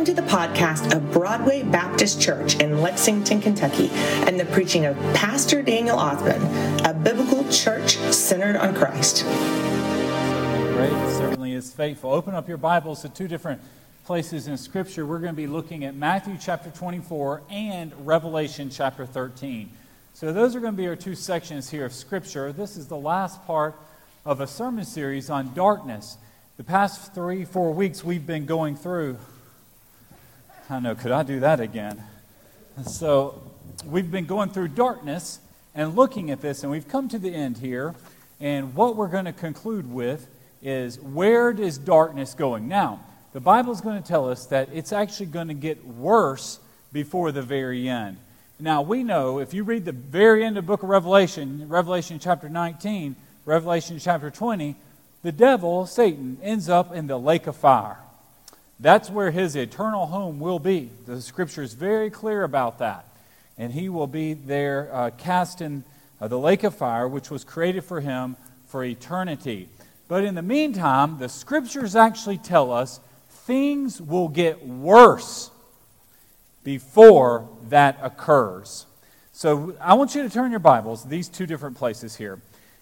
Welcome 0.00 0.16
to 0.16 0.22
the 0.22 0.28
podcast 0.28 0.96
of 0.96 1.12
Broadway 1.12 1.62
Baptist 1.62 2.22
Church 2.22 2.54
in 2.54 2.80
Lexington, 2.80 3.38
Kentucky, 3.42 3.90
and 3.92 4.40
the 4.40 4.46
preaching 4.46 4.86
of 4.86 4.96
Pastor 5.12 5.60
Daniel 5.60 5.98
Othman, 5.98 6.86
a 6.86 6.94
biblical 6.94 7.46
church 7.50 7.98
centered 7.98 8.56
on 8.56 8.74
Christ. 8.74 9.26
Great, 10.72 10.90
certainly 11.18 11.52
is 11.52 11.70
faithful. 11.70 12.12
Open 12.12 12.34
up 12.34 12.48
your 12.48 12.56
Bibles 12.56 13.02
to 13.02 13.10
two 13.10 13.28
different 13.28 13.60
places 14.06 14.48
in 14.48 14.56
Scripture. 14.56 15.04
We're 15.04 15.18
going 15.18 15.34
to 15.34 15.36
be 15.36 15.46
looking 15.46 15.84
at 15.84 15.94
Matthew 15.94 16.38
chapter 16.40 16.70
24 16.70 17.42
and 17.50 17.92
Revelation 18.06 18.70
chapter 18.70 19.04
13. 19.04 19.70
So, 20.14 20.32
those 20.32 20.56
are 20.56 20.60
going 20.60 20.72
to 20.72 20.78
be 20.78 20.88
our 20.88 20.96
two 20.96 21.14
sections 21.14 21.68
here 21.68 21.84
of 21.84 21.92
Scripture. 21.92 22.54
This 22.54 22.78
is 22.78 22.86
the 22.86 22.96
last 22.96 23.44
part 23.46 23.74
of 24.24 24.40
a 24.40 24.46
sermon 24.46 24.86
series 24.86 25.28
on 25.28 25.52
darkness. 25.52 26.16
The 26.56 26.64
past 26.64 27.14
three, 27.14 27.44
four 27.44 27.74
weeks, 27.74 28.02
we've 28.02 28.26
been 28.26 28.46
going 28.46 28.76
through 28.76 29.18
I 30.70 30.78
know, 30.78 30.94
could 30.94 31.10
I 31.10 31.24
do 31.24 31.40
that 31.40 31.58
again? 31.58 32.00
So 32.86 33.42
we've 33.84 34.08
been 34.08 34.26
going 34.26 34.50
through 34.50 34.68
darkness 34.68 35.40
and 35.74 35.96
looking 35.96 36.30
at 36.30 36.40
this, 36.40 36.62
and 36.62 36.70
we've 36.70 36.86
come 36.86 37.08
to 37.08 37.18
the 37.18 37.34
end 37.34 37.58
here. 37.58 37.92
And 38.38 38.72
what 38.76 38.94
we're 38.94 39.08
going 39.08 39.24
to 39.24 39.32
conclude 39.32 39.92
with 39.92 40.28
is 40.62 41.00
where 41.00 41.52
does 41.52 41.76
darkness 41.76 42.34
going? 42.34 42.68
Now, 42.68 43.00
the 43.32 43.40
Bible 43.40 43.72
is 43.72 43.80
going 43.80 44.00
to 44.00 44.08
tell 44.08 44.30
us 44.30 44.46
that 44.46 44.68
it's 44.72 44.92
actually 44.92 45.26
going 45.26 45.48
to 45.48 45.54
get 45.54 45.84
worse 45.84 46.60
before 46.92 47.32
the 47.32 47.42
very 47.42 47.88
end. 47.88 48.18
Now, 48.60 48.80
we 48.80 49.02
know 49.02 49.40
if 49.40 49.52
you 49.52 49.64
read 49.64 49.84
the 49.84 49.90
very 49.90 50.44
end 50.44 50.56
of 50.56 50.66
book 50.66 50.84
of 50.84 50.88
Revelation, 50.88 51.68
Revelation 51.68 52.20
chapter 52.20 52.48
19, 52.48 53.16
Revelation 53.44 53.98
chapter 53.98 54.30
20, 54.30 54.76
the 55.24 55.32
devil, 55.32 55.84
Satan, 55.86 56.38
ends 56.44 56.68
up 56.68 56.94
in 56.94 57.08
the 57.08 57.18
lake 57.18 57.48
of 57.48 57.56
fire. 57.56 57.98
That's 58.80 59.10
where 59.10 59.30
his 59.30 59.56
eternal 59.56 60.06
home 60.06 60.40
will 60.40 60.58
be. 60.58 60.90
The 61.06 61.20
scripture 61.20 61.62
is 61.62 61.74
very 61.74 62.08
clear 62.08 62.44
about 62.44 62.78
that. 62.78 63.04
And 63.58 63.74
he 63.74 63.90
will 63.90 64.06
be 64.06 64.32
there 64.32 64.88
uh, 64.90 65.10
cast 65.10 65.60
in 65.60 65.84
uh, 66.18 66.28
the 66.28 66.38
lake 66.38 66.64
of 66.64 66.74
fire, 66.74 67.06
which 67.06 67.30
was 67.30 67.44
created 67.44 67.84
for 67.84 68.00
him 68.00 68.36
for 68.66 68.82
eternity. 68.82 69.68
But 70.08 70.24
in 70.24 70.34
the 70.34 70.42
meantime, 70.42 71.18
the 71.18 71.28
scriptures 71.28 71.94
actually 71.94 72.38
tell 72.38 72.72
us 72.72 73.00
things 73.28 74.00
will 74.00 74.28
get 74.28 74.66
worse 74.66 75.50
before 76.64 77.48
that 77.68 77.98
occurs. 78.02 78.86
So 79.32 79.76
I 79.78 79.92
want 79.94 80.14
you 80.14 80.22
to 80.22 80.30
turn 80.30 80.50
your 80.50 80.60
Bibles, 80.60 81.04
these 81.04 81.28
two 81.28 81.44
different 81.44 81.76
places 81.76 82.16
here. 82.16 82.40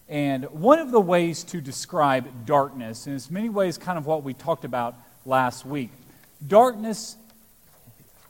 And 0.08 0.44
one 0.46 0.78
of 0.78 0.92
the 0.92 1.00
ways 1.00 1.42
to 1.44 1.60
describe 1.60 2.46
darkness, 2.46 3.06
and 3.06 3.16
it's 3.16 3.30
many 3.30 3.48
ways 3.48 3.76
kind 3.78 3.98
of 3.98 4.06
what 4.06 4.22
we 4.22 4.32
talked 4.32 4.64
about 4.64 4.94
last 5.24 5.66
week. 5.66 5.90
Darkness 6.46 7.16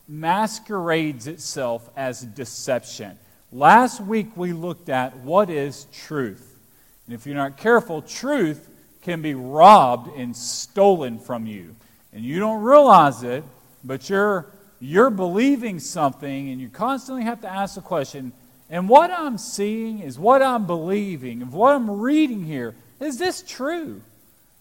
masquerades 0.08 1.26
itself 1.26 1.88
as 1.96 2.22
deception. 2.22 3.18
Last 3.52 4.00
week 4.00 4.28
we 4.36 4.52
looked 4.52 4.88
at 4.88 5.16
what 5.18 5.50
is 5.50 5.86
truth. 5.92 6.58
And 7.06 7.14
if 7.14 7.26
you're 7.26 7.36
not 7.36 7.56
careful, 7.56 8.02
truth 8.02 8.68
can 9.02 9.22
be 9.22 9.34
robbed 9.34 10.14
and 10.16 10.36
stolen 10.36 11.18
from 11.18 11.46
you. 11.46 11.74
And 12.12 12.24
you 12.24 12.38
don't 12.40 12.62
realize 12.62 13.22
it, 13.22 13.44
but 13.84 14.08
you're, 14.10 14.46
you're 14.80 15.10
believing 15.10 15.78
something 15.78 16.50
and 16.50 16.60
you 16.60 16.68
constantly 16.68 17.24
have 17.24 17.40
to 17.42 17.48
ask 17.48 17.74
the 17.74 17.80
question 17.80 18.32
and 18.70 18.88
what 18.88 19.10
I'm 19.10 19.38
seeing 19.38 20.00
is 20.00 20.18
what 20.18 20.42
I'm 20.42 20.66
believing, 20.66 21.42
and 21.42 21.52
what 21.52 21.74
I'm 21.74 21.90
reading 21.90 22.44
here, 22.44 22.74
is 23.00 23.18
this 23.18 23.42
true? 23.46 24.02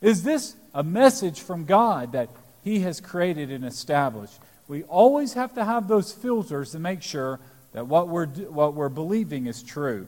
Is 0.01 0.23
this 0.23 0.55
a 0.77 0.83
message 0.83 1.41
from 1.41 1.65
God 1.65 2.11
that 2.11 2.29
He 2.63 2.81
has 2.81 3.01
created 3.01 3.51
and 3.51 3.65
established. 3.65 4.39
We 4.67 4.83
always 4.83 5.33
have 5.33 5.55
to 5.55 5.65
have 5.65 5.87
those 5.87 6.11
filters 6.13 6.73
to 6.73 6.79
make 6.79 7.01
sure 7.01 7.39
that 7.73 7.87
what 7.87 8.09
we're, 8.09 8.27
what 8.27 8.75
we're 8.75 8.87
believing 8.87 9.47
is 9.47 9.63
true. 9.63 10.05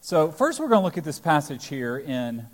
So, 0.00 0.32
first, 0.32 0.58
we're 0.58 0.66
going 0.66 0.80
to 0.80 0.84
look 0.84 0.98
at 0.98 1.04
this 1.04 1.20
passage 1.20 1.68
here 1.68 1.96
in 1.96 2.46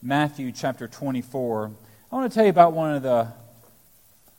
Matthew 0.00 0.50
chapter 0.50 0.88
24. 0.88 1.72
I 2.10 2.16
want 2.16 2.32
to 2.32 2.34
tell 2.34 2.44
you 2.44 2.50
about 2.50 2.72
one 2.72 2.94
of 2.94 3.02
the 3.02 3.28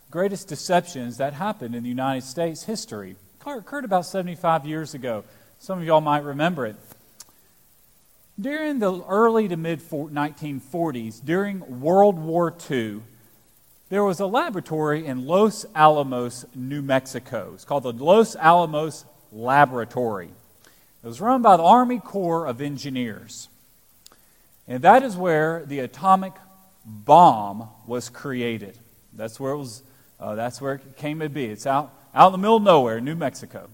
greatest 0.09 0.47
deceptions 0.47 1.18
that 1.18 1.33
happened 1.33 1.75
in 1.75 1.83
the 1.83 1.89
United 1.89 2.23
States 2.23 2.63
history. 2.63 3.16
It 3.45 3.47
occurred 3.47 3.85
about 3.85 4.07
75 4.07 4.66
years 4.66 4.95
ago. 4.95 5.23
Some 5.59 5.78
of 5.78 5.85
y'all 5.85 6.01
might 6.01 6.23
remember 6.23 6.66
it. 6.66 6.78
During 8.41 8.79
the 8.79 9.03
early 9.03 9.47
to 9.50 9.57
mid 9.57 9.81
1940s, 9.81 11.24
during 11.24 11.79
World 11.79 12.18
War 12.18 12.52
II, 12.72 13.02
there 13.90 14.03
was 14.03 14.19
a 14.19 14.25
laboratory 14.25 15.06
in 15.06 15.28
Los 15.28 15.63
Alamos, 15.75 16.47
New 16.56 16.81
Mexico. 16.81 17.51
It's 17.53 17.66
called 17.66 17.84
the 17.84 17.91
Los 17.91 18.35
Alamos 18.35 19.06
Laboratory. 19.31 20.30
It 21.03 21.07
was 21.07 21.22
run 21.22 21.44
by 21.44 21.56
the 21.57 21.63
Army 21.63 22.00
Corps 22.00 22.47
of 22.47 22.62
Engineers. 22.62 23.47
And 24.68 24.81
that 24.81 25.03
is 25.03 25.16
where 25.16 25.63
the 25.63 25.80
atomic 25.80 26.34
bomb 26.84 27.69
was 27.85 28.09
created. 28.09 28.75
That's 29.13 29.40
where 29.40 29.51
it 29.51 29.57
was. 29.57 29.84
Uh, 30.19 30.34
that's 30.35 30.59
where 30.59 30.75
it 30.75 30.97
came 30.97 31.19
to 31.19 31.30
be. 31.30 31.46
It's 31.46 31.68
out, 31.68 31.94
out 32.16 32.28
in 32.28 32.31
the 32.31 32.38
middle 32.40 32.57
of 32.57 32.63
nowhere, 32.63 33.01
New 33.01 33.16
Mexico. 33.16 33.69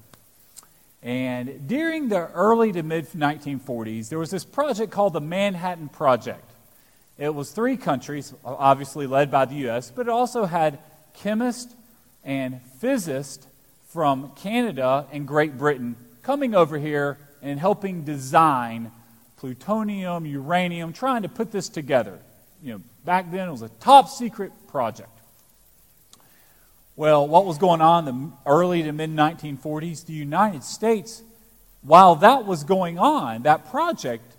And 1.07 1.69
during 1.69 2.09
the 2.09 2.29
early 2.31 2.73
to 2.73 2.83
mid 2.83 3.09
1940s, 3.11 4.09
there 4.09 4.19
was 4.19 4.29
this 4.29 4.43
project 4.43 4.91
called 4.91 5.13
the 5.13 5.21
Manhattan 5.21 5.87
Project. 5.87 6.43
It 7.17 7.33
was 7.33 7.51
three 7.51 7.77
countries, 7.77 8.33
obviously 8.43 9.07
led 9.07 9.31
by 9.31 9.45
the 9.45 9.55
U.S., 9.55 9.89
but 9.89 10.07
it 10.07 10.09
also 10.09 10.43
had 10.43 10.79
chemists 11.13 11.73
and 12.25 12.59
physicists 12.79 13.47
from 13.87 14.33
Canada 14.35 15.07
and 15.13 15.25
Great 15.25 15.57
Britain 15.57 15.95
coming 16.23 16.53
over 16.53 16.77
here 16.77 17.17
and 17.41 17.57
helping 17.57 18.03
design 18.03 18.91
plutonium, 19.37 20.25
uranium, 20.25 20.91
trying 20.91 21.21
to 21.21 21.29
put 21.29 21.53
this 21.53 21.69
together. 21.69 22.19
You 22.61 22.73
know, 22.73 22.81
back 23.05 23.31
then 23.31 23.47
it 23.47 23.51
was 23.51 23.61
a 23.61 23.69
top 23.79 24.09
secret 24.09 24.51
project. 24.67 25.16
Well, 26.97 27.27
what 27.27 27.45
was 27.45 27.59
going 27.59 27.79
on 27.79 28.07
in 28.07 28.21
the 28.21 28.31
early 28.47 28.81
to 28.81 28.91
mid 28.91 29.11
1940s? 29.11 30.07
The 30.07 30.13
United 30.13 30.63
States, 30.63 31.21
while 31.83 32.15
that 32.15 32.47
was 32.47 32.63
going 32.63 32.97
on, 32.97 33.43
that 33.43 33.69
project, 33.69 34.33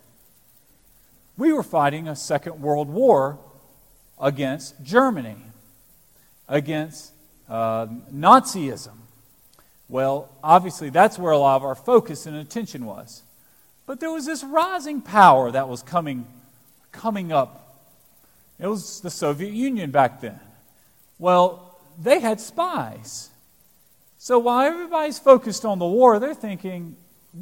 we 1.37 1.53
were 1.53 1.63
fighting 1.63 2.09
a 2.09 2.17
Second 2.17 2.61
World 2.61 2.89
War 2.89 3.39
against 4.21 4.83
Germany, 4.83 5.37
against 6.49 7.13
uh, 7.49 7.87
Nazism. 8.13 8.97
Well, 9.89 10.29
obviously, 10.43 10.91
that's 10.91 11.17
where 11.17 11.31
a 11.31 11.39
lot 11.39 11.55
of 11.55 11.63
our 11.63 11.77
focus 11.77 12.27
and 12.27 12.37
attention 12.37 12.87
was. 12.87 13.23
But 13.87 14.01
there 14.01 14.11
was 14.11 14.27
this 14.27 14.43
rising 14.43 15.01
power 15.01 15.53
that 15.53 15.69
was 15.69 15.85
coming, 15.85 16.27
coming 16.91 17.31
up. 17.31 17.87
It 18.59 18.67
was 18.67 19.01
the 19.01 19.11
Soviet 19.11 19.53
Union 19.53 19.93
back 19.93 20.21
then. 20.21 20.41
Well, 21.21 21.68
they 21.99 22.21
had 22.21 22.41
spies. 22.41 23.31
So 24.19 24.39
while 24.39 24.67
everybody's 24.67 25.19
focused 25.19 25.65
on 25.65 25.79
the 25.79 25.87
war, 25.87 26.19
they're 26.19 26.35
thinking, 26.35 26.97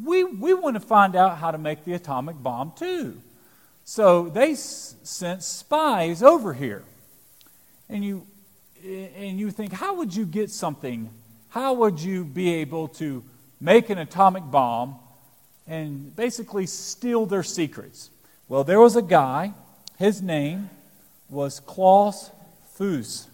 we, 0.04 0.24
we 0.24 0.54
want 0.54 0.74
to 0.74 0.80
find 0.80 1.14
out 1.14 1.38
how 1.38 1.50
to 1.50 1.58
make 1.58 1.84
the 1.84 1.94
atomic 1.94 2.42
bomb 2.42 2.72
too. 2.76 3.20
So 3.84 4.28
they 4.28 4.52
s- 4.52 4.96
sent 5.02 5.42
spies 5.42 6.22
over 6.22 6.52
here. 6.52 6.84
And 7.88 8.04
you, 8.04 8.26
and 8.84 9.38
you 9.38 9.50
think, 9.50 9.72
how 9.72 9.94
would 9.96 10.14
you 10.14 10.26
get 10.26 10.50
something? 10.50 11.10
How 11.48 11.72
would 11.74 12.00
you 12.00 12.24
be 12.24 12.54
able 12.54 12.88
to 12.88 13.24
make 13.60 13.90
an 13.90 13.98
atomic 13.98 14.42
bomb 14.50 14.96
and 15.66 16.14
basically 16.14 16.66
steal 16.66 17.26
their 17.26 17.42
secrets? 17.42 18.10
Well, 18.48 18.64
there 18.64 18.80
was 18.80 18.96
a 18.96 19.02
guy, 19.02 19.54
his 19.98 20.20
name 20.20 20.70
was 21.28 21.60
Klaus 21.60 22.30
Fuchs. 22.74 23.28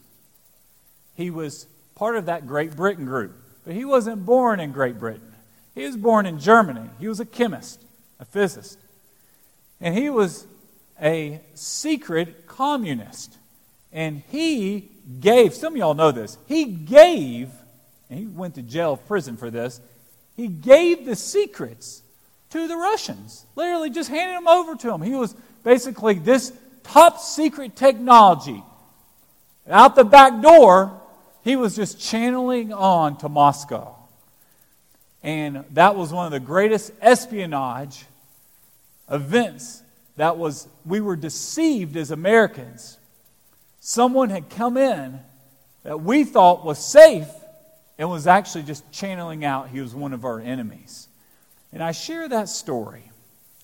He 1.15 1.31
was 1.31 1.67
part 1.95 2.17
of 2.17 2.27
that 2.27 2.47
Great 2.47 2.75
Britain 2.75 3.05
group. 3.05 3.37
But 3.65 3.75
he 3.75 3.85
wasn't 3.85 4.25
born 4.25 4.61
in 4.61 4.73
Great 4.73 4.99
Britain. 4.99 5.33
He 5.75 5.87
was 5.87 5.97
born 5.97 6.27
in 6.27 6.39
Germany. 6.39 6.89
He 6.99 7.09
was 7.09 7.21
a 7.21 7.25
chemist, 7.25 7.83
a 8.19 8.25
physicist. 8.25 8.79
And 9.81 9.97
he 9.97 10.11
was 10.11 10.47
a 11.01 11.41
secret 11.55 12.47
communist. 12.47 13.37
And 13.93 14.23
he 14.31 14.91
gave, 15.21 15.55
some 15.55 15.75
of 15.75 15.77
y'all 15.77 15.95
know 15.95 16.13
this, 16.13 16.39
he 16.47 16.65
gave, 16.65 17.51
and 18.09 18.19
he 18.19 18.27
went 18.27 18.55
to 18.57 18.63
jail, 18.63 18.97
prison 18.97 19.37
for 19.37 19.51
this, 19.51 19.81
he 20.37 20.49
gave 20.49 21.05
the 21.05 21.17
secrets 21.17 22.03
to 22.51 22.67
the 22.67 22.77
Russians. 22.77 23.45
Literally 23.55 23.91
just 23.91 24.09
handed 24.09 24.37
them 24.37 24.49
over 24.49 24.75
to 24.77 24.87
them. 24.87 25.03
He 25.03 25.15
was 25.15 25.35
basically 25.63 26.15
this 26.15 26.53
top 26.85 27.19
secret 27.19 27.77
technology. 27.77 28.63
Out 29.69 29.95
the 29.95 30.05
back 30.05 30.41
door, 30.43 31.01
he 31.43 31.57
was 31.57 31.77
just 31.77 32.01
channeling 32.01 32.73
on 32.73 33.17
to 33.19 33.29
Moscow. 33.29 33.95
And 35.23 35.65
that 35.73 35.97
was 35.97 36.13
one 36.13 36.27
of 36.27 36.33
the 36.33 36.41
greatest 36.41 36.93
espionage 37.01 38.07
events 39.11 39.83
that 40.17 40.37
was 40.37 40.69
we 40.85 41.01
were 41.01 41.17
deceived 41.17 41.97
as 41.97 42.11
Americans. 42.11 42.99
Someone 43.81 44.31
had 44.31 44.51
come 44.51 44.77
in 44.77 45.21
that 45.85 46.01
we 46.01 46.25
thought 46.25 46.65
was 46.65 46.79
safe 46.79 47.29
and 47.99 48.11
was 48.11 48.27
actually 48.27 48.63
just 48.63 48.91
channeling 48.93 49.45
out 49.45 49.69
he 49.69 49.81
was 49.81 49.95
one 49.95 50.13
of 50.13 50.25
our 50.25 50.41
enemies. 50.41 51.09
And 51.73 51.83
I 51.83 51.93
share 51.93 52.29
that 52.29 52.49
story 52.49 53.11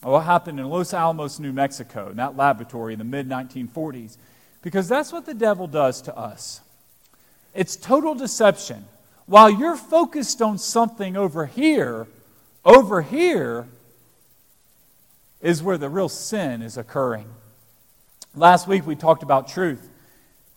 of 0.02 0.12
what 0.12 0.24
happened 0.24 0.58
in 0.60 0.68
Los 0.68 0.94
Alamos, 0.94 1.38
New 1.38 1.52
Mexico, 1.52 2.08
in 2.08 2.16
that 2.16 2.36
laboratory 2.36 2.92
in 2.92 2.98
the 2.98 3.04
mid 3.04 3.28
1940s, 3.28 4.16
because 4.62 4.88
that's 4.88 5.12
what 5.12 5.26
the 5.26 5.34
devil 5.34 5.66
does 5.66 6.02
to 6.02 6.16
us. 6.16 6.60
It's 7.54 7.76
total 7.76 8.14
deception. 8.14 8.84
While 9.26 9.50
you're 9.50 9.76
focused 9.76 10.40
on 10.40 10.58
something 10.58 11.16
over 11.16 11.46
here, 11.46 12.06
over 12.64 13.02
here 13.02 13.66
is 15.40 15.62
where 15.62 15.78
the 15.78 15.88
real 15.88 16.08
sin 16.08 16.62
is 16.62 16.76
occurring. 16.76 17.26
Last 18.34 18.66
week 18.66 18.86
we 18.86 18.96
talked 18.96 19.22
about 19.22 19.48
truth. 19.48 19.88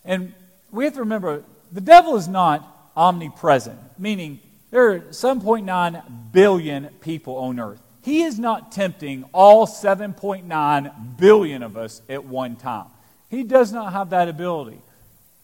And 0.04 0.34
we 0.70 0.84
have 0.84 0.94
to 0.94 1.00
remember 1.00 1.44
the 1.70 1.80
devil 1.80 2.16
is 2.16 2.28
not 2.28 2.90
omnipresent, 2.96 3.78
meaning 3.98 4.40
there 4.70 4.90
are 4.90 5.00
7.9 5.00 6.32
billion 6.32 6.88
people 7.00 7.36
on 7.36 7.60
earth. 7.60 7.80
He 8.02 8.22
is 8.22 8.38
not 8.38 8.72
tempting 8.72 9.24
all 9.32 9.66
7.9 9.66 11.16
billion 11.18 11.62
of 11.62 11.76
us 11.76 12.02
at 12.08 12.24
one 12.24 12.56
time. 12.56 12.86
He 13.30 13.44
does 13.44 13.72
not 13.72 13.92
have 13.92 14.10
that 14.10 14.28
ability. 14.28 14.78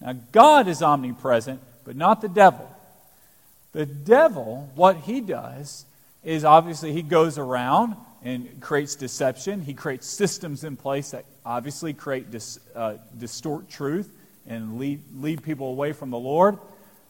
Now, 0.01 0.15
God 0.33 0.69
is 0.69 0.83
omnipresent, 0.83 1.61
but 1.85 1.97
not 1.97 2.21
the 2.21 2.29
devil. 2.29 2.71
The 3.73 3.87
devil, 3.87 4.71
what 4.75 4.99
he 4.99 5.21
does 5.21 5.85
is 6.25 6.45
obviously 6.45 6.93
he 6.93 7.03
goes 7.03 7.39
around 7.39 7.97
and 8.23 8.61
creates 8.61 8.95
deception. 8.95 9.61
He 9.61 9.75
creates 9.75 10.07
systems 10.07 10.65
in 10.65 10.77
place 10.77 11.13
that 11.13 11.25
obviously 11.45 11.93
create 11.93 12.31
dis, 12.31 12.59
uh, 12.75 12.95
distort 13.17 13.69
truth 13.69 14.11
and 14.47 14.79
lead, 14.79 15.03
lead 15.15 15.43
people 15.43 15.69
away 15.69 15.93
from 15.93 16.11
the 16.11 16.19
Lord. 16.19 16.59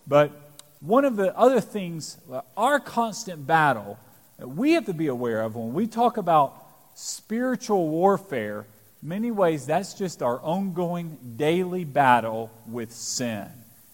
But 0.06 0.32
one 0.81 1.05
of 1.05 1.17
the 1.17 1.37
other 1.37 1.61
things, 1.61 2.17
our 2.56 2.81
constant 2.81 3.46
battle 3.46 3.99
that 4.38 4.49
we 4.49 4.73
have 4.73 4.87
to 4.87 4.94
be 4.94 5.08
aware 5.08 5.43
of 5.43 5.56
when 5.56 5.73
we 5.73 5.87
talk 5.87 6.17
about 6.17 6.55
spiritual 6.94 7.88
warfare, 7.88 8.67
many 9.03 9.31
ways 9.31 9.67
that's 9.67 9.95
just 9.95 10.23
our 10.23 10.41
ongoing 10.41 11.19
daily 11.37 11.85
battle 11.85 12.50
with 12.67 12.93
sin. 12.93 13.47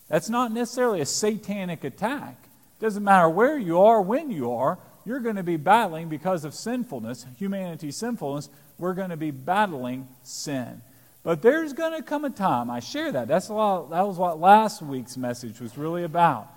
That's 0.08 0.28
not 0.28 0.52
necessarily 0.52 1.00
a 1.00 1.06
satanic 1.06 1.84
attack. 1.84 2.36
Doesn't 2.80 3.04
matter 3.04 3.28
where 3.28 3.58
you 3.58 3.80
are, 3.80 4.00
when 4.02 4.30
you 4.30 4.52
are, 4.52 4.78
you're 5.04 5.20
going 5.20 5.36
to 5.36 5.42
be 5.42 5.56
battling 5.56 6.08
because 6.08 6.44
of 6.44 6.54
sinfulness, 6.54 7.26
humanity's 7.38 7.96
sinfulness. 7.96 8.48
We're 8.78 8.94
going 8.94 9.10
to 9.10 9.16
be 9.16 9.30
battling 9.30 10.08
sin. 10.22 10.82
But 11.22 11.40
there's 11.40 11.72
going 11.72 11.96
to 11.96 12.02
come 12.02 12.24
a 12.24 12.30
time, 12.30 12.70
I 12.70 12.80
share 12.80 13.12
that. 13.12 13.28
That's 13.28 13.48
a 13.48 13.54
lot, 13.54 13.90
that 13.90 14.06
was 14.06 14.18
what 14.18 14.38
last 14.38 14.82
week's 14.82 15.16
message 15.16 15.60
was 15.60 15.78
really 15.78 16.04
about. 16.04 16.48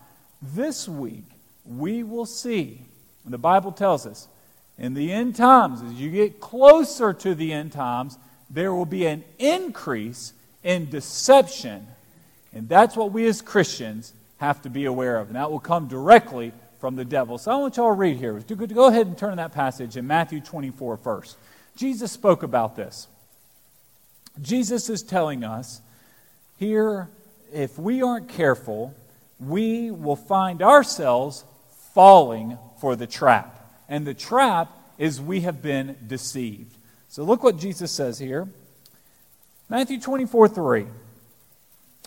This 0.42 0.88
week, 0.90 1.24
we 1.66 2.04
will 2.04 2.26
see, 2.26 2.82
and 3.24 3.34
the 3.34 3.38
Bible 3.38 3.72
tells 3.72 4.06
us, 4.06 4.28
in 4.78 4.94
the 4.94 5.12
end 5.12 5.36
times, 5.36 5.82
as 5.82 5.94
you 5.94 6.12
get 6.12 6.40
closer 6.40 7.14
to 7.14 7.34
the 7.34 7.52
end 7.52 7.72
times, 7.72 8.18
there 8.50 8.74
will 8.74 8.86
be 8.86 9.06
an 9.06 9.24
increase 9.40 10.34
in 10.64 10.90
deception. 10.90 11.88
And 12.54 12.68
that's 12.70 12.96
what 12.96 13.12
we 13.12 13.26
as 13.28 13.42
Christians 13.42 14.14
have 14.38 14.62
to 14.64 14.70
be 14.70 14.86
aware 14.86 15.18
of. 15.18 15.28
And 15.28 15.36
that 15.36 15.52
will 15.52 15.60
come 15.60 15.88
directly 15.88 16.54
from 16.80 16.96
the 16.96 17.06
devil. 17.06 17.38
So 17.38 17.52
I 17.52 17.56
want 17.56 17.78
y'all 17.78 17.90
to 17.90 17.94
read 17.94 18.18
here. 18.18 18.40
Go 18.40 18.88
ahead 18.88 19.08
and 19.08 19.18
turn 19.18 19.38
that 19.38 19.54
passage 19.54 19.98
in 19.98 20.08
Matthew 20.08 20.42
24 20.42 20.98
first. 20.98 21.38
Jesus 21.76 22.12
spoke 22.12 22.44
about 22.44 22.76
this. 22.76 23.08
Jesus 24.42 24.90
is 24.90 25.02
telling 25.02 25.44
us 25.44 25.82
here 26.58 27.10
if 27.54 27.80
we 27.80 28.02
aren't 28.02 28.30
careful, 28.30 28.94
we 29.40 29.92
will 29.92 30.16
find 30.16 30.62
ourselves 30.62 31.44
falling 31.94 32.58
for 32.80 32.96
the 32.96 33.08
trap. 33.08 33.54
And 33.90 34.06
the 34.06 34.14
trap 34.14 34.72
is 34.98 35.22
we 35.22 35.42
have 35.42 35.62
been 35.62 35.96
deceived. 36.06 36.77
So 37.18 37.24
look 37.24 37.42
what 37.42 37.58
Jesus 37.58 37.92
says 37.92 38.20
here 38.20 38.48
Matthew 39.70 40.00
24 40.00 40.50
3. 40.50 40.86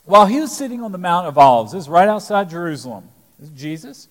While 0.04 0.26
he 0.26 0.38
was 0.38 0.56
sitting 0.56 0.84
on 0.84 0.92
the 0.92 0.98
Mount 0.98 1.26
of 1.26 1.36
Olives, 1.36 1.72
this 1.72 1.82
is 1.82 1.88
right 1.88 2.06
outside 2.06 2.48
Jerusalem, 2.48 3.08
this 3.36 3.50
is 3.50 3.60
Jesus. 3.60 4.08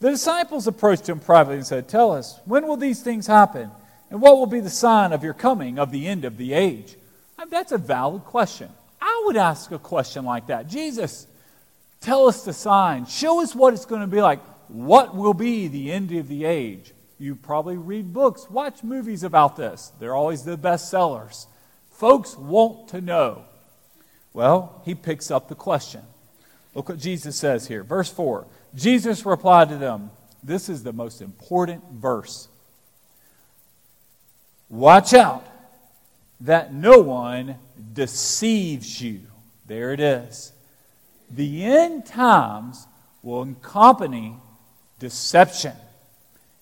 The 0.00 0.08
disciples 0.08 0.66
approached 0.66 1.06
him 1.06 1.20
privately 1.20 1.56
and 1.56 1.66
said, 1.66 1.88
Tell 1.88 2.12
us, 2.12 2.40
when 2.46 2.66
will 2.66 2.78
these 2.78 3.02
things 3.02 3.26
happen? 3.26 3.70
And 4.08 4.22
what 4.22 4.38
will 4.38 4.46
be 4.46 4.60
the 4.60 4.70
sign 4.70 5.12
of 5.12 5.22
your 5.22 5.34
coming, 5.34 5.78
of 5.78 5.90
the 5.90 6.06
end 6.06 6.24
of 6.24 6.38
the 6.38 6.54
age? 6.54 6.96
That's 7.50 7.72
a 7.72 7.78
valid 7.78 8.24
question. 8.24 8.70
I 8.98 9.24
would 9.26 9.36
ask 9.36 9.70
a 9.72 9.78
question 9.78 10.24
like 10.24 10.46
that. 10.46 10.68
Jesus, 10.68 11.26
tell 12.00 12.26
us 12.26 12.46
the 12.46 12.54
sign. 12.54 13.04
Show 13.04 13.42
us 13.42 13.54
what 13.54 13.74
it's 13.74 13.84
going 13.84 14.00
to 14.00 14.06
be 14.06 14.22
like. 14.22 14.40
What 14.68 15.14
will 15.14 15.34
be 15.34 15.68
the 15.68 15.92
end 15.92 16.12
of 16.12 16.28
the 16.28 16.46
age? 16.46 16.94
You 17.20 17.36
probably 17.36 17.76
read 17.76 18.14
books, 18.14 18.48
watch 18.48 18.82
movies 18.82 19.22
about 19.22 19.54
this. 19.54 19.92
They're 20.00 20.14
always 20.14 20.42
the 20.42 20.56
best 20.56 20.90
sellers. 20.90 21.46
Folks 21.90 22.34
want 22.34 22.88
to 22.88 23.02
know. 23.02 23.44
Well, 24.32 24.80
he 24.86 24.94
picks 24.94 25.30
up 25.30 25.46
the 25.46 25.54
question. 25.54 26.00
Look 26.74 26.88
what 26.88 26.98
Jesus 26.98 27.36
says 27.36 27.66
here. 27.66 27.84
Verse 27.84 28.10
4 28.10 28.46
Jesus 28.74 29.26
replied 29.26 29.68
to 29.68 29.76
them, 29.76 30.10
This 30.42 30.70
is 30.70 30.82
the 30.82 30.94
most 30.94 31.20
important 31.20 31.84
verse. 31.92 32.48
Watch 34.70 35.12
out 35.12 35.46
that 36.40 36.72
no 36.72 37.00
one 37.00 37.56
deceives 37.92 39.02
you. 39.02 39.20
There 39.66 39.92
it 39.92 40.00
is. 40.00 40.52
The 41.28 41.66
end 41.66 42.06
times 42.06 42.86
will 43.22 43.42
accompany 43.42 44.36
deception. 44.98 45.74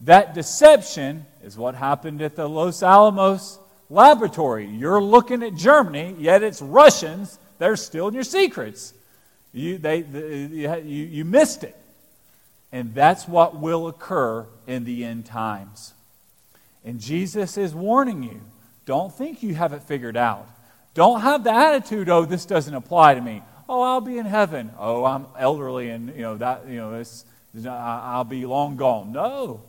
That 0.03 0.35
deception 0.35 1.27
is 1.43 1.57
what 1.57 1.75
happened 1.75 2.23
at 2.23 2.37
the 2.37 2.49
Los 2.49 2.83
Alamos 2.83 3.59
laboratory. 3.91 4.67
You're 4.67 5.03
looking 5.03 5.43
at 5.43 5.55
Germany, 5.55 6.15
yet 6.19 6.43
it's 6.43 6.63
Russians 6.63 7.39
They're 7.59 7.77
stealing 7.77 8.15
your 8.15 8.25
secrets. 8.25 8.95
You, 9.53 9.79
they, 9.79 9.99
you, 9.99 10.81
you 10.83 11.25
missed 11.25 11.65
it. 11.65 11.77
And 12.71 12.95
that's 12.95 13.27
what 13.27 13.59
will 13.59 13.89
occur 13.89 14.47
in 14.67 14.85
the 14.85 15.05
end 15.05 15.27
times. 15.27 15.95
And 16.85 17.01
Jesus 17.01 17.57
is 17.57 17.75
warning 17.75 18.23
you 18.23 18.41
don't 18.85 19.13
think 19.13 19.43
you 19.43 19.55
have 19.55 19.73
it 19.73 19.83
figured 19.83 20.17
out. 20.17 20.49
Don't 20.95 21.21
have 21.21 21.45
the 21.45 21.53
attitude, 21.53 22.09
oh, 22.09 22.25
this 22.25 22.45
doesn't 22.45 22.75
apply 22.75 23.15
to 23.15 23.21
me. 23.21 23.43
Oh, 23.69 23.83
I'll 23.83 24.01
be 24.01 24.19
in 24.19 24.27
heaven. 24.27 24.71
Oh, 24.79 25.05
I'm 25.05 25.27
elderly 25.39 25.91
and, 25.91 26.09
you 26.15 26.23
know, 26.23 26.37
that, 26.39 26.67
you 26.69 26.77
know, 26.77 27.03
I'll 27.71 28.25
be 28.25 28.47
long 28.47 28.77
gone. 28.77 29.13
No. 29.13 29.63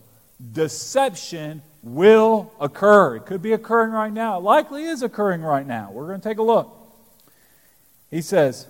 Deception 0.53 1.61
will 1.83 2.51
occur. 2.59 3.17
It 3.17 3.25
could 3.25 3.41
be 3.41 3.53
occurring 3.53 3.91
right 3.91 4.11
now. 4.11 4.37
It 4.37 4.43
likely 4.43 4.83
is 4.83 5.01
occurring 5.03 5.41
right 5.41 5.65
now. 5.65 5.91
We're 5.91 6.07
going 6.07 6.21
to 6.21 6.27
take 6.27 6.37
a 6.37 6.43
look. 6.43 6.75
He 8.09 8.21
says, 8.21 8.67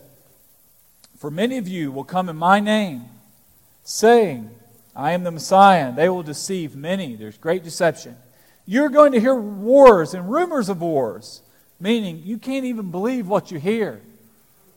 For 1.17 1.31
many 1.31 1.57
of 1.57 1.67
you 1.67 1.91
will 1.91 2.03
come 2.03 2.29
in 2.29 2.35
my 2.35 2.59
name, 2.59 3.05
saying, 3.83 4.49
I 4.95 5.11
am 5.11 5.23
the 5.23 5.31
Messiah. 5.31 5.93
They 5.93 6.09
will 6.09 6.23
deceive 6.23 6.75
many. 6.75 7.15
There's 7.15 7.37
great 7.37 7.63
deception. 7.63 8.17
You're 8.65 8.89
going 8.89 9.13
to 9.13 9.19
hear 9.19 9.35
wars 9.35 10.13
and 10.13 10.29
rumors 10.29 10.69
of 10.69 10.81
wars, 10.81 11.41
meaning 11.79 12.21
you 12.25 12.37
can't 12.37 12.65
even 12.65 12.91
believe 12.91 13.27
what 13.27 13.49
you 13.49 13.59
hear. 13.59 14.01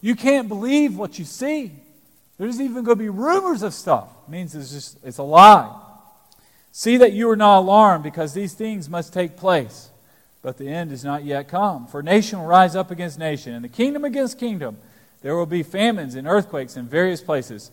You 0.01 0.15
can't 0.15 0.49
believe 0.49 0.97
what 0.97 1.19
you 1.19 1.25
see. 1.25 1.73
There's 2.39 2.61
even 2.61 2.85
going 2.85 2.97
to 2.99 3.03
be 3.05 3.09
rumors 3.09 3.63
of 3.63 3.75
stuff. 3.75 4.09
It 4.27 4.31
means 4.31 4.55
it's 4.55 4.73
just 4.73 4.99
it's 5.05 5.19
a 5.19 5.23
lie. 5.23 5.82
See 6.73 6.97
that 6.97 7.13
you 7.13 7.31
are 7.31 7.37
not 7.37 7.61
alarmed 7.61 8.03
because 8.03 8.35
these 8.35 8.55
things 8.55 8.89
must 8.89 9.13
take 9.13 9.37
place, 9.37 9.91
but 10.43 10.57
the 10.59 10.69
end 10.69 10.91
is 10.91 11.05
not 11.05 11.25
yet 11.25 11.49
come. 11.49 11.87
For 11.87 12.03
nation 12.03 12.41
will 12.41 12.47
rise 12.47 12.75
up 12.75 12.91
against 12.91 13.19
nation, 13.19 13.55
and 13.55 13.65
the 13.65 13.69
kingdom 13.69 14.05
against 14.05 14.39
kingdom. 14.39 14.79
There 15.21 15.37
will 15.37 15.47
be 15.47 15.63
famines 15.63 16.15
and 16.15 16.27
earthquakes 16.27 16.77
in 16.77 16.89
various 16.89 17.21
places. 17.21 17.71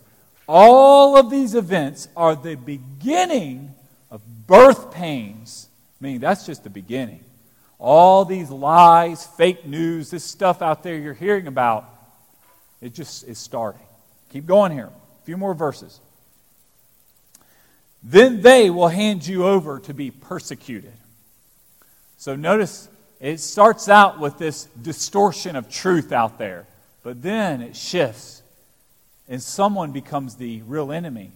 All 0.48 1.18
of 1.18 1.32
these 1.32 1.56
events 1.56 2.08
are 2.16 2.36
the 2.36 2.56
beginning 2.56 3.74
of 4.12 4.22
birth 4.46 4.92
pains 4.92 5.70
Meaning 6.00 6.20
that's 6.20 6.46
just 6.46 6.64
the 6.64 6.70
beginning. 6.70 7.24
All 7.78 8.26
these 8.26 8.50
lies, 8.50 9.26
fake 9.26 9.66
news, 9.66 10.12
this 10.12 10.24
stuff 10.24 10.62
out 10.62 10.84
there 10.84 10.96
you're 10.96 11.14
hearing 11.14 11.48
about, 11.48 11.86
it 12.82 12.94
just 12.94 13.28
is 13.28 13.38
starting. 13.38 13.82
Keep 14.32 14.46
going 14.46 14.72
here. 14.72 14.88
A 14.88 15.26
few 15.26 15.38
more 15.38 15.54
verses. 15.54 16.00
Then 18.02 18.42
they 18.42 18.70
will 18.70 18.88
hand 18.88 19.28
you 19.28 19.46
over 19.46 19.80
to 19.80 19.94
be 19.94 20.12
persecuted. 20.12 20.94
So 22.18 22.36
notice 22.36 22.90
it 23.20 23.40
starts 23.40 23.90
out 23.90 24.20
with 24.20 24.38
this 24.38 24.66
distortion 24.82 25.56
of 25.56 25.70
truth 25.70 26.12
out 26.12 26.38
there, 26.38 26.66
but 27.04 27.22
then 27.22 27.62
it 27.62 27.76
shifts 27.76 28.40
and 29.30 29.42
someone 29.42 29.92
becomes 29.92 30.36
the 30.36 30.62
real 30.64 30.92
enemy. 30.92 31.32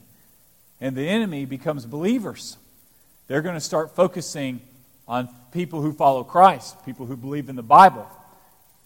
And 0.82 0.96
the 0.96 1.08
enemy 1.08 1.46
becomes 1.46 1.86
believers. 1.86 2.58
They're 3.27 3.43
going 3.43 3.55
to 3.55 3.62
start 3.62 3.96
focusing 3.96 4.60
on 5.08 5.29
people 5.51 5.82
who 5.82 5.93
follow 5.93 6.24
Christ, 6.24 6.84
people 6.86 7.05
who 7.05 7.15
believe 7.15 7.50
in 7.50 7.55
the 7.55 7.63
Bible. 7.63 8.10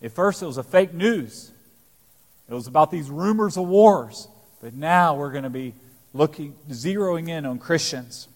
At 0.03 0.11
first, 0.11 0.43
it 0.43 0.45
was 0.45 0.57
a 0.57 0.63
fake 0.63 0.93
news. 0.93 1.51
It 2.49 2.53
was 2.53 2.67
about 2.67 2.91
these 2.91 3.09
rumors 3.09 3.57
of 3.57 3.67
wars. 3.67 4.27
But 4.61 4.73
now 4.73 5.15
we're 5.15 5.31
going 5.31 5.45
to 5.45 5.49
be 5.49 5.73
looking, 6.17 6.55
zeroing 6.69 7.29
in 7.29 7.45
on 7.45 7.59
Christians. 7.59 8.27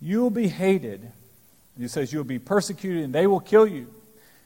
You 0.00 0.20
will 0.20 0.30
be 0.30 0.48
hated. 0.48 1.10
He 1.78 1.88
says, 1.88 2.12
You 2.12 2.18
will 2.18 2.24
be 2.24 2.38
persecuted 2.38 3.04
and 3.04 3.14
they 3.14 3.26
will 3.26 3.40
kill 3.40 3.66
you. 3.66 3.88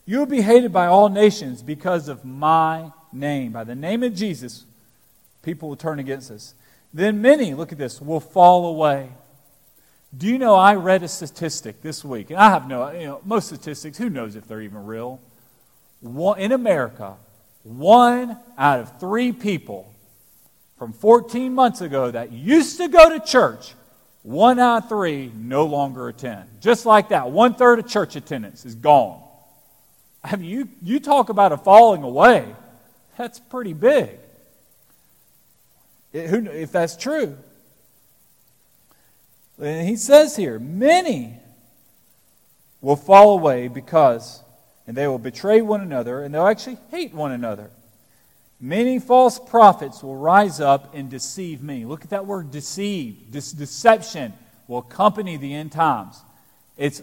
You 0.06 0.18
will 0.18 0.26
be 0.26 0.40
hated 0.40 0.72
by 0.72 0.86
all 0.86 1.08
nations 1.08 1.62
because 1.62 2.08
of 2.08 2.24
my 2.24 2.92
name. 3.12 3.52
By 3.52 3.64
the 3.64 3.74
name 3.74 4.02
of 4.02 4.14
Jesus, 4.14 4.64
people 5.42 5.68
will 5.68 5.76
turn 5.76 5.98
against 5.98 6.30
us. 6.30 6.54
Then 6.92 7.22
many, 7.22 7.54
look 7.54 7.72
at 7.72 7.78
this, 7.78 8.00
will 8.00 8.20
fall 8.20 8.66
away. 8.66 9.10
Do 10.16 10.26
you 10.26 10.38
know 10.38 10.56
I 10.56 10.74
read 10.74 11.04
a 11.04 11.08
statistic 11.08 11.82
this 11.82 12.04
week, 12.04 12.30
and 12.30 12.38
I 12.38 12.50
have 12.50 12.66
no, 12.66 12.90
you 12.90 13.06
know, 13.06 13.20
most 13.24 13.46
statistics, 13.46 13.96
who 13.96 14.10
knows 14.10 14.34
if 14.34 14.48
they're 14.48 14.60
even 14.60 14.84
real? 14.84 15.20
One, 16.00 16.40
in 16.40 16.50
America, 16.50 17.14
one 17.62 18.36
out 18.58 18.80
of 18.80 18.98
three 18.98 19.30
people 19.30 19.94
from 20.80 20.94
14 20.94 21.54
months 21.54 21.82
ago 21.82 22.10
that 22.10 22.32
used 22.32 22.78
to 22.78 22.88
go 22.88 23.10
to 23.10 23.20
church, 23.20 23.75
one 24.22 24.58
out 24.58 24.84
of 24.84 24.88
three 24.88 25.30
no 25.37 25.66
longer 25.66 26.08
attend. 26.08 26.49
Just 26.62 26.87
like 26.87 27.10
that, 27.10 27.30
one 27.30 27.52
third 27.52 27.80
of 27.80 27.87
church 27.87 28.16
attendance 28.16 28.64
is 28.64 28.75
gone. 28.75 29.22
I 30.25 30.37
mean, 30.37 30.49
you, 30.49 30.68
you 30.80 30.99
talk 30.99 31.28
about 31.28 31.52
a 31.52 31.58
falling 31.58 32.02
away, 32.02 32.46
that's 33.18 33.38
pretty 33.38 33.75
big. 33.75 34.08
It, 36.14 36.28
who, 36.30 36.46
if 36.46 36.72
that's 36.72 36.96
true. 36.96 37.37
And 39.60 39.87
he 39.87 39.96
says 39.96 40.34
here, 40.34 40.58
many 40.58 41.37
will 42.80 42.96
fall 42.96 43.34
away 43.38 43.68
because, 43.68 44.42
and 44.87 44.96
they 44.96 45.06
will 45.06 45.18
betray 45.18 45.60
one 45.60 45.82
another, 45.82 46.22
and 46.22 46.34
they'll 46.34 46.46
actually 46.46 46.78
hate 46.90 47.12
one 47.12 47.32
another. 47.32 47.70
Many 48.60 48.98
false 48.98 49.38
prophets 49.38 50.02
will 50.02 50.16
rise 50.16 50.60
up 50.60 50.94
and 50.94 51.08
deceive 51.08 51.62
me. 51.62 51.86
Look 51.86 52.04
at 52.04 52.10
that 52.10 52.26
word 52.26 52.50
deceive. 52.50 53.32
This 53.32 53.52
deception 53.52 54.34
will 54.68 54.78
accompany 54.78 55.38
the 55.38 55.54
end 55.54 55.72
times. 55.72 56.20
It's, 56.76 57.00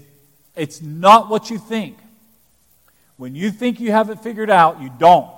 it's 0.56 0.82
not 0.82 1.30
what 1.30 1.50
you 1.50 1.58
think. 1.58 1.98
When 3.18 3.34
you 3.34 3.50
think 3.50 3.80
you 3.80 3.92
have 3.92 4.12
it 4.12 4.20
figured 4.20 4.52
out, 4.52 4.82
you 4.82 4.92
don't. 5.00 5.32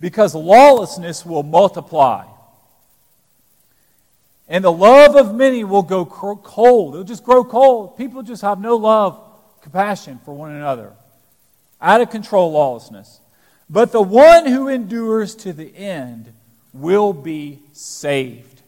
Because 0.00 0.34
lawlessness 0.34 1.26
will 1.26 1.42
multiply. 1.42 2.24
And 4.48 4.64
the 4.64 4.72
love 4.72 5.16
of 5.16 5.34
many 5.34 5.64
will 5.64 5.82
go 5.82 6.06
cold. 6.06 6.94
It'll 6.94 7.04
just 7.04 7.24
grow 7.24 7.44
cold. 7.44 7.98
People 7.98 8.22
just 8.22 8.40
have 8.42 8.58
no 8.58 8.76
love, 8.76 9.20
compassion 9.60 10.18
for 10.24 10.32
one 10.32 10.52
another. 10.52 10.92
Out 11.80 12.00
of 12.00 12.10
control 12.10 12.52
lawlessness. 12.52 13.20
But 13.68 13.92
the 13.92 14.02
one 14.02 14.46
who 14.46 14.68
endures 14.68 15.34
to 15.36 15.52
the 15.52 15.74
end 15.76 16.32
will 16.72 17.12
be 17.12 17.60
saved. 17.72 18.62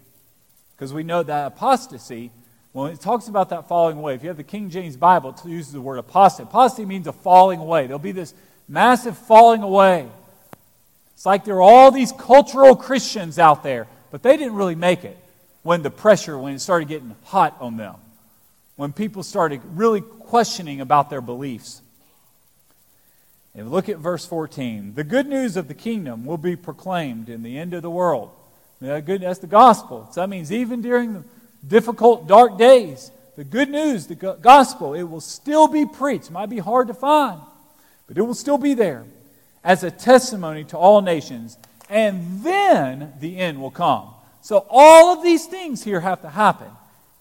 Because 0.74 0.92
we 0.92 1.02
know 1.02 1.22
that 1.22 1.46
apostasy, 1.46 2.30
when 2.72 2.92
it 2.92 3.00
talks 3.00 3.28
about 3.28 3.50
that 3.50 3.68
falling 3.68 3.98
away, 3.98 4.14
if 4.14 4.22
you 4.22 4.28
have 4.28 4.36
the 4.36 4.44
King 4.44 4.70
James 4.70 4.96
Bible, 4.96 5.30
it 5.30 5.48
uses 5.48 5.72
the 5.72 5.80
word 5.80 5.98
apostate. 5.98 6.46
Apostasy 6.46 6.84
means 6.84 7.06
a 7.06 7.12
falling 7.12 7.60
away. 7.60 7.86
There'll 7.86 7.98
be 7.98 8.12
this 8.12 8.34
massive 8.68 9.16
falling 9.16 9.62
away. 9.62 10.08
It's 11.14 11.24
like 11.24 11.44
there 11.44 11.56
are 11.56 11.62
all 11.62 11.90
these 11.90 12.12
cultural 12.12 12.76
Christians 12.76 13.38
out 13.38 13.62
there, 13.62 13.86
but 14.10 14.22
they 14.22 14.36
didn't 14.36 14.54
really 14.54 14.74
make 14.74 15.04
it 15.04 15.16
when 15.62 15.82
the 15.82 15.90
pressure, 15.90 16.38
when 16.38 16.54
it 16.54 16.60
started 16.60 16.88
getting 16.88 17.16
hot 17.24 17.56
on 17.58 17.76
them, 17.76 17.94
when 18.76 18.92
people 18.92 19.22
started 19.22 19.62
really 19.74 20.02
questioning 20.02 20.82
about 20.82 21.08
their 21.08 21.22
beliefs. 21.22 21.80
And 23.56 23.70
look 23.70 23.88
at 23.88 23.96
verse 23.96 24.26
14. 24.26 24.94
The 24.94 25.02
good 25.02 25.26
news 25.26 25.56
of 25.56 25.66
the 25.66 25.74
kingdom 25.74 26.26
will 26.26 26.36
be 26.36 26.56
proclaimed 26.56 27.30
in 27.30 27.42
the 27.42 27.58
end 27.58 27.72
of 27.72 27.80
the 27.80 27.90
world. 27.90 28.30
That's 28.80 29.38
the 29.38 29.46
gospel. 29.46 30.08
So 30.12 30.20
that 30.20 30.28
means 30.28 30.52
even 30.52 30.82
during 30.82 31.14
the 31.14 31.24
difficult, 31.66 32.28
dark 32.28 32.58
days, 32.58 33.10
the 33.34 33.44
good 33.44 33.70
news, 33.70 34.06
the 34.06 34.14
gospel, 34.14 34.92
it 34.92 35.04
will 35.04 35.22
still 35.22 35.68
be 35.68 35.86
preached. 35.86 36.26
It 36.26 36.32
might 36.32 36.50
be 36.50 36.58
hard 36.58 36.88
to 36.88 36.94
find, 36.94 37.40
but 38.06 38.18
it 38.18 38.22
will 38.22 38.34
still 38.34 38.58
be 38.58 38.74
there 38.74 39.04
as 39.64 39.82
a 39.82 39.90
testimony 39.90 40.64
to 40.64 40.76
all 40.76 41.00
nations. 41.00 41.56
And 41.88 42.42
then 42.42 43.14
the 43.20 43.38
end 43.38 43.60
will 43.60 43.70
come. 43.70 44.10
So 44.42 44.66
all 44.68 45.16
of 45.16 45.22
these 45.22 45.46
things 45.46 45.82
here 45.82 46.00
have 46.00 46.20
to 46.22 46.28
happen. 46.28 46.68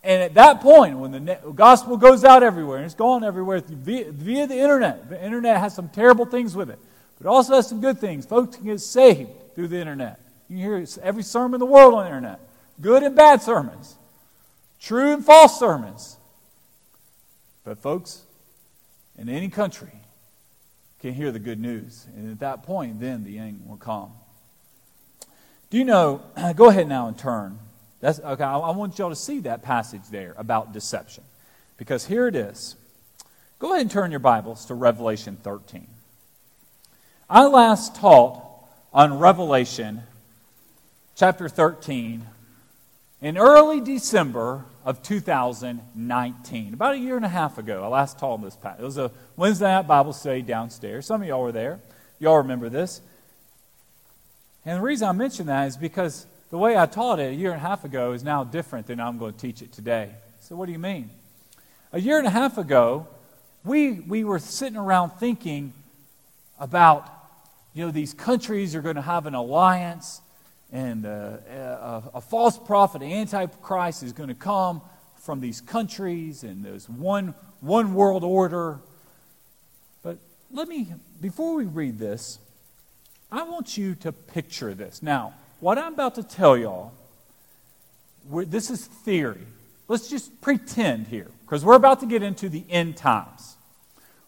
And 0.05 0.21
at 0.21 0.35
that 0.35 0.62
point, 0.62 1.00
when 1.00 1.12
the 1.12 1.39
gospel 1.55 1.97
goes 1.97 2.24
out 2.24 2.43
everywhere, 2.43 2.77
and 2.77 2.85
it's 2.85 2.93
going 2.93 3.24
everywhere 3.24 3.59
via, 3.67 4.12
via, 4.12 4.45
the 4.45 4.55
internet, 4.55 5.09
the 5.09 5.21
internet 5.21 5.57
has 5.57 5.74
some 5.74 5.89
terrible 5.89 6.27
things 6.27 6.55
with 6.55 6.69
it, 6.69 6.77
but 7.17 7.25
it 7.25 7.29
also 7.29 7.55
has 7.55 7.67
some 7.67 7.81
good 7.81 7.97
things. 7.97 8.24
Folks 8.24 8.55
can 8.55 8.65
get 8.65 8.79
saved 8.79 9.31
through 9.55 9.69
the 9.69 9.79
internet. 9.79 10.19
You 10.47 10.57
hear 10.57 10.85
every 11.01 11.24
sermon 11.24 11.55
in 11.55 11.59
the 11.59 11.65
world 11.65 11.95
on 11.95 12.03
the 12.03 12.09
internet 12.09 12.39
good 12.79 13.01
and 13.01 13.15
bad 13.15 13.41
sermons, 13.41 13.95
true 14.79 15.12
and 15.12 15.25
false 15.25 15.57
sermons. 15.57 16.17
But, 17.63 17.79
folks, 17.79 18.21
in 19.17 19.27
any 19.27 19.50
country, 19.50 19.91
can 21.00 21.15
hear 21.15 21.31
the 21.31 21.39
good 21.39 21.59
news. 21.59 22.05
And 22.15 22.31
at 22.31 22.39
that 22.41 22.62
point, 22.62 23.00
then 23.00 23.24
the 23.24 23.39
end 23.39 23.63
will 23.65 23.77
come. 23.77 24.12
Do 25.71 25.79
you 25.79 25.85
know? 25.85 26.21
Go 26.55 26.69
ahead 26.69 26.88
now 26.88 27.07
and 27.07 27.17
turn. 27.17 27.57
That's, 28.05 28.19
okay, 28.19 28.43
I, 28.43 28.59
I 28.59 28.69
want 28.69 29.00
y'all 29.00 29.09
to 29.09 29.15
see 29.15 29.39
that 29.39 29.63
passage 29.63 30.03
there 30.12 30.35
about 30.38 30.74
deception. 30.74 31.24
Because 31.75 32.05
here 32.05 32.27
it 32.27 32.35
is. 32.35 32.75
Go 33.57 33.69
ahead 33.71 33.81
and 33.81 33.89
turn 33.89 34.12
your 34.12 34.19
Bibles 34.19 34.65
to 34.65 34.75
Revelation 34.75 35.39
13. 35.41 35.88
I 37.27 37.47
last 37.47 37.95
taught 37.95 38.43
on 38.93 39.17
Revelation 39.17 40.03
chapter 41.15 41.50
13 41.50 42.27
in 43.24 43.39
early 43.39 43.81
December 43.81 44.65
of 44.85 45.01
2019, 45.01 46.75
about 46.75 46.93
a 46.93 47.00
year 47.00 47.15
and 47.15 47.25
a 47.25 47.29
half 47.29 47.57
ago. 47.57 47.83
I 47.83 47.88
last 47.88 48.19
taught 48.19 48.39
this. 48.43 48.55
Passage. 48.55 48.81
It 48.81 48.85
was 48.85 49.00
a 49.00 49.09
Wednesday 49.35 49.65
night 49.65 49.88
Bible 49.88 50.13
study 50.13 50.43
downstairs. 50.43 51.07
Some 51.07 51.24
of 51.24 51.27
y'all 51.27 51.41
were 51.41 51.51
there. 51.51 51.79
Y'all 52.19 52.38
remember 52.38 52.69
this. 52.69 53.01
And 54.63 54.77
the 54.77 54.83
reason 54.83 55.07
I 55.07 55.12
mention 55.12 55.47
that 55.47 55.69
is 55.69 55.75
because 55.75 56.27
the 56.49 56.57
way 56.57 56.77
I 56.77 56.85
taught 56.85 57.19
it 57.19 57.31
a 57.31 57.35
year 57.35 57.51
and 57.51 57.57
a 57.57 57.67
half 57.67 57.85
ago 57.85 58.11
is 58.11 58.23
now 58.23 58.43
different 58.43 58.87
than 58.87 58.99
I'm 58.99 59.17
going 59.17 59.33
to 59.33 59.39
teach 59.39 59.61
it 59.61 59.71
today. 59.71 60.11
So, 60.39 60.55
what 60.55 60.67
do 60.67 60.71
you 60.71 60.79
mean? 60.79 61.09
A 61.91 61.99
year 61.99 62.17
and 62.17 62.27
a 62.27 62.31
half 62.31 62.57
ago, 62.57 63.07
we, 63.63 63.93
we 63.93 64.23
were 64.23 64.37
sitting 64.37 64.77
around 64.77 65.11
thinking 65.11 65.73
about, 66.59 67.09
you 67.73 67.85
know, 67.85 67.91
these 67.91 68.13
countries 68.13 68.75
are 68.75 68.81
going 68.81 68.95
to 68.95 69.01
have 69.01 69.25
an 69.25 69.33
alliance, 69.33 70.21
and 70.71 71.05
uh, 71.05 71.37
a, 71.49 72.03
a, 72.15 72.21
false 72.21 72.57
prophet, 72.57 73.01
Antichrist, 73.01 74.03
is 74.03 74.13
going 74.13 74.29
to 74.29 74.35
come 74.35 74.81
from 75.17 75.39
these 75.39 75.61
countries, 75.61 76.43
and 76.43 76.63
there's 76.63 76.87
one, 76.87 77.33
one 77.61 77.95
world 77.95 78.23
order. 78.23 78.79
But 80.03 80.19
let 80.51 80.67
me, 80.67 80.93
before 81.21 81.55
we 81.55 81.65
read 81.65 81.97
this, 81.97 82.37
I 83.31 83.43
want 83.43 83.77
you 83.77 83.95
to 83.95 84.11
picture 84.11 84.75
this. 84.75 85.01
Now, 85.01 85.33
what 85.65 85.79
I'm 85.79 85.93
about 85.93 86.13
to 86.13 86.22
tell 86.22 86.55
y'all, 86.55 86.93
this 88.29 88.69
is 88.69 88.86
theory. 88.86 89.48
Let's 89.88 90.07
just 90.07 90.39
pretend 90.39 91.07
here, 91.07 91.31
because 91.41 91.65
we're 91.65 91.74
about 91.74 92.01
to 92.01 92.05
get 92.05 92.22
into 92.22 92.50
the 92.50 92.63
end 92.69 92.98
times. 92.98 93.57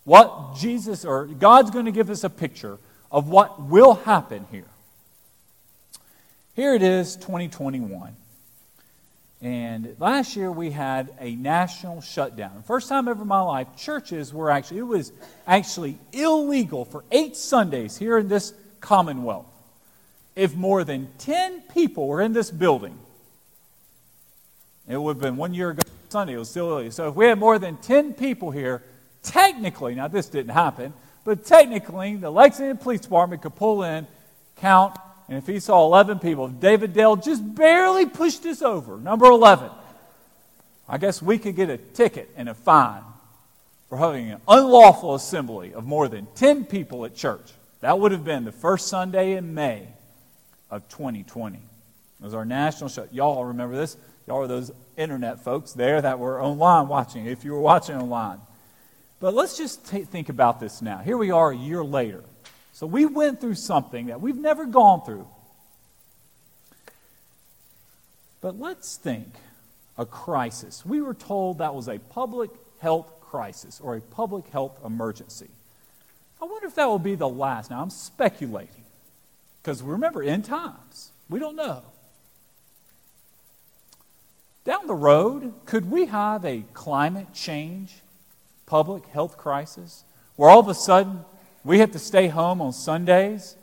What 0.03 0.55
Jesus 0.57 1.05
or 1.05 1.27
God's 1.27 1.69
going 1.69 1.85
to 1.85 1.91
give 1.91 2.09
us 2.09 2.23
a 2.23 2.29
picture 2.31 2.79
of 3.11 3.29
what 3.29 3.61
will 3.61 3.93
happen 3.93 4.47
here. 4.49 4.65
Here 6.55 6.73
it 6.73 6.81
is, 6.81 7.15
2021. 7.17 8.15
And 9.39 9.95
last 9.99 10.35
year 10.35 10.51
we 10.51 10.71
had 10.71 11.13
a 11.19 11.35
national 11.35 12.01
shutdown. 12.01 12.63
First 12.65 12.89
time 12.89 13.07
ever 13.07 13.21
in 13.21 13.27
my 13.27 13.41
life, 13.41 13.67
churches 13.77 14.33
were 14.33 14.49
actually, 14.49 14.79
it 14.79 14.87
was 14.87 15.11
actually 15.45 15.99
illegal 16.13 16.83
for 16.83 17.03
eight 17.11 17.37
Sundays 17.37 17.95
here 17.95 18.17
in 18.17 18.27
this 18.27 18.55
commonwealth. 18.81 19.45
If 20.37 20.55
more 20.55 20.83
than 20.83 21.09
10 21.17 21.61
people 21.73 22.07
were 22.07 22.21
in 22.21 22.31
this 22.31 22.51
building, 22.51 22.97
it 24.87 24.95
would 24.95 25.15
have 25.15 25.21
been 25.21 25.35
one 25.35 25.55
year 25.55 25.71
ago 25.71 25.81
Sunday, 26.09 26.35
it 26.35 26.37
was 26.37 26.49
still 26.49 26.69
early. 26.69 26.91
So 26.91 27.09
if 27.09 27.15
we 27.15 27.25
had 27.25 27.39
more 27.39 27.57
than 27.59 27.75
10 27.77 28.13
people 28.13 28.51
here, 28.51 28.83
technically, 29.23 29.95
now 29.95 30.07
this 30.07 30.27
didn't 30.27 30.53
happen, 30.53 30.93
but 31.25 31.43
technically 31.43 32.15
the 32.15 32.29
Lexington 32.29 32.77
Police 32.77 33.01
Department 33.01 33.41
could 33.41 33.55
pull 33.55 33.83
in, 33.83 34.07
count, 34.57 34.95
and 35.27 35.39
if 35.39 35.47
he 35.47 35.59
saw 35.59 35.85
11 35.87 36.19
people, 36.19 36.45
if 36.45 36.59
David 36.59 36.93
Dale 36.93 37.15
just 37.15 37.55
barely 37.55 38.05
pushed 38.05 38.45
us 38.45 38.61
over, 38.61 38.97
number 38.97 39.25
11, 39.25 39.71
I 40.87 40.99
guess 40.99 41.19
we 41.19 41.39
could 41.39 41.55
get 41.55 41.71
a 41.71 41.77
ticket 41.77 42.29
and 42.37 42.47
a 42.47 42.53
fine 42.53 43.01
for 43.89 43.97
having 43.97 44.31
an 44.31 44.41
unlawful 44.47 45.15
assembly 45.15 45.73
of 45.73 45.83
more 45.83 46.07
than 46.07 46.27
10 46.35 46.65
people 46.65 47.05
at 47.05 47.15
church. 47.15 47.51
That 47.81 47.99
would 47.99 48.11
have 48.11 48.23
been 48.23 48.45
the 48.45 48.51
first 48.51 48.87
Sunday 48.87 49.33
in 49.33 49.55
May 49.55 49.87
of 50.69 50.87
2020. 50.89 51.57
It 51.57 51.61
was 52.23 52.33
our 52.33 52.45
national 52.45 52.89
show. 52.89 53.07
Y'all 53.11 53.45
remember 53.45 53.75
this? 53.75 53.97
Y'all 54.27 54.41
are 54.41 54.47
those 54.47 54.71
internet 54.97 55.43
folks 55.43 55.73
there 55.73 56.01
that 56.01 56.19
were 56.19 56.41
online 56.41 56.87
watching, 56.87 57.25
if 57.25 57.45
you 57.45 57.53
were 57.53 57.61
watching 57.61 57.95
online. 57.95 58.39
But 59.19 59.33
let's 59.33 59.57
just 59.57 59.89
t- 59.89 60.03
think 60.03 60.29
about 60.29 60.59
this 60.59 60.81
now. 60.81 60.97
Here 60.97 61.17
we 61.17 61.31
are 61.31 61.51
a 61.51 61.57
year 61.57 61.83
later. 61.83 62.23
So 62.73 62.85
we 62.85 63.05
went 63.05 63.41
through 63.41 63.55
something 63.55 64.07
that 64.07 64.21
we've 64.21 64.37
never 64.37 64.65
gone 64.65 65.03
through. 65.03 65.27
But 68.41 68.59
let's 68.59 68.97
think 68.97 69.27
a 69.97 70.05
crisis. 70.05 70.85
We 70.85 71.01
were 71.01 71.15
told 71.15 71.57
that 71.57 71.73
was 71.73 71.87
a 71.87 71.97
public 71.97 72.51
health 72.79 73.11
crisis 73.21 73.79
or 73.81 73.95
a 73.95 74.01
public 74.01 74.47
health 74.49 74.77
emergency. 74.85 75.49
I 76.41 76.45
wonder 76.45 76.67
if 76.67 76.75
that 76.75 76.85
will 76.85 76.99
be 76.99 77.15
the 77.15 77.27
last. 77.27 77.71
Now, 77.71 77.81
I'm 77.81 77.89
speculating 77.89 78.76
because 79.67 79.83
remember, 79.83 80.23
in 80.23 80.43
times, 80.43 81.11
we 81.27 81.39
don't 81.39 81.57
know. 81.57 81.81
Down 84.63 84.87
the 84.87 84.95
road, 84.95 85.53
could 85.65 85.91
we 85.91 86.05
have 86.05 86.45
a 86.45 86.63
climate 86.73 87.33
change 87.33 87.95
public 88.65 89.07
health 89.07 89.35
crisis 89.35 90.05
where 90.37 90.49
all 90.49 90.61
of 90.61 90.69
a 90.69 90.73
sudden 90.73 91.25
we 91.65 91.79
have 91.79 91.91
to 91.91 91.99
stay 91.99 92.29
home 92.29 92.61
on 92.61 92.71
Sundays 92.71 93.57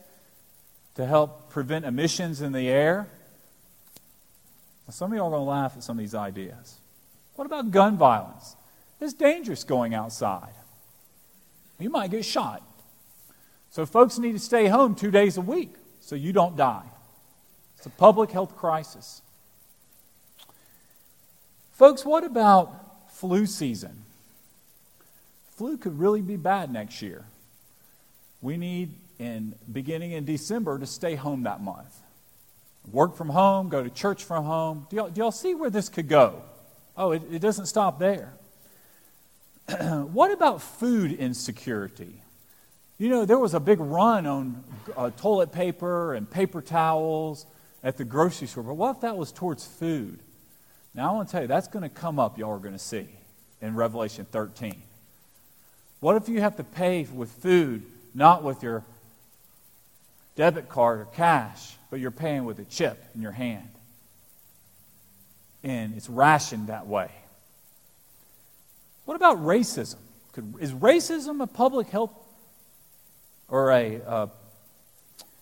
to 0.96 1.06
help 1.06 1.48
prevent 1.48 1.86
emissions 1.86 2.42
in 2.42 2.52
the 2.52 2.68
air? 2.68 3.08
some 4.90 5.10
of 5.10 5.16
you 5.16 5.22
are 5.22 5.30
going 5.30 5.40
to 5.40 5.50
laugh 5.50 5.72
at 5.74 5.82
some 5.82 5.96
of 5.96 6.00
these 6.00 6.14
ideas. 6.14 6.80
What 7.34 7.46
about 7.46 7.70
gun 7.70 7.96
violence? 7.96 8.56
It's 9.00 9.14
dangerous 9.14 9.64
going 9.64 9.94
outside. 9.94 10.52
You 11.78 11.88
might 11.88 12.10
get 12.10 12.26
shot. 12.26 12.62
So, 13.70 13.86
folks 13.86 14.18
need 14.18 14.32
to 14.32 14.38
stay 14.38 14.66
home 14.66 14.94
two 14.94 15.10
days 15.10 15.38
a 15.38 15.40
week 15.40 15.76
so 16.04 16.14
you 16.16 16.32
don't 16.34 16.54
die. 16.54 16.84
It's 17.78 17.86
a 17.86 17.90
public 17.90 18.30
health 18.30 18.56
crisis. 18.56 19.22
Folks, 21.72 22.04
what 22.04 22.24
about 22.24 23.10
flu 23.10 23.46
season? 23.46 24.04
Flu 25.56 25.78
could 25.78 25.98
really 25.98 26.20
be 26.20 26.36
bad 26.36 26.70
next 26.70 27.00
year. 27.00 27.24
We 28.42 28.58
need, 28.58 28.94
in 29.18 29.54
beginning 29.72 30.12
in 30.12 30.26
December, 30.26 30.78
to 30.78 30.86
stay 30.86 31.14
home 31.14 31.44
that 31.44 31.62
month. 31.62 31.96
Work 32.92 33.16
from 33.16 33.30
home, 33.30 33.70
go 33.70 33.82
to 33.82 33.88
church 33.88 34.24
from 34.24 34.44
home. 34.44 34.86
Do 34.90 34.96
y'all, 34.96 35.08
do 35.08 35.22
y'all 35.22 35.32
see 35.32 35.54
where 35.54 35.70
this 35.70 35.88
could 35.88 36.08
go? 36.08 36.42
Oh, 36.98 37.12
it, 37.12 37.22
it 37.30 37.38
doesn't 37.38 37.66
stop 37.66 37.98
there. 37.98 38.34
what 39.68 40.30
about 40.30 40.60
food 40.60 41.12
insecurity? 41.12 42.20
You 42.96 43.08
know, 43.08 43.24
there 43.24 43.38
was 43.38 43.54
a 43.54 43.60
big 43.60 43.80
run 43.80 44.26
on 44.26 44.62
uh, 44.96 45.10
toilet 45.10 45.50
paper 45.50 46.14
and 46.14 46.30
paper 46.30 46.62
towels 46.62 47.44
at 47.82 47.96
the 47.96 48.04
grocery 48.04 48.46
store, 48.46 48.62
but 48.62 48.74
what 48.74 48.96
if 48.96 49.00
that 49.00 49.16
was 49.16 49.32
towards 49.32 49.66
food? 49.66 50.20
Now, 50.94 51.10
I 51.10 51.12
want 51.14 51.28
to 51.28 51.32
tell 51.32 51.42
you, 51.42 51.48
that's 51.48 51.66
going 51.66 51.82
to 51.82 51.88
come 51.88 52.20
up, 52.20 52.38
y'all 52.38 52.52
are 52.52 52.58
going 52.58 52.72
to 52.72 52.78
see 52.78 53.08
in 53.60 53.74
Revelation 53.74 54.26
13. 54.30 54.80
What 55.98 56.16
if 56.16 56.28
you 56.28 56.40
have 56.40 56.56
to 56.56 56.64
pay 56.64 57.04
with 57.12 57.30
food, 57.30 57.82
not 58.14 58.44
with 58.44 58.62
your 58.62 58.84
debit 60.36 60.68
card 60.68 61.00
or 61.00 61.06
cash, 61.06 61.76
but 61.90 61.98
you're 61.98 62.12
paying 62.12 62.44
with 62.44 62.60
a 62.60 62.64
chip 62.64 63.02
in 63.14 63.22
your 63.22 63.32
hand? 63.32 63.68
And 65.64 65.96
it's 65.96 66.08
rationed 66.08 66.68
that 66.68 66.86
way. 66.86 67.10
What 69.04 69.16
about 69.16 69.38
racism? 69.38 69.96
Could, 70.32 70.54
is 70.60 70.72
racism 70.72 71.42
a 71.42 71.46
public 71.46 71.88
health 71.88 72.12
or 73.48 73.70
a, 73.70 74.02
uh, 74.02 74.26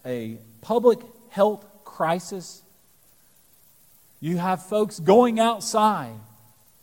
a 0.05 0.39
public 0.61 1.01
health 1.31 1.65
crisis 1.85 2.63
you 4.23 4.37
have 4.37 4.63
folks 4.63 5.01
going 5.01 5.41
outside, 5.41 6.15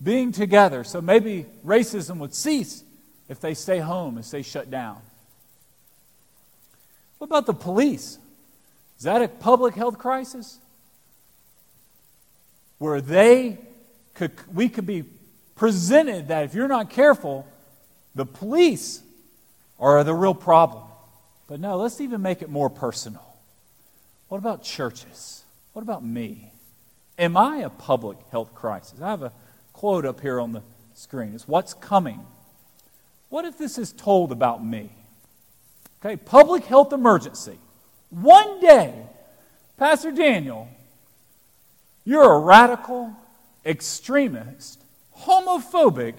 being 0.03 0.33
together. 0.33 0.83
So 0.83 0.99
maybe 0.99 1.45
racism 1.65 2.17
would 2.17 2.35
cease 2.35 2.83
if 3.29 3.39
they 3.39 3.53
stay 3.53 3.79
home 3.79 4.17
and 4.17 4.25
stay 4.25 4.41
shut 4.41 4.69
down. 4.69 5.01
What 7.17 7.27
about 7.27 7.45
the 7.45 7.53
police? 7.53 8.19
Is 8.97 9.03
that 9.03 9.21
a 9.21 9.29
public 9.29 9.73
health 9.75 9.97
crisis? 9.97 10.59
Where 12.77 12.99
they 12.99 13.57
could, 14.15 14.33
we 14.53 14.67
could 14.67 14.85
be 14.85 15.05
presented 15.55 16.27
that 16.27 16.43
if 16.43 16.53
you're 16.53 16.67
not 16.67 16.89
careful, 16.89 17.47
the 18.15 18.25
police 18.25 19.01
are 19.79 20.03
the 20.03 20.13
real 20.13 20.35
problem. 20.35 20.83
But 21.49 21.59
no, 21.59 21.77
let's 21.77 21.99
even 21.99 22.21
make 22.21 22.43
it 22.43 22.49
more 22.49 22.69
personal. 22.69 23.25
What 24.27 24.37
about 24.37 24.61
churches? 24.61 25.43
What 25.73 25.81
about 25.81 26.05
me? 26.05 26.51
Am 27.17 27.35
I 27.35 27.57
a 27.57 27.71
public 27.71 28.19
health 28.31 28.53
crisis? 28.53 29.01
I 29.01 29.09
have 29.09 29.23
a 29.23 29.33
quote 29.73 30.05
up 30.05 30.21
here 30.21 30.39
on 30.39 30.51
the 30.51 30.61
screen. 30.93 31.33
It's 31.33 31.47
what's 31.47 31.73
coming. 31.73 32.19
What 33.29 33.45
if 33.45 33.57
this 33.57 33.79
is 33.79 33.91
told 33.91 34.31
about 34.31 34.63
me? 34.63 34.91
Okay, 36.05 36.17
public 36.17 36.65
health 36.65 36.93
emergency. 36.93 37.57
One 38.11 38.61
day, 38.61 38.93
Pastor 39.75 40.11
Daniel, 40.11 40.67
you're 42.05 42.31
a 42.31 42.39
radical, 42.39 43.11
extremist, 43.65 44.83
homophobic. 45.17 46.13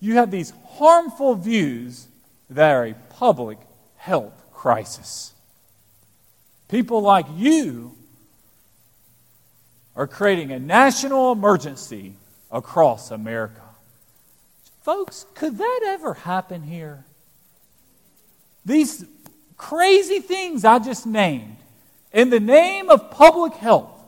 You 0.00 0.16
have 0.16 0.30
these 0.30 0.52
harmful 0.72 1.34
views 1.34 2.08
that 2.50 2.72
are 2.72 2.84
a 2.84 2.94
public 3.10 3.58
health 3.98 4.42
crisis. 4.52 5.34
People 6.68 7.02
like 7.02 7.26
you 7.36 7.94
are 9.94 10.06
creating 10.06 10.52
a 10.52 10.58
national 10.58 11.32
emergency 11.32 12.14
across 12.50 13.10
America. 13.10 13.62
Folks, 14.82 15.26
could 15.34 15.58
that 15.58 15.80
ever 15.84 16.14
happen 16.14 16.62
here? 16.62 17.04
These 18.64 19.04
crazy 19.56 20.20
things 20.20 20.64
I 20.64 20.78
just 20.78 21.06
named, 21.06 21.56
in 22.12 22.30
the 22.30 22.40
name 22.40 22.88
of 22.88 23.10
public 23.10 23.54
health, 23.54 23.98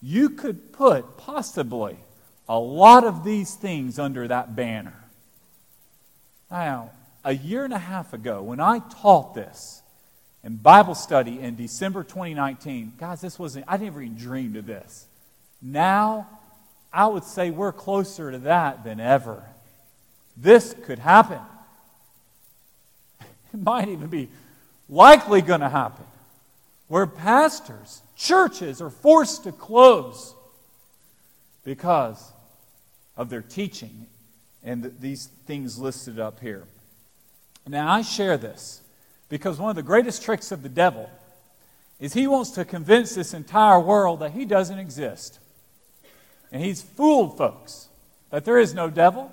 you 0.00 0.30
could 0.30 0.72
put 0.72 1.18
possibly 1.18 1.96
a 2.48 2.58
lot 2.58 3.04
of 3.04 3.22
these 3.22 3.54
things 3.54 3.98
under 3.98 4.26
that 4.28 4.56
banner. 4.56 5.04
Now, 6.50 6.90
a 7.24 7.34
year 7.34 7.64
and 7.64 7.72
a 7.72 7.78
half 7.78 8.12
ago, 8.12 8.42
when 8.42 8.60
I 8.60 8.80
taught 8.80 9.34
this, 9.34 9.80
in 10.42 10.56
Bible 10.56 10.94
study 10.94 11.40
in 11.40 11.56
December 11.56 12.02
2019. 12.02 12.94
Guys, 12.98 13.20
this 13.20 13.38
wasn't, 13.38 13.64
I 13.68 13.76
never 13.76 14.00
even 14.00 14.16
dreamed 14.16 14.56
of 14.56 14.66
this. 14.66 15.06
Now, 15.60 16.28
I 16.92 17.06
would 17.06 17.24
say 17.24 17.50
we're 17.50 17.72
closer 17.72 18.30
to 18.32 18.38
that 18.38 18.84
than 18.84 19.00
ever. 19.00 19.44
This 20.36 20.74
could 20.84 20.98
happen. 20.98 21.40
It 23.52 23.60
might 23.60 23.88
even 23.88 24.06
be 24.06 24.28
likely 24.88 25.42
going 25.42 25.60
to 25.60 25.68
happen. 25.68 26.04
Where 26.86 27.04
pastors, 27.04 28.00
churches 28.16 28.80
are 28.80 28.90
forced 28.90 29.42
to 29.42 29.50
close 29.50 30.36
because 31.64 32.32
of 33.16 33.28
their 33.28 33.42
teaching 33.42 34.06
and 34.62 34.94
these 35.00 35.26
things 35.46 35.80
listed 35.80 36.20
up 36.20 36.38
here. 36.38 36.62
Now, 37.66 37.92
I 37.92 38.02
share 38.02 38.36
this 38.36 38.80
because 39.28 39.58
one 39.58 39.70
of 39.70 39.76
the 39.76 39.82
greatest 39.82 40.22
tricks 40.22 40.50
of 40.50 40.62
the 40.62 40.68
devil 40.68 41.08
is 42.00 42.14
he 42.14 42.26
wants 42.26 42.50
to 42.52 42.64
convince 42.64 43.14
this 43.14 43.34
entire 43.34 43.78
world 43.78 44.20
that 44.20 44.32
he 44.32 44.44
doesn't 44.44 44.78
exist. 44.78 45.38
And 46.50 46.62
he's 46.62 46.82
fooled 46.82 47.38
folks 47.38 47.88
that 48.30 48.44
there 48.44 48.58
is 48.58 48.74
no 48.74 48.90
devil 48.90 49.30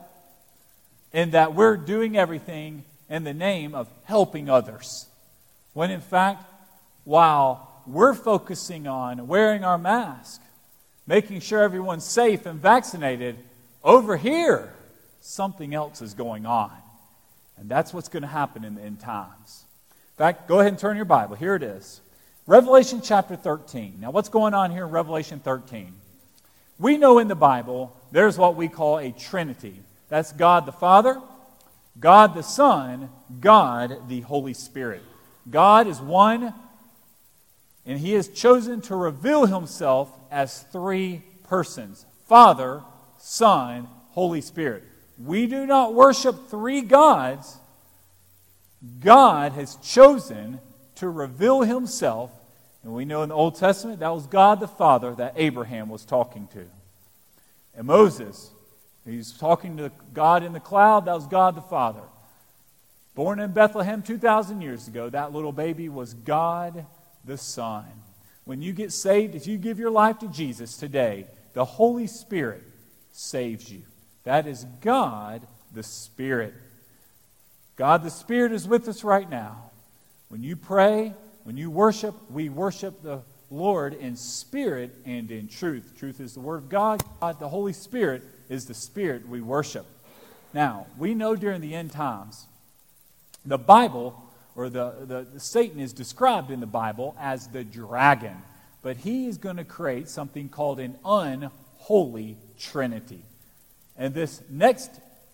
and 1.13 1.31
that 1.31 1.55
we're 1.55 1.77
doing 1.77 2.17
everything 2.17 2.83
in 3.09 3.23
the 3.23 3.33
name 3.33 3.73
of 3.73 3.89
helping 4.03 4.49
others. 4.49 5.07
When 5.73 5.89
in 5.89 6.01
fact, 6.01 6.43
while 7.05 7.81
we're 7.87 8.13
focusing 8.13 8.85
on 8.85 9.27
wearing 9.27 9.63
our 9.63 9.77
mask, 9.77 10.41
making 11.07 11.39
sure 11.39 11.63
everyone's 11.63 12.03
safe 12.03 12.45
and 12.45 12.59
vaccinated, 12.59 13.37
over 13.83 14.17
here, 14.17 14.73
something 15.21 15.73
else 15.73 16.01
is 16.01 16.13
going 16.13 16.45
on. 16.45 16.71
And 17.57 17.69
that's 17.69 17.93
what's 17.93 18.09
going 18.09 18.21
to 18.21 18.27
happen 18.27 18.63
in 18.63 18.75
the 18.75 18.81
end 18.81 18.99
times. 18.99 19.65
In 19.89 20.17
fact, 20.17 20.47
go 20.47 20.59
ahead 20.59 20.71
and 20.71 20.79
turn 20.79 20.95
your 20.95 21.05
Bible. 21.05 21.35
Here 21.35 21.55
it 21.55 21.63
is 21.63 22.01
Revelation 22.45 23.01
chapter 23.03 23.35
13. 23.35 23.97
Now, 23.99 24.11
what's 24.11 24.29
going 24.29 24.53
on 24.53 24.71
here 24.71 24.85
in 24.85 24.91
Revelation 24.91 25.39
13? 25.39 25.93
We 26.79 26.97
know 26.97 27.19
in 27.19 27.27
the 27.27 27.35
Bible 27.35 27.95
there's 28.11 28.37
what 28.37 28.55
we 28.55 28.67
call 28.67 28.99
a 28.99 29.11
Trinity 29.11 29.81
that's 30.09 30.31
God 30.31 30.65
the 30.65 30.71
Father, 30.71 31.21
God 31.99 32.35
the 32.35 32.43
Son, 32.43 33.09
God 33.39 34.07
the 34.07 34.21
Holy 34.21 34.53
Spirit. 34.53 35.01
God 35.49 35.87
is 35.87 35.99
one, 35.99 36.53
and 37.85 37.99
He 37.99 38.13
has 38.13 38.27
chosen 38.27 38.81
to 38.81 38.95
reveal 38.95 39.45
Himself 39.45 40.11
as 40.31 40.63
three 40.71 41.23
persons 41.43 42.05
Father, 42.25 42.83
Son, 43.17 43.87
Holy 44.11 44.41
Spirit. 44.41 44.83
We 45.17 45.47
do 45.47 45.65
not 45.65 45.93
worship 45.93 46.49
three 46.49 46.81
gods 46.81 47.57
God 48.99 49.53
has 49.53 49.75
chosen 49.77 50.59
to 50.95 51.09
reveal 51.09 51.61
himself. 51.61 52.31
And 52.83 52.93
we 52.93 53.05
know 53.05 53.23
in 53.23 53.29
the 53.29 53.35
Old 53.35 53.55
Testament 53.55 53.99
that 53.99 54.13
was 54.13 54.27
God 54.27 54.59
the 54.59 54.67
Father 54.67 55.15
that 55.15 55.33
Abraham 55.35 55.89
was 55.89 56.05
talking 56.05 56.47
to. 56.53 56.65
And 57.75 57.87
Moses, 57.87 58.51
he's 59.05 59.31
talking 59.31 59.77
to 59.77 59.91
God 60.13 60.43
in 60.43 60.53
the 60.53 60.59
cloud, 60.59 61.05
that 61.05 61.13
was 61.13 61.27
God 61.27 61.55
the 61.55 61.61
Father. 61.61 62.01
Born 63.15 63.39
in 63.39 63.51
Bethlehem 63.51 64.03
2,000 64.03 64.61
years 64.61 64.87
ago, 64.87 65.09
that 65.09 65.33
little 65.33 65.51
baby 65.51 65.89
was 65.89 66.13
God 66.13 66.85
the 67.25 67.37
Son. 67.37 67.85
When 68.45 68.61
you 68.61 68.73
get 68.73 68.93
saved, 68.93 69.35
if 69.35 69.47
you 69.47 69.57
give 69.57 69.79
your 69.79 69.91
life 69.91 70.19
to 70.19 70.27
Jesus 70.27 70.77
today, 70.77 71.25
the 71.53 71.65
Holy 71.65 72.07
Spirit 72.07 72.63
saves 73.11 73.71
you. 73.71 73.81
That 74.27 74.45
is 74.45 74.65
God 74.81 75.47
the 75.73 75.83
Spirit. 75.83 76.53
God 77.77 78.03
the 78.03 78.09
Spirit 78.09 78.51
is 78.51 78.67
with 78.67 78.89
us 78.89 79.05
right 79.05 79.29
now. 79.29 79.71
When 80.27 80.43
you 80.43 80.57
pray, 80.57 81.13
when 81.45 81.55
you 81.55 81.71
worship, 81.71 82.13
we 82.29 82.49
worship 82.49 83.01
the 83.01 83.21
Lord 83.49 83.93
in 83.93 84.17
spirit 84.17 84.93
and 85.05 85.31
in 85.31 85.47
truth. 85.47 85.93
Truth 85.97 86.19
is 86.19 86.33
the 86.33 86.41
Word 86.41 86.57
of 86.57 86.67
God. 86.67 87.01
God, 87.21 87.39
the 87.39 87.47
Holy 87.47 87.71
Spirit, 87.71 88.21
is 88.49 88.65
the 88.65 88.73
Spirit 88.73 89.29
we 89.29 89.39
worship. 89.39 89.85
Now, 90.53 90.87
we 90.97 91.13
know 91.13 91.37
during 91.37 91.61
the 91.61 91.73
end 91.73 91.93
times, 91.93 92.47
the 93.45 93.57
Bible, 93.57 94.29
or 94.57 94.67
the, 94.67 95.05
the, 95.05 95.27
the 95.35 95.39
Satan 95.39 95.79
is 95.79 95.93
described 95.93 96.51
in 96.51 96.59
the 96.59 96.65
Bible 96.65 97.15
as 97.17 97.47
the 97.47 97.63
dragon, 97.63 98.35
but 98.81 98.97
he 98.97 99.27
is 99.27 99.37
going 99.37 99.55
to 99.55 99.63
create 99.63 100.09
something 100.09 100.49
called 100.49 100.81
an 100.81 100.97
unholy 101.05 102.35
trinity. 102.59 103.23
And 103.97 104.13
this 104.13 104.41
next, 104.49 104.91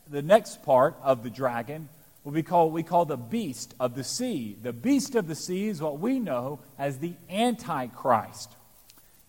the 0.09 0.21
next 0.21 0.63
part 0.63 0.95
of 1.01 1.23
the 1.23 1.29
dragon 1.29 1.89
will 2.23 2.31
be 2.31 2.43
called 2.43 2.71
we 2.71 2.83
call 2.83 3.05
the 3.05 3.17
beast 3.17 3.73
of 3.79 3.95
the 3.95 4.03
sea. 4.03 4.57
The 4.61 4.73
beast 4.73 5.15
of 5.15 5.27
the 5.27 5.35
sea 5.35 5.67
is 5.67 5.81
what 5.81 5.99
we 5.99 6.19
know 6.19 6.59
as 6.77 6.99
the 6.99 7.13
Antichrist. 7.29 8.49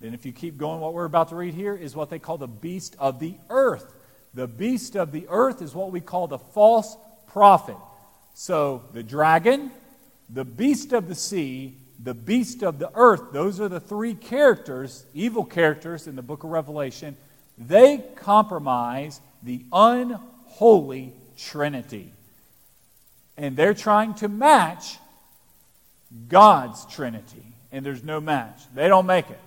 Then, 0.00 0.14
if 0.14 0.26
you 0.26 0.32
keep 0.32 0.58
going, 0.58 0.80
what 0.80 0.92
we're 0.92 1.04
about 1.04 1.30
to 1.30 1.36
read 1.36 1.54
here 1.54 1.74
is 1.74 1.96
what 1.96 2.10
they 2.10 2.18
call 2.18 2.38
the 2.38 2.46
beast 2.46 2.96
of 2.98 3.20
the 3.20 3.34
earth. 3.48 3.94
The 4.34 4.46
beast 4.46 4.96
of 4.96 5.12
the 5.12 5.26
earth 5.28 5.62
is 5.62 5.74
what 5.74 5.92
we 5.92 6.00
call 6.00 6.26
the 6.26 6.38
false 6.38 6.96
prophet. 7.28 7.76
So, 8.34 8.82
the 8.92 9.02
dragon, 9.02 9.70
the 10.28 10.44
beast 10.44 10.92
of 10.92 11.08
the 11.08 11.14
sea, 11.14 11.76
the 12.02 12.14
beast 12.14 12.62
of 12.62 12.78
the 12.78 12.90
earth, 12.94 13.32
those 13.32 13.60
are 13.60 13.68
the 13.68 13.80
three 13.80 14.14
characters, 14.14 15.06
evil 15.14 15.44
characters 15.44 16.06
in 16.06 16.16
the 16.16 16.22
book 16.22 16.44
of 16.44 16.50
Revelation. 16.50 17.16
They 17.56 18.04
compromise 18.16 19.20
the 19.42 19.64
unholy 19.72 21.12
Trinity. 21.36 22.12
And 23.36 23.56
they're 23.56 23.74
trying 23.74 24.14
to 24.14 24.28
match 24.28 24.98
God's 26.28 26.86
Trinity. 26.86 27.44
And 27.72 27.84
there's 27.84 28.04
no 28.04 28.20
match. 28.20 28.60
They 28.74 28.88
don't 28.88 29.06
make 29.06 29.30
it. 29.30 29.40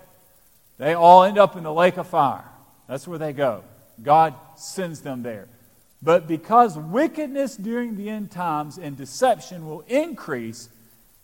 They 0.78 0.94
all 0.94 1.24
end 1.24 1.38
up 1.38 1.56
in 1.56 1.64
the 1.64 1.74
lake 1.74 1.98
of 1.98 2.08
fire. 2.08 2.44
That's 2.88 3.08
where 3.08 3.18
they 3.18 3.34
go. 3.34 3.64
God 4.02 4.36
sends 4.56 5.02
them 5.02 5.24
there. 5.24 5.48
But 6.02 6.28
because 6.28 6.78
wickedness 6.78 7.58
during 7.58 7.96
the 7.96 8.10
end 8.10 8.30
times 8.30 8.78
and 8.78 8.96
deception 8.96 9.66
will 9.66 9.82
increase, 9.88 10.70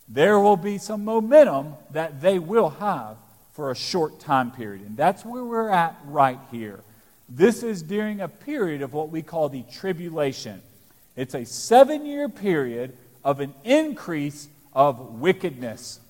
there 0.08 0.38
will 0.40 0.56
be 0.56 0.78
some 0.78 1.04
momentum 1.04 1.74
that 1.92 2.20
they 2.20 2.38
will 2.38 2.70
have 2.70 3.16
for 3.54 3.70
a 3.70 3.74
short 3.74 4.20
time 4.20 4.50
period. 4.50 4.82
And 4.82 4.96
that's 4.96 5.24
where 5.24 5.44
we're 5.44 5.70
at 5.70 5.96
right 6.06 6.40
here. 6.50 6.80
This 7.28 7.62
is 7.62 7.82
during 7.82 8.20
a 8.20 8.28
period 8.28 8.82
of 8.82 8.92
what 8.92 9.08
we 9.08 9.22
call 9.22 9.48
the 9.48 9.62
tribulation. 9.72 10.60
It's 11.16 11.34
a 11.34 11.44
seven 11.44 12.04
year 12.04 12.28
period 12.28 12.96
of 13.24 13.40
an 13.40 13.54
increase 13.64 14.48
of 14.74 15.20
wickedness. 15.20 16.00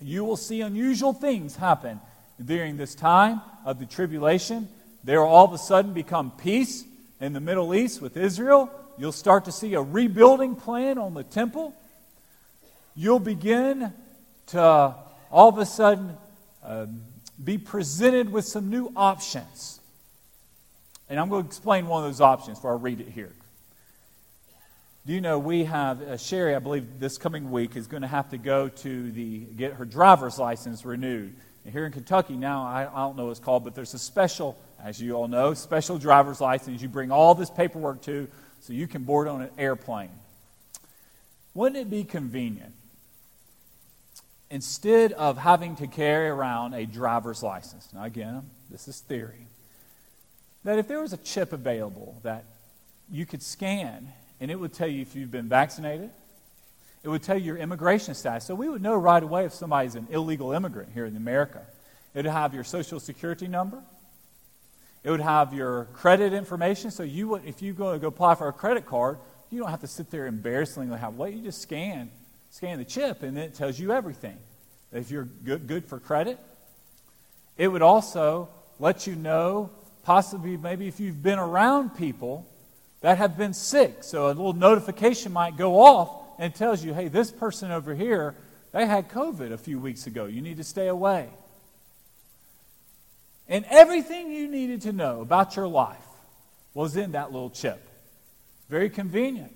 You 0.00 0.24
will 0.24 0.36
see 0.36 0.60
unusual 0.60 1.12
things 1.12 1.56
happen 1.56 2.00
during 2.44 2.76
this 2.76 2.94
time 2.94 3.40
of 3.64 3.78
the 3.78 3.86
tribulation. 3.86 4.68
There 5.04 5.20
will 5.20 5.28
all 5.28 5.44
of 5.44 5.52
a 5.52 5.58
sudden 5.58 5.92
become 5.92 6.32
peace 6.32 6.84
in 7.20 7.32
the 7.32 7.40
Middle 7.40 7.74
East 7.74 8.02
with 8.02 8.16
Israel. 8.16 8.70
You'll 8.98 9.12
start 9.12 9.44
to 9.44 9.52
see 9.52 9.74
a 9.74 9.80
rebuilding 9.80 10.56
plan 10.56 10.98
on 10.98 11.14
the 11.14 11.22
temple. 11.22 11.74
You'll 12.96 13.20
begin 13.20 13.92
to 14.48 14.94
all 15.30 15.48
of 15.48 15.58
a 15.58 15.66
sudden 15.66 16.16
uh, 16.64 16.86
be 17.42 17.58
presented 17.58 18.30
with 18.30 18.44
some 18.44 18.68
new 18.68 18.92
options. 18.96 19.80
And 21.08 21.18
I'm 21.18 21.28
going 21.28 21.44
to 21.44 21.48
explain 21.48 21.86
one 21.86 22.04
of 22.04 22.10
those 22.10 22.20
options 22.20 22.58
before 22.58 22.72
I 22.72 22.76
read 22.76 23.00
it 23.00 23.08
here. 23.08 23.32
Do 25.06 25.14
you 25.14 25.20
know 25.20 25.38
we 25.38 25.64
have 25.64 26.02
uh, 26.02 26.16
Sherry? 26.16 26.54
I 26.54 26.58
believe 26.58 27.00
this 27.00 27.16
coming 27.16 27.50
week 27.50 27.74
is 27.74 27.86
going 27.86 28.02
to 28.02 28.08
have 28.08 28.30
to 28.30 28.38
go 28.38 28.68
to 28.68 29.12
the 29.12 29.38
get 29.38 29.72
her 29.74 29.84
driver's 29.84 30.38
license 30.38 30.84
renewed. 30.84 31.34
And 31.64 31.72
here 31.72 31.86
in 31.86 31.92
Kentucky 31.92 32.36
now, 32.36 32.64
I, 32.64 32.82
I 32.82 32.96
don't 32.98 33.16
know 33.16 33.24
what 33.24 33.30
it's 33.30 33.40
called, 33.40 33.64
but 33.64 33.74
there's 33.74 33.94
a 33.94 33.98
special, 33.98 34.58
as 34.82 35.00
you 35.00 35.14
all 35.14 35.26
know, 35.26 35.54
special 35.54 35.98
driver's 35.98 36.40
license. 36.40 36.82
You 36.82 36.88
bring 36.88 37.10
all 37.10 37.34
this 37.34 37.50
paperwork 37.50 38.02
to, 38.02 38.28
so 38.60 38.72
you 38.72 38.86
can 38.86 39.04
board 39.04 39.26
on 39.26 39.42
an 39.42 39.50
airplane. 39.58 40.10
Wouldn't 41.54 41.80
it 41.80 41.90
be 41.90 42.04
convenient 42.04 42.74
instead 44.50 45.12
of 45.12 45.38
having 45.38 45.76
to 45.76 45.86
carry 45.86 46.28
around 46.28 46.74
a 46.74 46.86
driver's 46.86 47.42
license? 47.42 47.88
Now, 47.92 48.04
again, 48.04 48.42
this 48.70 48.88
is 48.88 49.00
theory. 49.00 49.46
That 50.64 50.78
if 50.78 50.88
there 50.88 51.00
was 51.00 51.12
a 51.12 51.18
chip 51.18 51.52
available 51.52 52.18
that 52.22 52.44
you 53.10 53.26
could 53.26 53.42
scan 53.42 54.12
and 54.40 54.50
it 54.50 54.58
would 54.58 54.72
tell 54.72 54.88
you 54.88 55.02
if 55.02 55.14
you've 55.14 55.30
been 55.30 55.48
vaccinated. 55.48 56.10
It 57.02 57.08
would 57.08 57.22
tell 57.22 57.36
you 57.36 57.44
your 57.44 57.56
immigration 57.56 58.14
status. 58.14 58.46
So 58.46 58.54
we 58.54 58.68
would 58.68 58.82
know 58.82 58.96
right 58.96 59.22
away 59.22 59.44
if 59.44 59.52
somebody's 59.52 59.94
an 59.94 60.06
illegal 60.10 60.52
immigrant 60.52 60.90
here 60.92 61.06
in 61.06 61.16
America. 61.16 61.62
It 62.14 62.24
would 62.24 62.26
have 62.26 62.54
your 62.54 62.64
social 62.64 63.00
security 63.00 63.48
number. 63.48 63.82
It 65.02 65.10
would 65.10 65.20
have 65.20 65.54
your 65.54 65.86
credit 65.94 66.32
information. 66.32 66.90
So 66.90 67.02
you 67.02 67.28
would, 67.28 67.44
if 67.44 67.62
you 67.62 67.72
go 67.72 67.92
to 67.92 67.98
go 67.98 68.08
apply 68.08 68.34
for 68.34 68.48
a 68.48 68.52
credit 68.52 68.86
card, 68.86 69.18
you 69.50 69.58
don't 69.58 69.70
have 69.70 69.80
to 69.80 69.86
sit 69.86 70.10
there 70.10 70.26
embarrassingly 70.26 70.98
have 70.98 71.16
wait. 71.16 71.34
You 71.34 71.42
just 71.42 71.62
scan, 71.62 72.10
scan 72.50 72.78
the 72.78 72.84
chip, 72.84 73.22
and 73.22 73.36
then 73.36 73.44
it 73.44 73.54
tells 73.54 73.78
you 73.78 73.92
everything. 73.92 74.36
If 74.92 75.10
you're 75.10 75.24
good, 75.24 75.66
good 75.66 75.84
for 75.84 75.98
credit, 75.98 76.38
it 77.56 77.68
would 77.68 77.82
also 77.82 78.48
let 78.78 79.06
you 79.06 79.14
know 79.14 79.70
possibly 80.02 80.56
maybe 80.56 80.88
if 80.88 80.98
you've 80.98 81.22
been 81.22 81.38
around 81.38 81.90
people 81.90 82.46
that 83.00 83.18
have 83.18 83.36
been 83.36 83.54
sick. 83.54 84.02
So 84.02 84.26
a 84.26 84.28
little 84.28 84.52
notification 84.52 85.32
might 85.32 85.56
go 85.56 85.80
off 85.80 86.10
and 86.38 86.54
tells 86.54 86.84
you, 86.84 86.94
hey, 86.94 87.08
this 87.08 87.30
person 87.30 87.70
over 87.70 87.94
here, 87.94 88.34
they 88.72 88.86
had 88.86 89.08
COVID 89.08 89.52
a 89.52 89.58
few 89.58 89.78
weeks 89.78 90.06
ago. 90.06 90.26
You 90.26 90.42
need 90.42 90.56
to 90.56 90.64
stay 90.64 90.88
away. 90.88 91.28
And 93.48 93.64
everything 93.68 94.30
you 94.30 94.48
needed 94.48 94.82
to 94.82 94.92
know 94.92 95.20
about 95.20 95.56
your 95.56 95.68
life 95.68 95.98
was 96.72 96.96
in 96.96 97.12
that 97.12 97.32
little 97.32 97.50
chip. 97.50 97.86
Very 98.68 98.88
convenient. 98.88 99.52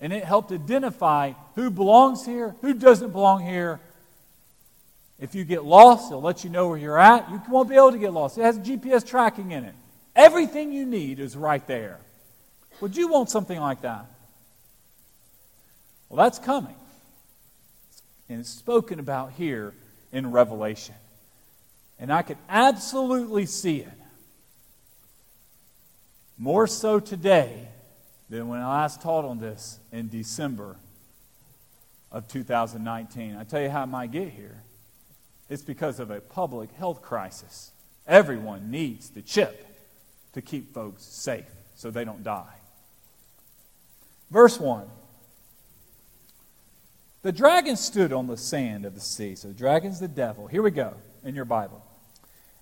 And 0.00 0.12
it 0.12 0.24
helped 0.24 0.52
identify 0.52 1.32
who 1.54 1.70
belongs 1.70 2.26
here, 2.26 2.54
who 2.60 2.74
doesn't 2.74 3.12
belong 3.12 3.44
here. 3.44 3.80
If 5.18 5.34
you 5.34 5.44
get 5.44 5.64
lost, 5.64 6.10
it'll 6.10 6.20
let 6.20 6.44
you 6.44 6.50
know 6.50 6.68
where 6.68 6.78
you're 6.78 6.98
at. 6.98 7.30
You 7.30 7.40
won't 7.48 7.68
be 7.68 7.76
able 7.76 7.92
to 7.92 7.98
get 7.98 8.12
lost. 8.12 8.36
It 8.36 8.42
has 8.42 8.58
GPS 8.58 9.06
tracking 9.06 9.52
in 9.52 9.64
it. 9.64 9.74
Everything 10.14 10.72
you 10.72 10.84
need 10.84 11.18
is 11.18 11.36
right 11.36 11.66
there. 11.66 11.98
Would 12.80 12.96
you 12.96 13.08
want 13.08 13.30
something 13.30 13.58
like 13.58 13.80
that? 13.82 14.06
Well, 16.08 16.22
that's 16.22 16.38
coming. 16.38 16.74
And 18.28 18.40
it's 18.40 18.50
spoken 18.50 19.00
about 19.00 19.32
here 19.32 19.72
in 20.12 20.30
Revelation. 20.30 20.94
And 21.98 22.12
I 22.12 22.22
can 22.22 22.36
absolutely 22.48 23.46
see 23.46 23.78
it. 23.80 23.92
More 26.36 26.66
so 26.66 27.00
today 27.00 27.68
than 28.28 28.48
when 28.48 28.60
I 28.60 28.68
last 28.68 29.02
taught 29.02 29.24
on 29.24 29.38
this 29.38 29.78
in 29.92 30.08
December 30.08 30.76
of 32.10 32.28
2019. 32.28 33.36
I 33.36 33.44
tell 33.44 33.60
you 33.60 33.70
how 33.70 33.82
I 33.82 33.86
might 33.86 34.10
get 34.10 34.30
here. 34.30 34.62
It's 35.48 35.62
because 35.62 36.00
of 36.00 36.10
a 36.10 36.20
public 36.20 36.72
health 36.72 37.02
crisis. 37.02 37.72
Everyone 38.06 38.70
needs 38.70 39.10
the 39.10 39.22
chip 39.22 39.66
to 40.32 40.42
keep 40.42 40.74
folks 40.74 41.02
safe 41.02 41.46
so 41.74 41.90
they 41.90 42.04
don't 42.04 42.24
die. 42.24 42.54
Verse 44.30 44.58
1 44.58 44.88
The 47.22 47.32
dragon 47.32 47.76
stood 47.76 48.12
on 48.12 48.26
the 48.26 48.36
sand 48.36 48.84
of 48.84 48.94
the 48.94 49.00
sea. 49.00 49.34
So, 49.36 49.48
the 49.48 49.54
dragon's 49.54 50.00
the 50.00 50.08
devil. 50.08 50.46
Here 50.46 50.62
we 50.62 50.70
go 50.70 50.94
in 51.24 51.34
your 51.34 51.44
Bible. 51.44 51.84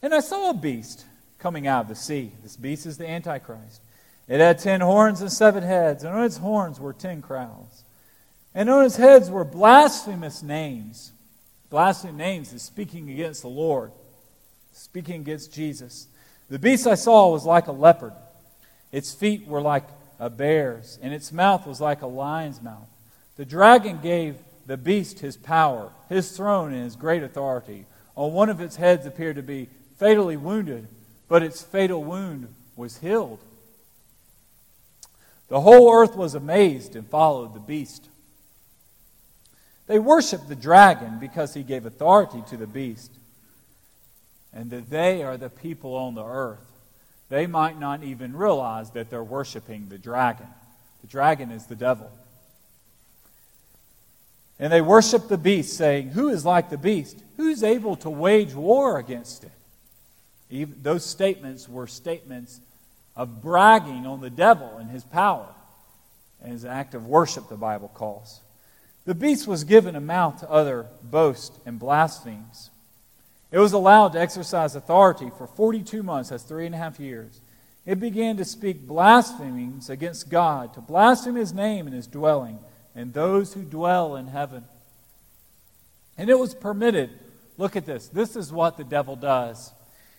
And 0.02 0.14
I 0.14 0.20
saw 0.20 0.50
a 0.50 0.54
beast 0.54 1.04
coming 1.38 1.66
out 1.66 1.82
of 1.82 1.88
the 1.88 1.94
sea. 1.94 2.32
This 2.42 2.56
beast 2.56 2.84
is 2.86 2.98
the 2.98 3.08
Antichrist. 3.08 3.80
It 4.26 4.40
had 4.40 4.58
ten 4.58 4.80
horns 4.80 5.20
and 5.20 5.32
seven 5.32 5.62
heads, 5.62 6.04
and 6.04 6.14
on 6.14 6.24
its 6.24 6.38
horns 6.38 6.80
were 6.80 6.92
ten 6.92 7.20
crowns. 7.20 7.84
And 8.54 8.70
on 8.70 8.84
its 8.84 8.96
heads 8.96 9.30
were 9.30 9.44
blasphemous 9.44 10.42
names. 10.42 11.12
Blasphemous 11.70 12.16
names 12.16 12.52
is 12.52 12.62
speaking 12.62 13.10
against 13.10 13.42
the 13.42 13.48
Lord, 13.48 13.92
speaking 14.72 15.20
against 15.20 15.52
Jesus. 15.52 16.06
The 16.48 16.58
beast 16.58 16.86
I 16.86 16.94
saw 16.94 17.30
was 17.30 17.44
like 17.44 17.66
a 17.66 17.72
leopard. 17.72 18.12
Its 18.92 19.12
feet 19.12 19.46
were 19.46 19.60
like 19.60 19.84
a 20.20 20.30
bear's, 20.30 20.98
and 21.02 21.12
its 21.12 21.32
mouth 21.32 21.66
was 21.66 21.80
like 21.80 22.02
a 22.02 22.06
lion's 22.06 22.62
mouth. 22.62 22.88
The 23.36 23.44
dragon 23.44 23.98
gave 24.00 24.36
the 24.66 24.76
beast 24.76 25.18
his 25.18 25.36
power, 25.36 25.90
his 26.08 26.34
throne, 26.36 26.72
and 26.72 26.84
his 26.84 26.96
great 26.96 27.22
authority. 27.22 27.86
On 28.14 28.32
one 28.32 28.48
of 28.48 28.60
its 28.60 28.76
heads 28.76 29.04
appeared 29.04 29.36
to 29.36 29.42
be 29.42 29.68
fatally 29.98 30.36
wounded, 30.36 30.88
but 31.28 31.42
its 31.42 31.62
fatal 31.62 32.04
wound 32.04 32.54
was 32.76 32.98
healed. 32.98 33.40
The 35.54 35.60
whole 35.60 35.94
earth 35.94 36.16
was 36.16 36.34
amazed 36.34 36.96
and 36.96 37.08
followed 37.08 37.54
the 37.54 37.60
beast. 37.60 38.08
They 39.86 40.00
worshiped 40.00 40.48
the 40.48 40.56
dragon 40.56 41.20
because 41.20 41.54
he 41.54 41.62
gave 41.62 41.86
authority 41.86 42.42
to 42.48 42.56
the 42.56 42.66
beast, 42.66 43.12
and 44.52 44.68
that 44.72 44.90
they 44.90 45.22
are 45.22 45.36
the 45.36 45.50
people 45.50 45.94
on 45.94 46.16
the 46.16 46.24
earth. 46.24 46.72
They 47.28 47.46
might 47.46 47.78
not 47.78 48.02
even 48.02 48.36
realize 48.36 48.90
that 48.90 49.10
they're 49.10 49.22
worshiping 49.22 49.88
the 49.88 49.96
dragon. 49.96 50.48
The 51.02 51.06
dragon 51.06 51.52
is 51.52 51.66
the 51.66 51.76
devil. 51.76 52.10
And 54.58 54.72
they 54.72 54.80
worship 54.80 55.28
the 55.28 55.38
beast, 55.38 55.76
saying, 55.76 56.08
Who 56.08 56.30
is 56.30 56.44
like 56.44 56.68
the 56.68 56.78
beast? 56.78 57.22
Who's 57.36 57.62
able 57.62 57.94
to 57.98 58.10
wage 58.10 58.54
war 58.54 58.98
against 58.98 59.44
it? 59.44 59.52
Even, 60.50 60.74
those 60.82 61.04
statements 61.04 61.68
were 61.68 61.86
statements 61.86 62.58
of 63.16 63.42
bragging 63.42 64.06
on 64.06 64.20
the 64.20 64.30
devil 64.30 64.76
and 64.78 64.90
his 64.90 65.04
power, 65.04 65.48
and 66.42 66.52
his 66.52 66.64
act 66.64 66.94
of 66.94 67.06
worship, 67.06 67.48
the 67.48 67.56
Bible 67.56 67.88
calls. 67.88 68.40
The 69.04 69.14
beast 69.14 69.46
was 69.46 69.64
given 69.64 69.96
a 69.96 70.00
mouth 70.00 70.40
to 70.40 70.50
utter 70.50 70.86
boast 71.02 71.58
and 71.66 71.78
blasphemies. 71.78 72.70
It 73.50 73.58
was 73.58 73.72
allowed 73.72 74.14
to 74.14 74.20
exercise 74.20 74.74
authority 74.74 75.30
for 75.36 75.46
42 75.46 76.02
months, 76.02 76.30
that's 76.30 76.42
three 76.42 76.66
and 76.66 76.74
a 76.74 76.78
half 76.78 76.98
years. 76.98 77.40
It 77.86 78.00
began 78.00 78.38
to 78.38 78.44
speak 78.44 78.86
blasphemies 78.86 79.90
against 79.90 80.30
God, 80.30 80.72
to 80.74 80.80
blaspheme 80.80 81.34
his 81.34 81.52
name 81.52 81.86
and 81.86 81.94
his 81.94 82.06
dwelling, 82.06 82.58
and 82.94 83.12
those 83.12 83.52
who 83.52 83.62
dwell 83.62 84.16
in 84.16 84.28
heaven. 84.28 84.64
And 86.16 86.30
it 86.30 86.38
was 86.38 86.54
permitted, 86.54 87.10
look 87.58 87.76
at 87.76 87.84
this, 87.84 88.08
this 88.08 88.36
is 88.36 88.52
what 88.52 88.76
the 88.76 88.84
devil 88.84 89.16
does. 89.16 89.72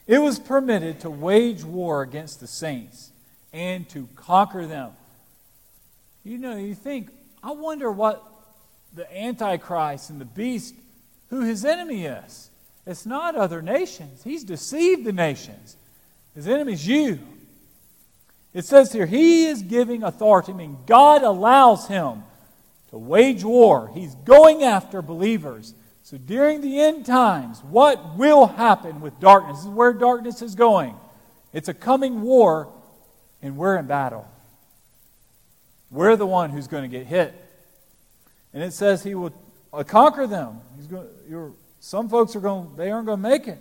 It 0.08 0.20
was 0.20 0.40
permitted 0.40 1.00
to 1.02 1.10
wage 1.10 1.64
war 1.64 2.02
against 2.02 2.40
the 2.40 2.48
saints 2.48 3.12
and 3.52 3.88
to 3.90 4.08
conquer 4.16 4.68
them. 4.68 4.92
You 6.24 6.38
know, 6.38 6.56
you 6.56 6.76
think, 6.76 7.12
I 7.44 7.52
wonder 7.52 7.92
what 7.92 8.24
the 8.94 9.12
Antichrist 9.18 10.10
and 10.10 10.22
the 10.22 10.26
beast, 10.26 10.76
who 11.30 11.42
his 11.42 11.66
enemy 11.66 12.06
is. 12.06 12.50
It's 12.86 13.06
not 13.06 13.36
other 13.36 13.62
nations. 13.62 14.24
He's 14.24 14.44
deceived 14.44 15.06
the 15.06 15.14
nations. 15.14 15.76
His 16.36 16.48
enemy 16.48 16.74
is 16.74 16.86
you. 16.86 17.20
It 18.54 18.66
says 18.66 18.94
here, 18.94 19.06
he 19.06 19.48
is 19.48 19.64
giving 19.64 20.04
authority. 20.04 20.54
I 20.54 20.56
mean, 20.56 20.78
God 20.86 21.24
allows 21.24 21.88
him 21.88 22.24
to 22.90 22.98
wage 22.98 23.44
war. 23.44 23.92
He's 23.94 24.16
going 24.16 24.64
after 24.64 25.02
believers. 25.02 25.74
So 26.06 26.20
during 26.20 26.62
the 26.62 26.80
end 26.80 27.04
times, 27.04 27.64
what 27.64 28.16
will 28.16 28.46
happen 28.46 29.02
with 29.02 29.20
darkness? 29.20 29.58
This 29.58 29.66
is 29.66 29.72
where 29.72 29.92
darkness 29.92 30.44
is 30.44 30.54
going. 30.54 30.94
It's 31.52 31.68
a 31.68 31.74
coming 31.74 32.22
war, 32.22 32.72
and 33.42 33.58
we're 33.58 33.76
in 33.78 33.88
battle. 33.88 34.28
We're 35.90 36.16
the 36.16 36.28
one 36.28 36.52
who's 36.52 36.68
going 36.68 36.84
to 36.84 36.96
get 36.96 37.08
hit. 37.08 37.34
And 38.54 38.62
it 38.62 38.72
says 38.74 39.02
he 39.02 39.16
will 39.16 39.34
uh, 39.74 39.82
conquer 39.82 40.28
them. 40.28 40.62
He's 40.76 40.86
going, 40.86 41.08
some 41.80 42.08
folks 42.08 42.36
are 42.36 42.40
going, 42.40 42.76
they 42.76 42.92
aren't 42.92 43.08
going 43.08 43.24
to 43.24 43.28
make 43.28 43.48
it. 43.48 43.58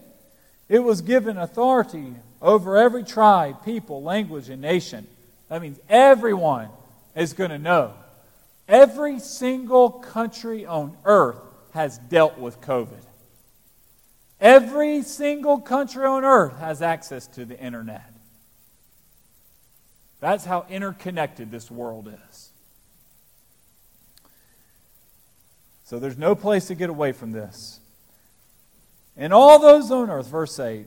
It 0.69 0.81
was 0.81 1.01
given 1.01 1.39
authority 1.39 2.13
over 2.43 2.77
every 2.77 3.05
tribe, 3.05 3.65
people, 3.65 4.03
language, 4.03 4.51
and 4.51 4.61
nation. 4.61 5.07
That 5.49 5.63
means 5.63 5.81
everyone 5.89 6.69
is 7.17 7.33
going 7.33 7.53
to 7.53 7.59
know. 7.59 7.95
Every 8.69 9.19
single 9.19 9.89
country 9.89 10.67
on 10.67 10.95
earth 11.07 11.39
has 11.75 11.99
dealt 11.99 12.39
with 12.39 12.61
COVID. 12.61 13.05
Every 14.41 15.03
single 15.03 15.59
country 15.61 16.07
on 16.07 16.25
earth 16.25 16.59
has 16.61 16.81
access 16.81 17.27
to 17.29 17.45
the 17.45 17.59
internet. 17.59 18.13
That's 20.21 20.45
how 20.45 20.67
interconnected 20.71 21.51
this 21.51 21.71
world 21.71 22.09
is. 22.29 22.51
So 25.83 25.99
there's 25.99 26.17
no 26.17 26.37
place 26.37 26.67
to 26.67 26.77
get 26.77 26.91
away 26.91 27.11
from 27.11 27.33
this. 27.33 27.81
And 29.17 29.33
all 29.33 29.59
those 29.59 29.91
on 29.91 30.11
earth, 30.11 30.29
verse 30.29 30.59
8, 30.61 30.87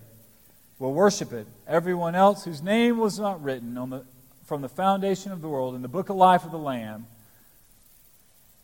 will 0.80 0.94
worship 0.94 1.34
it. 1.34 1.48
Everyone 1.68 2.16
else 2.16 2.46
whose 2.46 2.62
name 2.62 2.98
was 2.98 3.20
not 3.20 3.44
written 3.44 3.74
the, 3.74 4.06
from 4.46 4.62
the 4.62 4.70
foundation 4.70 5.34
of 5.34 5.42
the 5.42 5.50
world 5.50 5.76
in 5.76 5.82
the 5.82 5.88
book 5.90 6.10
of 6.10 6.16
life 6.16 6.46
of 6.46 6.52
the 6.52 6.58
Lamb 6.58 7.08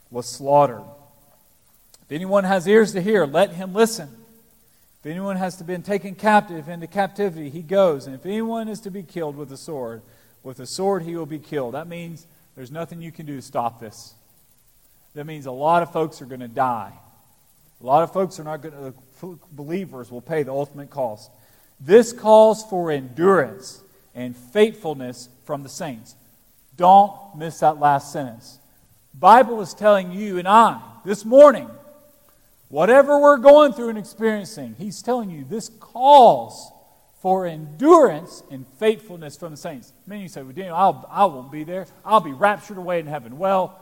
was 0.09 0.25
slaughtered. 0.25 0.85
If 2.13 2.17
anyone 2.17 2.43
has 2.43 2.67
ears 2.67 2.91
to 2.91 3.01
hear, 3.01 3.25
let 3.25 3.53
him 3.53 3.73
listen. 3.73 4.07
If 4.99 5.07
anyone 5.07 5.35
has 5.35 5.55
to 5.55 5.63
been 5.63 5.81
taken 5.81 6.13
captive 6.13 6.69
into 6.69 6.85
captivity, 6.85 7.49
he 7.49 7.63
goes. 7.63 8.05
And 8.05 8.13
if 8.13 8.23
anyone 8.27 8.67
is 8.67 8.81
to 8.81 8.91
be 8.91 9.01
killed 9.01 9.35
with 9.35 9.51
a 9.51 9.57
sword, 9.57 10.03
with 10.43 10.59
a 10.59 10.67
sword 10.67 11.01
he 11.01 11.15
will 11.15 11.25
be 11.25 11.39
killed. 11.39 11.73
That 11.73 11.87
means 11.87 12.27
there's 12.55 12.69
nothing 12.69 13.01
you 13.01 13.11
can 13.11 13.25
do 13.25 13.37
to 13.37 13.41
stop 13.41 13.79
this. 13.79 14.13
That 15.15 15.25
means 15.25 15.47
a 15.47 15.51
lot 15.51 15.81
of 15.81 15.91
folks 15.91 16.21
are 16.21 16.27
going 16.27 16.41
to 16.41 16.47
die. 16.47 16.93
A 17.81 17.83
lot 17.83 18.03
of 18.03 18.13
folks 18.13 18.39
are 18.39 18.43
not 18.43 18.61
going 18.61 18.93
to, 19.19 19.39
believers 19.51 20.11
will 20.11 20.21
pay 20.21 20.43
the 20.43 20.53
ultimate 20.53 20.91
cost. 20.91 21.31
This 21.79 22.13
calls 22.13 22.63
for 22.65 22.91
endurance 22.91 23.81
and 24.13 24.37
faithfulness 24.37 25.29
from 25.45 25.63
the 25.63 25.69
saints. 25.69 26.13
Don't 26.77 27.11
miss 27.35 27.61
that 27.61 27.79
last 27.79 28.13
sentence. 28.13 28.59
Bible 29.15 29.61
is 29.61 29.73
telling 29.73 30.11
you 30.11 30.37
and 30.37 30.47
I 30.47 30.79
this 31.05 31.25
morning 31.25 31.67
Whatever 32.69 33.19
we're 33.19 33.37
going 33.37 33.73
through 33.73 33.89
and 33.89 33.97
experiencing, 33.97 34.75
he's 34.77 35.01
telling 35.01 35.29
you 35.29 35.45
this 35.47 35.69
calls 35.79 36.71
for 37.21 37.45
endurance 37.45 38.43
and 38.51 38.65
faithfulness 38.79 39.37
from 39.37 39.51
the 39.51 39.57
saints. 39.57 39.93
Many 40.05 40.27
say, 40.27 40.41
well, 40.41 40.51
Daniel, 40.51 40.75
I'll, 40.75 41.07
I 41.09 41.25
won't 41.25 41.51
be 41.51 41.63
there. 41.63 41.87
I'll 42.03 42.19
be 42.19 42.33
raptured 42.33 42.77
away 42.77 42.99
in 42.99 43.07
heaven. 43.07 43.37
Well, 43.37 43.79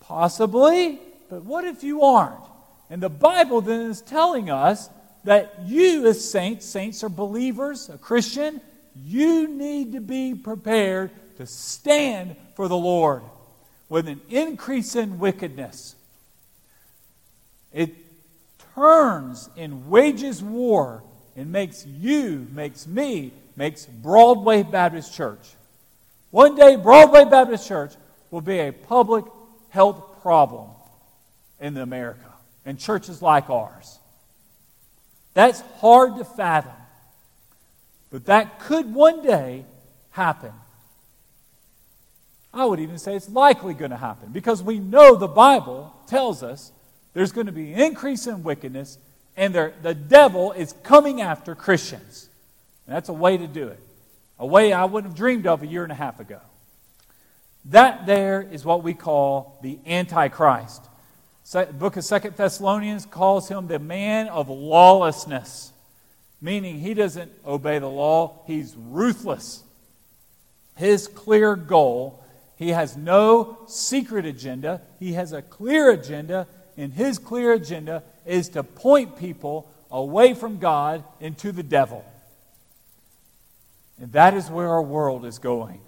possibly, 0.00 1.00
but 1.28 1.44
what 1.44 1.64
if 1.64 1.82
you 1.82 2.02
aren't? 2.02 2.44
And 2.88 3.02
the 3.02 3.08
Bible 3.08 3.60
then 3.60 3.90
is 3.90 4.00
telling 4.00 4.50
us 4.50 4.88
that 5.24 5.54
you, 5.64 6.06
as 6.06 6.28
saints, 6.28 6.66
saints 6.66 7.02
are 7.02 7.08
believers, 7.08 7.88
a 7.88 7.98
Christian, 7.98 8.60
you 8.96 9.48
need 9.48 9.92
to 9.92 10.00
be 10.00 10.34
prepared 10.34 11.10
to 11.36 11.46
stand 11.46 12.36
for 12.54 12.68
the 12.68 12.76
Lord 12.76 13.22
with 13.88 14.08
an 14.08 14.20
increase 14.28 14.94
in 14.94 15.18
wickedness. 15.18 15.96
It 17.72 17.94
turns 18.74 19.48
and 19.56 19.88
wages 19.88 20.42
war 20.42 21.02
and 21.36 21.52
makes 21.52 21.86
you, 21.86 22.46
makes 22.52 22.86
me, 22.86 23.32
makes 23.56 23.86
Broadway 23.86 24.62
Baptist 24.62 25.14
Church. 25.14 25.54
One 26.30 26.54
day, 26.54 26.76
Broadway 26.76 27.24
Baptist 27.24 27.66
Church 27.66 27.94
will 28.30 28.40
be 28.40 28.58
a 28.58 28.72
public 28.72 29.24
health 29.70 30.22
problem 30.22 30.70
in 31.60 31.76
America 31.76 32.32
and 32.64 32.78
churches 32.78 33.22
like 33.22 33.50
ours. 33.50 33.98
That's 35.34 35.60
hard 35.78 36.16
to 36.16 36.24
fathom. 36.24 36.72
But 38.10 38.26
that 38.26 38.58
could 38.60 38.92
one 38.92 39.22
day 39.22 39.64
happen. 40.10 40.52
I 42.52 42.64
would 42.64 42.80
even 42.80 42.98
say 42.98 43.14
it's 43.14 43.28
likely 43.28 43.74
going 43.74 43.92
to 43.92 43.96
happen 43.96 44.30
because 44.32 44.62
we 44.62 44.80
know 44.80 45.14
the 45.14 45.28
Bible 45.28 45.94
tells 46.08 46.42
us 46.42 46.72
there's 47.12 47.32
going 47.32 47.46
to 47.46 47.52
be 47.52 47.72
an 47.72 47.80
increase 47.80 48.26
in 48.26 48.42
wickedness, 48.42 48.98
and 49.36 49.54
the 49.54 49.94
devil 49.94 50.52
is 50.52 50.74
coming 50.82 51.20
after 51.20 51.54
Christians. 51.54 52.28
And 52.86 52.94
that's 52.94 53.08
a 53.08 53.14
way 53.14 53.36
to 53.36 53.46
do 53.46 53.68
it, 53.68 53.80
a 54.38 54.46
way 54.46 54.72
I 54.72 54.84
wouldn't 54.84 55.12
have 55.12 55.16
dreamed 55.16 55.46
of 55.46 55.62
a 55.62 55.66
year 55.66 55.82
and 55.82 55.92
a 55.92 55.96
half 55.96 56.20
ago. 56.20 56.40
That 57.66 58.06
there 58.06 58.42
is 58.42 58.64
what 58.64 58.82
we 58.82 58.94
call 58.94 59.58
the 59.62 59.78
Antichrist. 59.86 60.82
The 61.52 61.66
book 61.66 61.96
of 61.96 62.04
Second 62.04 62.36
Thessalonians 62.36 63.06
calls 63.06 63.48
him 63.48 63.66
the 63.66 63.78
man 63.78 64.28
of 64.28 64.48
lawlessness, 64.48 65.72
meaning 66.40 66.78
he 66.78 66.94
doesn't 66.94 67.32
obey 67.44 67.80
the 67.80 67.88
law, 67.88 68.42
he's 68.46 68.74
ruthless. 68.76 69.64
His 70.76 71.08
clear 71.08 71.56
goal, 71.56 72.24
he 72.56 72.68
has 72.68 72.96
no 72.96 73.58
secret 73.66 74.24
agenda, 74.26 74.80
he 74.98 75.14
has 75.14 75.32
a 75.32 75.42
clear 75.42 75.90
agenda, 75.90 76.46
and 76.80 76.94
his 76.94 77.18
clear 77.18 77.52
agenda 77.52 78.02
is 78.24 78.48
to 78.50 78.62
point 78.62 79.18
people 79.18 79.70
away 79.90 80.32
from 80.32 80.58
God 80.58 81.04
into 81.20 81.52
the 81.52 81.62
devil. 81.62 82.04
And 84.00 84.12
that 84.12 84.32
is 84.34 84.50
where 84.50 84.68
our 84.68 84.82
world 84.82 85.26
is 85.26 85.38
going. 85.38 85.80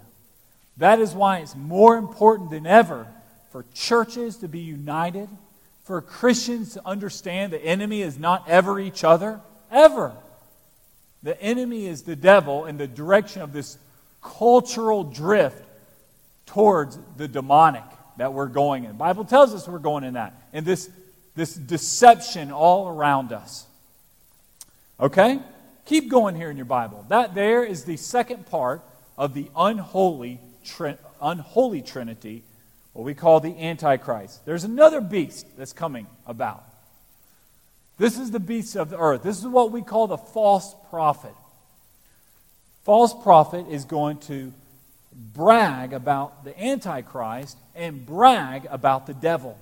That 0.76 1.00
is 1.00 1.14
why 1.14 1.38
it's 1.38 1.56
more 1.56 1.96
important 1.96 2.50
than 2.50 2.66
ever 2.66 3.06
for 3.50 3.64
churches 3.72 4.36
to 4.38 4.48
be 4.48 4.60
united, 4.60 5.28
for 5.84 6.02
Christians 6.02 6.74
to 6.74 6.86
understand 6.86 7.52
the 7.52 7.64
enemy 7.64 8.02
is 8.02 8.18
not 8.18 8.48
ever 8.48 8.78
each 8.78 9.02
other, 9.02 9.40
ever. 9.70 10.12
The 11.22 11.40
enemy 11.40 11.86
is 11.86 12.02
the 12.02 12.16
devil 12.16 12.66
in 12.66 12.76
the 12.76 12.86
direction 12.86 13.40
of 13.40 13.52
this 13.52 13.78
cultural 14.22 15.04
drift 15.04 15.62
towards 16.44 16.98
the 17.16 17.28
demonic 17.28 17.84
that 18.22 18.32
we're 18.32 18.46
going 18.46 18.84
in. 18.84 18.90
The 18.90 18.94
Bible 18.94 19.24
tells 19.24 19.52
us 19.52 19.66
we're 19.66 19.80
going 19.80 20.04
in 20.04 20.14
that. 20.14 20.40
And 20.52 20.64
this, 20.64 20.88
this 21.34 21.54
deception 21.54 22.52
all 22.52 22.86
around 22.86 23.32
us. 23.32 23.66
Okay? 25.00 25.40
Keep 25.86 26.08
going 26.08 26.36
here 26.36 26.48
in 26.48 26.56
your 26.56 26.64
Bible. 26.64 27.04
That 27.08 27.34
there 27.34 27.64
is 27.64 27.82
the 27.82 27.96
second 27.96 28.46
part 28.46 28.80
of 29.18 29.34
the 29.34 29.50
unholy 29.56 30.38
unholy 31.20 31.82
trinity, 31.82 32.44
what 32.92 33.04
we 33.04 33.12
call 33.12 33.40
the 33.40 33.58
Antichrist. 33.58 34.46
There's 34.46 34.62
another 34.62 35.00
beast 35.00 35.44
that's 35.58 35.72
coming 35.72 36.06
about. 36.24 36.62
This 37.98 38.20
is 38.20 38.30
the 38.30 38.38
beast 38.38 38.76
of 38.76 38.90
the 38.90 38.98
earth. 39.00 39.24
This 39.24 39.38
is 39.38 39.48
what 39.48 39.72
we 39.72 39.82
call 39.82 40.06
the 40.06 40.16
false 40.16 40.76
prophet. 40.90 41.34
False 42.84 43.20
prophet 43.24 43.66
is 43.68 43.84
going 43.84 44.18
to 44.18 44.52
brag 45.14 45.92
about 45.92 46.44
the 46.44 46.60
Antichrist 46.60 47.56
and 47.74 48.04
brag 48.04 48.66
about 48.70 49.06
the 49.06 49.14
devil. 49.14 49.58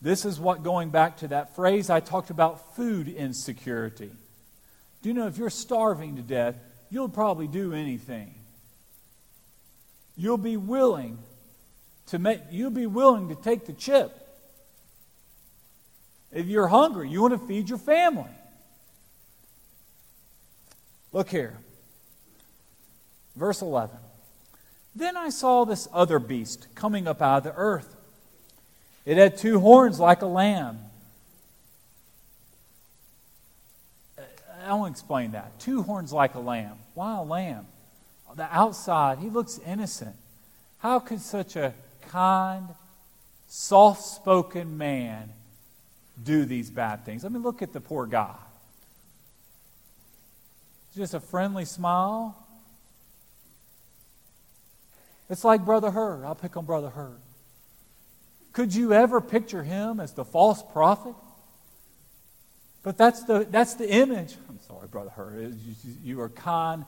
This 0.00 0.24
is 0.24 0.38
what, 0.38 0.62
going 0.62 0.90
back 0.90 1.18
to 1.18 1.28
that 1.28 1.56
phrase 1.56 1.90
I 1.90 2.00
talked 2.00 2.30
about, 2.30 2.76
food 2.76 3.08
insecurity. 3.08 4.10
Do 5.02 5.08
you 5.08 5.14
know 5.14 5.26
if 5.26 5.38
you're 5.38 5.50
starving 5.50 6.16
to 6.16 6.22
death, 6.22 6.56
you'll 6.90 7.08
probably 7.08 7.48
do 7.48 7.72
anything. 7.72 8.34
You'll 10.16 10.38
be 10.38 10.56
willing 10.56 11.18
to 12.06 12.18
make, 12.18 12.40
you'll 12.50 12.70
be 12.70 12.86
willing 12.86 13.28
to 13.28 13.34
take 13.34 13.66
the 13.66 13.72
chip. 13.72 14.14
If 16.32 16.46
you're 16.46 16.68
hungry, 16.68 17.08
you 17.08 17.22
want 17.22 17.40
to 17.40 17.46
feed 17.46 17.68
your 17.68 17.78
family. 17.78 18.30
Look 21.12 21.30
here. 21.30 21.58
Verse 23.38 23.62
11. 23.62 23.96
Then 24.94 25.16
I 25.16 25.28
saw 25.28 25.64
this 25.64 25.86
other 25.92 26.18
beast 26.18 26.66
coming 26.74 27.06
up 27.06 27.22
out 27.22 27.38
of 27.38 27.44
the 27.44 27.54
earth. 27.54 27.94
It 29.06 29.16
had 29.16 29.38
two 29.38 29.60
horns 29.60 30.00
like 30.00 30.22
a 30.22 30.26
lamb. 30.26 30.80
I 34.66 34.74
want 34.74 34.94
to 34.94 35.00
explain 35.00 35.30
that. 35.30 35.58
Two 35.60 35.82
horns 35.82 36.12
like 36.12 36.34
a 36.34 36.40
lamb. 36.40 36.76
Why 36.94 37.16
a 37.16 37.22
lamb? 37.22 37.66
The 38.34 38.48
outside, 38.54 39.18
he 39.18 39.30
looks 39.30 39.58
innocent. 39.64 40.16
How 40.78 40.98
could 40.98 41.20
such 41.20 41.56
a 41.56 41.72
kind, 42.02 42.68
soft 43.46 44.02
spoken 44.02 44.76
man 44.76 45.32
do 46.22 46.44
these 46.44 46.70
bad 46.70 47.04
things? 47.04 47.24
I 47.24 47.28
mean, 47.28 47.42
look 47.42 47.62
at 47.62 47.72
the 47.72 47.80
poor 47.80 48.04
guy. 48.04 48.34
Just 50.94 51.14
a 51.14 51.20
friendly 51.20 51.64
smile. 51.64 52.36
It's 55.30 55.44
like 55.44 55.64
Brother 55.64 55.90
Hurd. 55.90 56.24
I'll 56.24 56.34
pick 56.34 56.56
on 56.56 56.64
Brother 56.64 56.90
Hurd. 56.90 57.20
Could 58.52 58.74
you 58.74 58.92
ever 58.92 59.20
picture 59.20 59.62
him 59.62 60.00
as 60.00 60.12
the 60.12 60.24
false 60.24 60.62
prophet? 60.72 61.14
But 62.82 62.96
that's 62.96 63.24
the, 63.24 63.46
that's 63.50 63.74
the 63.74 63.88
image. 63.90 64.34
I'm 64.48 64.58
sorry, 64.66 64.88
Brother 64.88 65.10
Hurd. 65.10 65.58
You, 66.02 66.20
are 66.20 66.28
kind, 66.28 66.84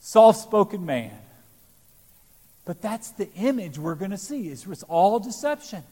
soft 0.00 0.40
spoken 0.40 0.84
man. 0.84 1.16
But 2.64 2.82
that's 2.82 3.10
the 3.10 3.32
image 3.34 3.78
we're 3.78 3.94
going 3.94 4.10
to 4.10 4.18
see. 4.18 4.48
It's, 4.48 4.66
it's 4.66 4.82
all 4.84 5.20
deception. 5.20 5.82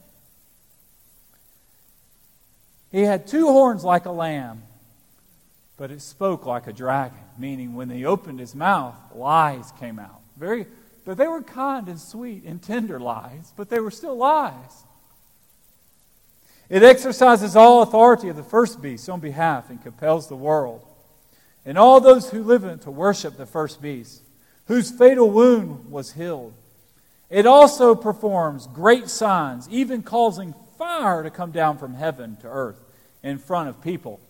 He 2.91 3.03
had 3.03 3.27
two 3.27 3.47
horns 3.47 3.85
like 3.85 4.07
a 4.07 4.11
lamb, 4.11 4.63
but 5.77 5.91
it 5.91 6.03
spoke 6.03 6.45
like 6.45 6.67
a 6.67 6.73
dragon, 6.73 7.19
meaning 7.39 7.75
when 7.75 7.89
he 7.89 8.05
opened 8.05 8.41
his 8.41 8.55
mouth, 8.55 8.97
lies 9.15 9.73
came 9.79 9.99
out. 9.99 10.21
Very, 10.37 10.67
but 11.11 11.17
they 11.17 11.27
were 11.27 11.43
kind 11.43 11.89
and 11.89 11.99
sweet 11.99 12.45
and 12.45 12.63
tender 12.63 13.01
lies, 13.01 13.53
but 13.57 13.69
they 13.69 13.81
were 13.81 13.91
still 13.91 14.17
lies. 14.17 14.85
It 16.69 16.85
exercises 16.85 17.57
all 17.57 17.83
authority 17.83 18.29
of 18.29 18.37
the 18.37 18.45
first 18.45 18.81
beast 18.81 19.11
on 19.11 19.19
behalf 19.19 19.71
and 19.71 19.83
compels 19.83 20.29
the 20.29 20.37
world 20.37 20.87
and 21.67 21.77
all 21.77 22.01
those 22.01 22.31
who 22.31 22.45
live 22.45 22.63
in 22.63 22.71
it 22.71 22.83
to 22.83 22.93
worship 22.93 23.37
the 23.37 23.45
first 23.45 23.83
beast, 23.83 24.23
whose 24.67 24.93
fatal 24.93 25.29
wound 25.29 25.91
was 25.91 26.13
healed. 26.13 26.55
It 27.29 27.45
also 27.45 27.97
performs 27.97 28.69
great 28.69 29.09
signs, 29.09 29.69
even 29.69 30.05
causing 30.05 30.55
fire 30.79 31.25
to 31.25 31.31
come 31.31 31.51
down 31.51 31.77
from 31.77 31.95
heaven 31.95 32.37
to 32.37 32.47
earth 32.47 32.81
in 33.25 33.39
front 33.39 33.69
of 33.69 33.83
people. 33.83 34.21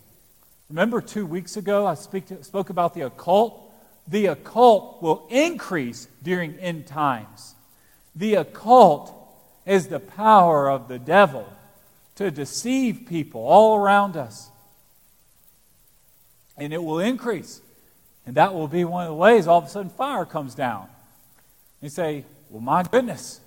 Remember 0.70 1.02
two 1.02 1.26
weeks 1.26 1.58
ago 1.58 1.86
I 1.86 1.92
speak 1.92 2.28
to, 2.28 2.42
spoke 2.42 2.70
about 2.70 2.94
the 2.94 3.02
occult? 3.02 3.69
The 4.08 4.26
occult 4.26 5.02
will 5.02 5.26
increase 5.30 6.08
during 6.22 6.54
end 6.58 6.86
times. 6.86 7.54
The 8.14 8.34
occult 8.34 9.14
is 9.66 9.88
the 9.88 10.00
power 10.00 10.70
of 10.70 10.88
the 10.88 10.98
devil 10.98 11.46
to 12.16 12.30
deceive 12.30 13.06
people 13.06 13.42
all 13.42 13.76
around 13.76 14.16
us. 14.16 14.50
And 16.56 16.72
it 16.72 16.82
will 16.82 16.98
increase. 16.98 17.60
And 18.26 18.34
that 18.36 18.52
will 18.52 18.68
be 18.68 18.84
one 18.84 19.04
of 19.04 19.10
the 19.10 19.14
ways 19.14 19.46
all 19.46 19.58
of 19.58 19.64
a 19.64 19.68
sudden 19.68 19.90
fire 19.90 20.24
comes 20.24 20.54
down. 20.54 20.88
You 21.80 21.88
say, 21.88 22.24
Well, 22.50 22.60
my 22.60 22.82
goodness, 22.82 23.40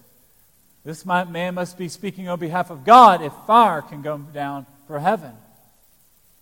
this 0.83 1.05
man 1.05 1.53
must 1.53 1.77
be 1.77 1.87
speaking 1.87 2.27
on 2.27 2.39
behalf 2.39 2.69
of 2.69 2.83
God 2.83 3.21
if 3.21 3.31
fire 3.45 3.81
can 3.81 4.01
come 4.01 4.27
down 4.33 4.65
for 4.87 4.99
heaven. 4.99 5.33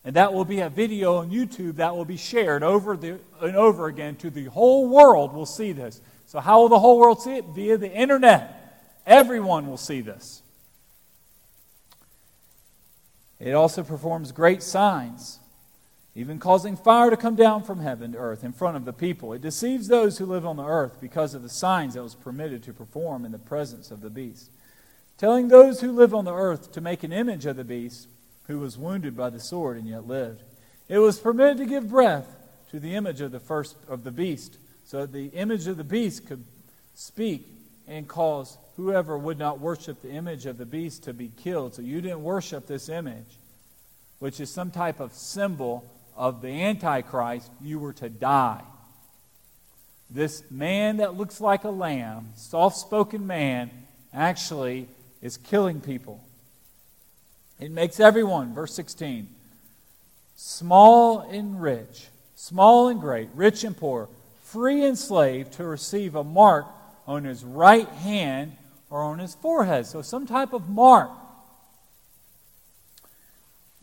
And 0.03 0.15
that 0.15 0.33
will 0.33 0.45
be 0.45 0.61
a 0.61 0.69
video 0.69 1.17
on 1.17 1.29
YouTube 1.29 1.75
that 1.75 1.95
will 1.95 2.05
be 2.05 2.17
shared 2.17 2.63
over 2.63 2.97
the, 2.97 3.19
and 3.39 3.55
over 3.55 3.87
again 3.87 4.15
to 4.17 4.29
the 4.29 4.45
whole 4.45 4.87
world 4.87 5.33
will 5.33 5.45
see 5.45 5.73
this. 5.73 6.01
So, 6.25 6.39
how 6.39 6.61
will 6.61 6.69
the 6.69 6.79
whole 6.79 6.99
world 6.99 7.21
see 7.21 7.35
it? 7.35 7.45
Via 7.53 7.77
the 7.77 7.91
internet. 7.91 8.57
Everyone 9.05 9.67
will 9.67 9.77
see 9.77 10.01
this. 10.01 10.41
It 13.39 13.53
also 13.53 13.83
performs 13.83 14.31
great 14.31 14.61
signs, 14.61 15.39
even 16.15 16.37
causing 16.37 16.75
fire 16.75 17.09
to 17.09 17.17
come 17.17 17.35
down 17.35 17.63
from 17.63 17.79
heaven 17.79 18.11
to 18.11 18.17
earth 18.17 18.43
in 18.43 18.53
front 18.53 18.77
of 18.77 18.85
the 18.85 18.93
people. 18.93 19.33
It 19.33 19.41
deceives 19.41 19.87
those 19.87 20.19
who 20.19 20.25
live 20.25 20.45
on 20.45 20.57
the 20.57 20.65
earth 20.65 21.01
because 21.01 21.33
of 21.33 21.41
the 21.41 21.49
signs 21.49 21.95
that 21.95 22.03
was 22.03 22.13
permitted 22.13 22.61
to 22.63 22.73
perform 22.73 23.25
in 23.25 23.31
the 23.31 23.39
presence 23.39 23.89
of 23.89 24.01
the 24.01 24.11
beast, 24.11 24.51
telling 25.17 25.47
those 25.47 25.81
who 25.81 25.91
live 25.91 26.13
on 26.13 26.25
the 26.25 26.33
earth 26.33 26.71
to 26.73 26.81
make 26.81 27.03
an 27.03 27.11
image 27.11 27.47
of 27.47 27.55
the 27.55 27.63
beast 27.63 28.07
who 28.51 28.59
was 28.59 28.77
wounded 28.77 29.15
by 29.15 29.29
the 29.29 29.39
sword 29.39 29.77
and 29.77 29.87
yet 29.87 30.05
lived. 30.05 30.43
It 30.89 30.99
was 30.99 31.17
permitted 31.17 31.57
to 31.57 31.65
give 31.65 31.89
breath 31.89 32.27
to 32.71 32.79
the 32.79 32.95
image 32.95 33.21
of 33.21 33.31
the 33.31 33.39
first 33.39 33.77
of 33.87 34.03
the 34.03 34.11
beast, 34.11 34.57
so 34.83 35.01
that 35.01 35.13
the 35.13 35.27
image 35.27 35.67
of 35.67 35.77
the 35.77 35.83
beast 35.83 36.27
could 36.27 36.43
speak 36.93 37.47
and 37.87 38.07
cause 38.07 38.57
whoever 38.75 39.17
would 39.17 39.39
not 39.39 39.59
worship 39.59 40.01
the 40.01 40.11
image 40.11 40.45
of 40.45 40.57
the 40.57 40.65
beast 40.65 41.03
to 41.03 41.13
be 41.13 41.29
killed. 41.29 41.75
So 41.75 41.81
you 41.81 42.01
didn't 42.01 42.23
worship 42.23 42.67
this 42.67 42.89
image, 42.89 43.37
which 44.19 44.39
is 44.39 44.49
some 44.49 44.69
type 44.69 44.99
of 44.99 45.13
symbol 45.13 45.85
of 46.15 46.41
the 46.41 46.49
Antichrist, 46.49 47.49
you 47.61 47.79
were 47.79 47.93
to 47.93 48.09
die. 48.09 48.61
This 50.09 50.43
man 50.51 50.97
that 50.97 51.15
looks 51.15 51.39
like 51.39 51.63
a 51.63 51.69
lamb, 51.69 52.33
soft 52.35 52.77
spoken 52.77 53.25
man, 53.25 53.71
actually 54.13 54.89
is 55.21 55.37
killing 55.37 55.79
people. 55.79 56.21
It 57.61 57.69
makes 57.69 57.99
everyone, 57.99 58.55
verse 58.55 58.73
16, 58.73 59.29
small 60.35 61.19
and 61.19 61.61
rich, 61.61 62.07
small 62.35 62.87
and 62.87 62.99
great, 62.99 63.29
rich 63.35 63.63
and 63.63 63.77
poor, 63.77 64.09
free 64.45 64.83
and 64.83 64.97
slave, 64.97 65.51
to 65.51 65.63
receive 65.63 66.15
a 66.15 66.23
mark 66.23 66.65
on 67.05 67.23
his 67.23 67.45
right 67.45 67.87
hand 67.87 68.53
or 68.89 69.03
on 69.03 69.19
his 69.19 69.35
forehead. 69.35 69.85
So, 69.85 70.01
some 70.01 70.25
type 70.25 70.53
of 70.53 70.69
mark. 70.69 71.11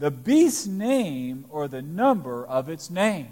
The 0.01 0.11
beast's 0.11 0.67
name 0.67 1.45
or 1.49 1.69
the 1.69 1.83
number 1.83 2.45
of 2.45 2.69
its 2.69 2.91
name. 2.91 3.29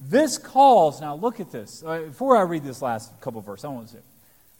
This 0.00 0.38
calls, 0.38 1.00
now 1.00 1.14
look 1.14 1.38
at 1.38 1.52
this. 1.52 1.84
Uh, 1.86 2.00
before 2.06 2.36
I 2.36 2.42
read 2.42 2.64
this 2.64 2.82
last 2.82 3.20
couple 3.20 3.38
of 3.38 3.46
verses, 3.46 3.64
I 3.64 3.68
want 3.68 3.88
to 3.88 3.94
say, 3.94 4.02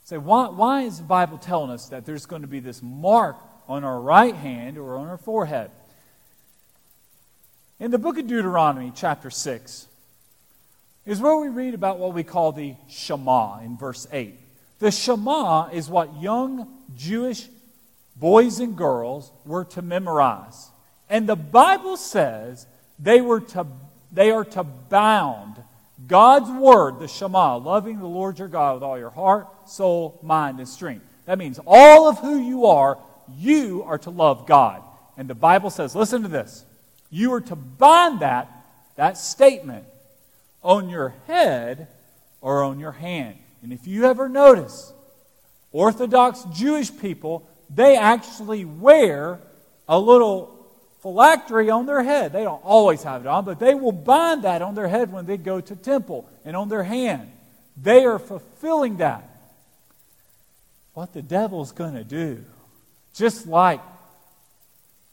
say 0.05 0.19
why, 0.19 0.49
why 0.49 0.83
is 0.83 0.99
the 0.99 1.05
Bible 1.05 1.39
telling 1.39 1.71
us 1.71 1.89
that 1.89 2.07
there's 2.07 2.27
going 2.27 2.43
to 2.43 2.49
be 2.49 2.61
this 2.61 2.83
mark 2.83 3.37
on 3.71 3.85
our 3.85 4.01
right 4.01 4.35
hand 4.35 4.77
or 4.77 4.97
on 4.97 5.07
our 5.07 5.17
forehead. 5.17 5.71
In 7.79 7.93
the 7.93 7.99
book 7.99 8.19
of 8.19 8.27
Deuteronomy, 8.27 8.91
chapter 8.93 9.31
6, 9.31 9.87
is 11.07 11.21
where 11.21 11.37
we 11.37 11.49
read 11.49 11.75
about 11.75 12.01
what 12.01 12.13
we 12.13 12.25
call 12.25 12.51
the 12.51 12.75
Shema 12.89 13.61
in 13.61 13.77
verse 13.77 14.09
8. 14.11 14.35
The 14.81 14.91
Shema 14.91 15.69
is 15.69 15.89
what 15.89 16.21
young 16.21 16.67
Jewish 16.97 17.47
boys 18.17 18.59
and 18.59 18.77
girls 18.77 19.31
were 19.47 19.65
to 19.67 19.83
memorize. 19.83 20.71
And 21.09 21.29
the 21.29 21.37
Bible 21.37 21.97
says 21.97 22.67
they, 22.99 23.21
were 23.21 23.41
to, 23.41 23.69
they 24.11 24.33
are 24.33 24.45
to 24.47 24.65
bound 24.65 25.63
God's 26.09 26.51
word, 26.51 26.99
the 26.99 27.07
Shema, 27.07 27.59
loving 27.59 28.01
the 28.01 28.07
Lord 28.07 28.41
your 28.41 28.49
God 28.49 28.75
with 28.75 28.83
all 28.83 28.99
your 28.99 29.11
heart, 29.11 29.47
soul, 29.69 30.19
mind, 30.25 30.59
and 30.59 30.69
strength. 30.69 31.05
That 31.27 31.39
means 31.39 31.61
all 31.65 32.09
of 32.09 32.19
who 32.19 32.37
you 32.37 32.67
are 32.67 32.99
you 33.37 33.83
are 33.85 33.99
to 33.99 34.11
love 34.11 34.47
God. 34.47 34.83
And 35.17 35.29
the 35.29 35.35
Bible 35.35 35.71
says, 35.71 35.95
listen 35.95 36.23
to 36.23 36.29
this. 36.29 36.65
You 37.11 37.33
are 37.35 37.41
to 37.43 37.57
bind 37.57 38.21
that, 38.21 38.51
that 38.97 39.19
statement 39.19 39.85
on 40.63 40.89
your 40.89 41.15
head 41.27 41.89
or 42.41 42.63
on 42.63 42.79
your 42.79 42.93
hand. 42.93 43.37
And 43.63 43.73
if 43.73 43.87
you 43.87 44.05
ever 44.05 44.29
notice, 44.29 44.93
Orthodox 45.73 46.45
Jewish 46.53 46.97
people, 46.97 47.49
they 47.69 47.97
actually 47.97 48.65
wear 48.65 49.41
a 49.89 49.99
little 49.99 50.57
phylactery 51.01 51.71
on 51.71 51.87
their 51.87 52.03
head. 52.03 52.33
They 52.33 52.45
don't 52.45 52.65
always 52.65 53.03
have 53.03 53.23
it 53.23 53.27
on, 53.27 53.45
but 53.45 53.59
they 53.59 53.75
will 53.75 53.93
bind 53.93 54.45
that 54.45 54.63
on 54.63 54.75
their 54.75 54.89
head 54.89 55.13
when 55.13 55.27
they 55.27 55.37
go 55.37 55.61
to 55.61 55.77
temple 55.77 56.29
and 56.45 56.57
on 56.57 56.69
their 56.69 56.83
hand. 56.83 57.31
They 57.77 58.05
are 58.05 58.19
fulfilling 58.19 58.99
that. 58.99 59.27
What 60.93 61.13
the 61.13 61.23
devil's 61.23 61.73
going 61.73 61.95
to 61.95 62.05
do, 62.05 62.45
just 63.21 63.47
like 63.47 63.83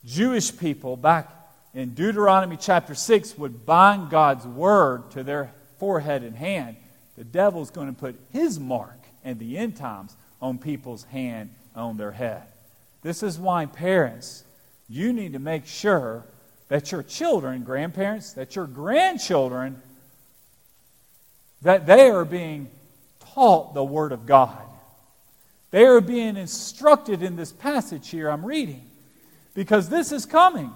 Jewish 0.05 0.57
people 0.57 0.95
back 0.95 1.29
in 1.73 1.89
Deuteronomy 1.89 2.55
chapter 2.55 2.95
6 2.95 3.37
would 3.37 3.65
bind 3.65 4.09
God's 4.09 4.47
word 4.47 5.11
to 5.11 5.23
their 5.23 5.51
forehead 5.77 6.23
and 6.23 6.33
hand, 6.33 6.77
the 7.17 7.25
devil's 7.25 7.69
going 7.69 7.93
to 7.93 7.99
put 7.99 8.15
his 8.31 8.61
mark 8.61 8.97
in 9.25 9.37
the 9.39 9.57
end 9.57 9.75
times 9.75 10.15
on 10.41 10.57
people's 10.57 11.03
hand 11.03 11.49
on 11.75 11.97
their 11.97 12.13
head. 12.13 12.43
This 13.01 13.23
is 13.23 13.37
why 13.37 13.65
parents, 13.65 14.45
you 14.87 15.11
need 15.11 15.33
to 15.33 15.39
make 15.39 15.65
sure 15.65 16.23
that 16.69 16.93
your 16.93 17.03
children, 17.03 17.63
grandparents, 17.63 18.31
that 18.33 18.55
your 18.55 18.67
grandchildren, 18.67 19.81
that 21.61 21.85
they 21.85 22.09
are 22.09 22.23
being 22.23 22.69
taught 23.19 23.73
the 23.73 23.83
Word 23.83 24.13
of 24.13 24.25
God. 24.25 24.66
They 25.71 25.85
are 25.85 26.01
being 26.01 26.37
instructed 26.37 27.21
in 27.21 27.35
this 27.35 27.51
passage 27.51 28.09
here 28.09 28.29
I'm 28.29 28.45
reading 28.45 28.89
because 29.53 29.89
this 29.89 30.11
is 30.11 30.25
coming. 30.25 30.71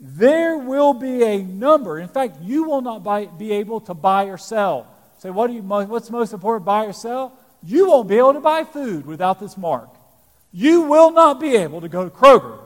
There 0.00 0.58
will 0.58 0.92
be 0.92 1.22
a 1.24 1.42
number. 1.42 1.98
In 1.98 2.08
fact, 2.08 2.40
you 2.42 2.64
will 2.64 2.82
not 2.82 3.02
buy, 3.02 3.26
be 3.26 3.52
able 3.52 3.80
to 3.82 3.94
buy 3.94 4.24
or 4.24 4.38
sell. 4.38 4.86
Say, 5.18 5.30
what 5.30 5.48
do 5.48 5.54
you, 5.54 5.62
what's 5.62 6.10
most 6.10 6.32
important, 6.32 6.64
buy 6.64 6.84
or 6.84 6.92
sell? 6.92 7.32
You 7.64 7.88
won't 7.88 8.08
be 8.08 8.18
able 8.18 8.34
to 8.34 8.40
buy 8.40 8.64
food 8.64 9.06
without 9.06 9.40
this 9.40 9.56
mark. 9.56 9.88
You 10.52 10.82
will 10.82 11.10
not 11.10 11.40
be 11.40 11.56
able 11.56 11.80
to 11.80 11.88
go 11.88 12.04
to 12.04 12.10
Kroger 12.10 12.58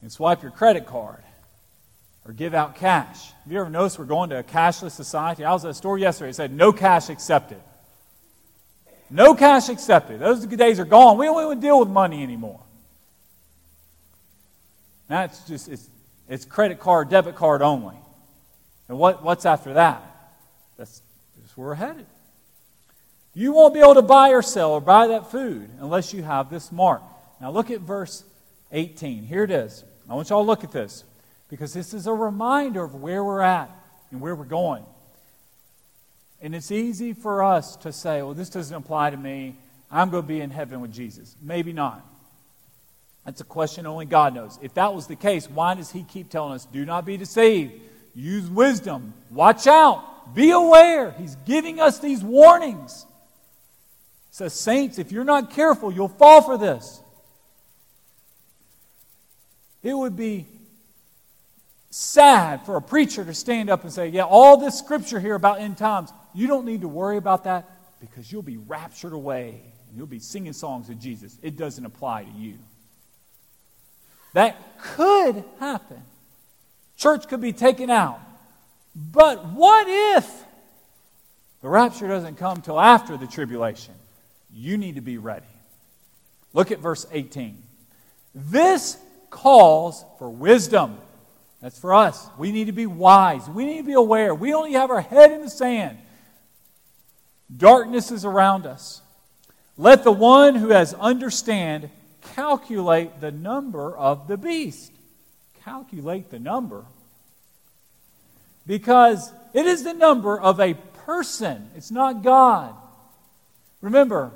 and 0.00 0.12
swipe 0.12 0.42
your 0.42 0.52
credit 0.52 0.86
card 0.86 1.22
or 2.24 2.32
give 2.32 2.54
out 2.54 2.76
cash. 2.76 3.32
Have 3.42 3.52
you 3.52 3.60
ever 3.60 3.70
noticed 3.70 3.98
we're 3.98 4.04
going 4.04 4.30
to 4.30 4.38
a 4.38 4.42
cashless 4.44 4.92
society? 4.92 5.44
I 5.44 5.52
was 5.52 5.64
at 5.64 5.72
a 5.72 5.74
store 5.74 5.98
yesterday. 5.98 6.30
It 6.30 6.36
said 6.36 6.52
no 6.52 6.72
cash 6.72 7.08
accepted. 7.08 7.60
No 9.14 9.36
cash 9.36 9.68
accepted. 9.68 10.18
Those 10.18 10.44
days 10.44 10.80
are 10.80 10.84
gone. 10.84 11.18
We 11.18 11.26
don't 11.26 11.44
even 11.44 11.60
deal 11.60 11.78
with 11.78 11.88
money 11.88 12.24
anymore. 12.24 12.60
That's 15.06 15.46
just 15.46 15.68
it's, 15.68 15.88
it's 16.28 16.44
credit 16.44 16.80
card, 16.80 17.10
debit 17.10 17.36
card 17.36 17.62
only. 17.62 17.94
And 18.88 18.98
what, 18.98 19.22
what's 19.22 19.46
after 19.46 19.74
that? 19.74 20.02
That's, 20.76 21.00
that's 21.40 21.56
where 21.56 21.68
we're 21.68 21.74
headed. 21.76 22.06
You 23.34 23.52
won't 23.52 23.72
be 23.72 23.78
able 23.78 23.94
to 23.94 24.02
buy 24.02 24.30
or 24.30 24.42
sell 24.42 24.72
or 24.72 24.80
buy 24.80 25.06
that 25.06 25.30
food 25.30 25.70
unless 25.78 26.12
you 26.12 26.24
have 26.24 26.50
this 26.50 26.72
mark. 26.72 27.00
Now 27.40 27.52
look 27.52 27.70
at 27.70 27.82
verse 27.82 28.24
18. 28.72 29.22
Here 29.22 29.44
it 29.44 29.52
is. 29.52 29.84
I 30.10 30.14
want 30.14 30.28
you 30.28 30.34
all 30.34 30.42
to 30.42 30.46
look 30.48 30.64
at 30.64 30.72
this 30.72 31.04
because 31.48 31.72
this 31.72 31.94
is 31.94 32.08
a 32.08 32.12
reminder 32.12 32.82
of 32.82 32.96
where 32.96 33.22
we're 33.22 33.42
at 33.42 33.70
and 34.10 34.20
where 34.20 34.34
we're 34.34 34.44
going. 34.44 34.84
And 36.44 36.54
it's 36.54 36.70
easy 36.70 37.12
for 37.12 37.42
us 37.42 37.74
to 37.76 37.92
say, 37.92 38.22
well, 38.22 38.34
this 38.34 38.50
doesn't 38.50 38.76
apply 38.76 39.10
to 39.10 39.16
me. 39.16 39.56
I'm 39.90 40.10
going 40.10 40.22
to 40.22 40.28
be 40.28 40.40
in 40.40 40.50
heaven 40.50 40.80
with 40.80 40.92
Jesus. 40.92 41.34
Maybe 41.42 41.72
not. 41.72 42.06
That's 43.24 43.40
a 43.40 43.44
question 43.44 43.86
only 43.86 44.04
God 44.04 44.34
knows. 44.34 44.58
If 44.62 44.74
that 44.74 44.94
was 44.94 45.08
the 45.08 45.16
case, 45.16 45.50
why 45.50 45.74
does 45.74 45.90
He 45.90 46.04
keep 46.04 46.28
telling 46.30 46.52
us, 46.52 46.66
do 46.66 46.84
not 46.84 47.04
be 47.04 47.16
deceived? 47.16 47.72
Use 48.14 48.48
wisdom. 48.48 49.14
Watch 49.30 49.66
out. 49.66 50.34
Be 50.36 50.52
aware. 50.52 51.10
He's 51.12 51.34
giving 51.46 51.80
us 51.80 51.98
these 51.98 52.22
warnings 52.22 53.06
says, 54.34 54.52
Saints, 54.52 54.98
if 54.98 55.12
you're 55.12 55.22
not 55.22 55.52
careful, 55.52 55.92
you'll 55.92 56.08
fall 56.08 56.42
for 56.42 56.58
this. 56.58 57.00
It 59.80 59.94
would 59.94 60.16
be 60.16 60.48
sad 61.90 62.66
for 62.66 62.74
a 62.74 62.82
preacher 62.82 63.24
to 63.24 63.32
stand 63.32 63.70
up 63.70 63.84
and 63.84 63.92
say, 63.92 64.08
Yeah, 64.08 64.24
all 64.24 64.56
this 64.56 64.76
scripture 64.76 65.20
here 65.20 65.36
about 65.36 65.60
end 65.60 65.78
times, 65.78 66.12
you 66.34 66.46
don't 66.46 66.64
need 66.64 66.80
to 66.82 66.88
worry 66.88 67.16
about 67.16 67.44
that 67.44 67.70
because 68.00 68.30
you'll 68.30 68.42
be 68.42 68.56
raptured 68.56 69.12
away 69.12 69.60
and 69.88 69.96
you'll 69.96 70.06
be 70.06 70.18
singing 70.18 70.52
songs 70.52 70.90
of 70.90 70.98
Jesus. 70.98 71.38
It 71.42 71.56
doesn't 71.56 71.84
apply 71.84 72.24
to 72.24 72.30
you. 72.30 72.58
That 74.34 74.56
could 74.82 75.44
happen. 75.60 76.02
Church 76.96 77.28
could 77.28 77.40
be 77.40 77.52
taken 77.52 77.88
out. 77.88 78.20
But 78.94 79.46
what 79.46 79.86
if 79.88 80.44
the 81.62 81.68
rapture 81.68 82.08
doesn't 82.08 82.36
come 82.36 82.60
till 82.60 82.78
after 82.78 83.16
the 83.16 83.26
tribulation? 83.26 83.94
You 84.52 84.76
need 84.76 84.96
to 84.96 85.00
be 85.00 85.18
ready. 85.18 85.46
Look 86.52 86.70
at 86.70 86.78
verse 86.78 87.06
18. 87.10 87.60
This 88.34 88.96
calls 89.30 90.04
for 90.18 90.30
wisdom. 90.30 90.98
That's 91.60 91.78
for 91.78 91.94
us. 91.94 92.28
We 92.38 92.52
need 92.52 92.66
to 92.66 92.72
be 92.72 92.86
wise. 92.86 93.48
We 93.48 93.64
need 93.64 93.78
to 93.78 93.84
be 93.84 93.94
aware. 93.94 94.34
We 94.34 94.52
only 94.52 94.72
have 94.72 94.90
our 94.90 95.00
head 95.00 95.32
in 95.32 95.42
the 95.42 95.50
sand. 95.50 95.98
Darkness 97.54 98.10
is 98.10 98.24
around 98.24 98.66
us. 98.66 99.02
Let 99.76 100.04
the 100.04 100.12
one 100.12 100.54
who 100.54 100.68
has 100.68 100.94
understand 100.94 101.90
calculate 102.34 103.20
the 103.20 103.32
number 103.32 103.96
of 103.96 104.28
the 104.28 104.36
beast. 104.36 104.92
Calculate 105.64 106.30
the 106.30 106.38
number. 106.38 106.84
Because 108.66 109.32
it 109.52 109.66
is 109.66 109.82
the 109.82 109.92
number 109.92 110.40
of 110.40 110.60
a 110.60 110.74
person, 111.04 111.70
it's 111.76 111.90
not 111.90 112.22
God. 112.22 112.74
Remember, 113.80 114.30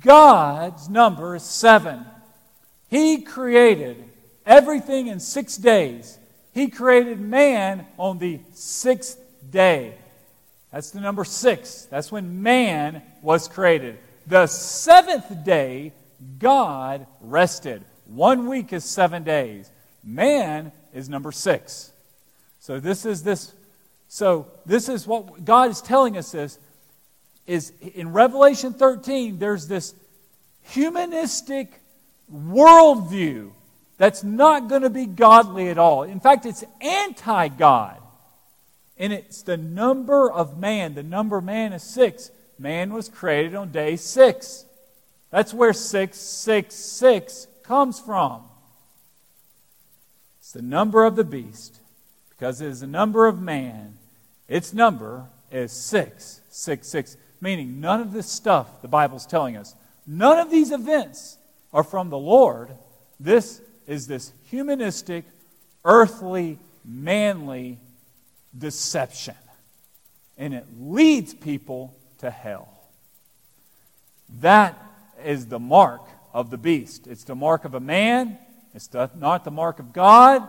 God's 0.00 0.88
number 0.88 1.34
is 1.34 1.42
seven. 1.42 2.04
He 2.88 3.22
created 3.22 4.04
everything 4.46 5.08
in 5.08 5.18
six 5.18 5.56
days. 5.56 6.18
He 6.52 6.68
created 6.68 7.20
man 7.20 7.86
on 7.96 8.18
the 8.18 8.40
sixth 8.52 9.18
day. 9.50 9.94
That's 10.72 10.90
the 10.90 11.00
number 11.00 11.24
six. 11.24 11.86
That's 11.90 12.12
when 12.12 12.42
man 12.42 13.02
was 13.22 13.48
created. 13.48 13.98
The 14.26 14.46
seventh 14.46 15.44
day, 15.44 15.92
God 16.38 17.06
rested. 17.20 17.84
One 18.06 18.48
week 18.48 18.72
is 18.72 18.84
seven 18.84 19.24
days. 19.24 19.70
Man 20.04 20.72
is 20.92 21.08
number 21.08 21.32
six. 21.32 21.92
So 22.60 22.78
this 22.78 23.04
is 23.04 23.22
this. 23.22 23.52
So 24.08 24.48
this 24.66 24.88
is 24.88 25.06
what 25.06 25.44
God 25.44 25.70
is 25.70 25.80
telling 25.80 26.16
us 26.16 26.32
this 26.32 26.58
is 27.46 27.72
in 27.80 28.12
Revelation 28.12 28.72
13, 28.72 29.38
there's 29.38 29.66
this 29.66 29.94
humanistic 30.62 31.80
worldview 32.32 33.50
that's 33.98 34.22
not 34.22 34.68
going 34.68 34.82
to 34.82 34.90
be 34.90 35.04
godly 35.04 35.68
at 35.68 35.78
all. 35.78 36.04
In 36.04 36.20
fact, 36.20 36.46
it's 36.46 36.64
anti 36.80 37.48
God. 37.48 37.99
And 39.00 39.12
it's 39.12 39.42
the 39.42 39.56
number 39.56 40.30
of 40.30 40.58
man. 40.58 40.94
The 40.94 41.02
number 41.02 41.38
of 41.38 41.44
man 41.44 41.72
is 41.72 41.82
six. 41.82 42.30
Man 42.58 42.92
was 42.92 43.08
created 43.08 43.56
on 43.56 43.72
day 43.72 43.96
six. 43.96 44.64
That's 45.30 45.52
where 45.52 45.72
666 45.72 47.48
comes 47.64 47.98
from. 47.98 48.42
It's 50.38 50.52
the 50.52 50.62
number 50.62 51.04
of 51.04 51.16
the 51.16 51.24
beast. 51.24 51.80
Because 52.28 52.60
it 52.60 52.68
is 52.68 52.80
the 52.80 52.86
number 52.86 53.26
of 53.26 53.40
man, 53.40 53.98
its 54.48 54.72
number 54.72 55.26
is 55.50 55.72
666 55.72 57.16
meaning 57.40 57.80
none 57.80 58.00
of 58.00 58.12
this 58.12 58.30
stuff 58.30 58.82
the 58.82 58.88
Bible's 58.88 59.26
telling 59.26 59.56
us, 59.56 59.74
none 60.06 60.38
of 60.38 60.50
these 60.50 60.70
events 60.70 61.38
are 61.72 61.82
from 61.82 62.10
the 62.10 62.18
Lord. 62.18 62.70
This 63.18 63.60
is 63.86 64.06
this 64.06 64.32
humanistic, 64.44 65.24
earthly, 65.84 66.58
manly 66.84 67.78
deception. 68.56 69.34
And 70.38 70.54
it 70.54 70.66
leads 70.78 71.34
people 71.34 71.94
to 72.18 72.30
hell. 72.30 72.68
That 74.40 74.80
is 75.24 75.46
the 75.46 75.58
mark 75.58 76.02
of 76.32 76.50
the 76.50 76.58
beast. 76.58 77.06
It's 77.06 77.24
the 77.24 77.34
mark 77.34 77.64
of 77.64 77.74
a 77.74 77.80
man, 77.80 78.38
it's 78.74 78.88
not 78.92 79.44
the 79.44 79.50
mark 79.50 79.78
of 79.78 79.92
God. 79.92 80.48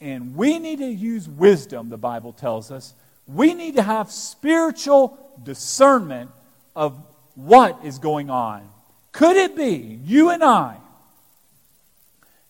And 0.00 0.36
we 0.36 0.58
need 0.58 0.78
to 0.80 0.86
use 0.86 1.28
wisdom, 1.28 1.88
the 1.88 1.96
Bible 1.96 2.32
tells 2.32 2.70
us. 2.70 2.92
We 3.26 3.54
need 3.54 3.76
to 3.76 3.82
have 3.82 4.10
spiritual 4.10 5.18
discernment 5.42 6.30
of 6.76 7.02
what 7.34 7.80
is 7.82 7.98
going 7.98 8.28
on. 8.28 8.68
Could 9.12 9.36
it 9.36 9.56
be 9.56 9.98
you 10.04 10.28
and 10.28 10.44
I 10.44 10.76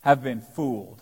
have 0.00 0.22
been 0.22 0.40
fooled? 0.40 1.00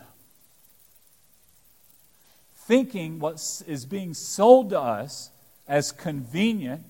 Thinking 2.66 3.18
what 3.18 3.34
is 3.66 3.86
being 3.86 4.14
sold 4.14 4.70
to 4.70 4.80
us 4.80 5.30
as 5.68 5.92
convenient, 5.92 6.82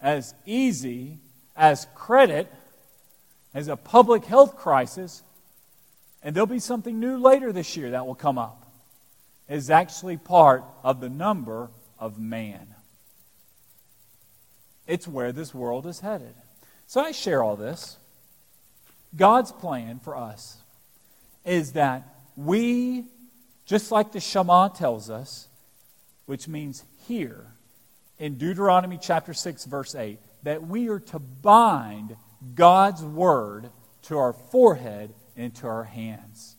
as 0.00 0.34
easy, 0.44 1.18
as 1.56 1.86
credit, 1.94 2.52
as 3.54 3.68
a 3.68 3.76
public 3.76 4.24
health 4.24 4.56
crisis, 4.56 5.22
and 6.22 6.34
there'll 6.34 6.46
be 6.46 6.58
something 6.58 6.98
new 6.98 7.16
later 7.16 7.52
this 7.52 7.76
year 7.76 7.90
that 7.90 8.06
will 8.06 8.14
come 8.14 8.38
up, 8.38 8.66
is 9.48 9.70
actually 9.70 10.16
part 10.16 10.64
of 10.82 11.00
the 11.00 11.08
number 11.08 11.70
of 11.98 12.18
man. 12.18 12.74
It's 14.86 15.08
where 15.08 15.32
this 15.32 15.54
world 15.54 15.86
is 15.86 16.00
headed. 16.00 16.34
So 16.86 17.00
I 17.00 17.12
share 17.12 17.42
all 17.42 17.56
this. 17.56 17.96
God's 19.16 19.52
plan 19.52 20.00
for 20.00 20.16
us 20.16 20.58
is 21.44 21.72
that 21.72 22.02
we, 22.36 23.04
just 23.64 23.90
like 23.90 24.12
the 24.12 24.20
Shema 24.20 24.68
tells 24.68 25.10
us, 25.10 25.48
which 26.26 26.48
means 26.48 26.84
here 27.06 27.46
in 28.18 28.36
Deuteronomy 28.36 28.98
chapter 29.00 29.34
6, 29.34 29.64
verse 29.64 29.94
8, 29.94 30.18
that 30.42 30.66
we 30.66 30.88
are 30.88 31.00
to 31.00 31.18
bind 31.18 32.16
God's 32.54 33.02
word 33.02 33.70
to 34.02 34.18
our 34.18 34.32
forehead 34.32 35.14
and 35.36 35.54
to 35.56 35.66
our 35.66 35.84
hands. 35.84 36.56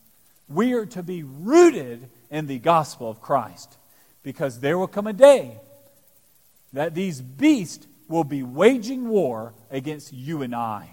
We 0.48 0.72
are 0.74 0.86
to 0.86 1.02
be 1.02 1.22
rooted 1.22 2.08
in 2.30 2.46
the 2.46 2.58
gospel 2.58 3.08
of 3.08 3.20
Christ 3.20 3.76
because 4.22 4.60
there 4.60 4.76
will 4.78 4.88
come 4.88 5.06
a 5.06 5.12
day 5.12 5.58
that 6.72 6.94
these 6.94 7.20
beasts 7.20 7.86
will 8.08 8.24
be 8.24 8.42
waging 8.42 9.08
war 9.08 9.54
against 9.70 10.12
you 10.12 10.42
and 10.42 10.54
I, 10.54 10.90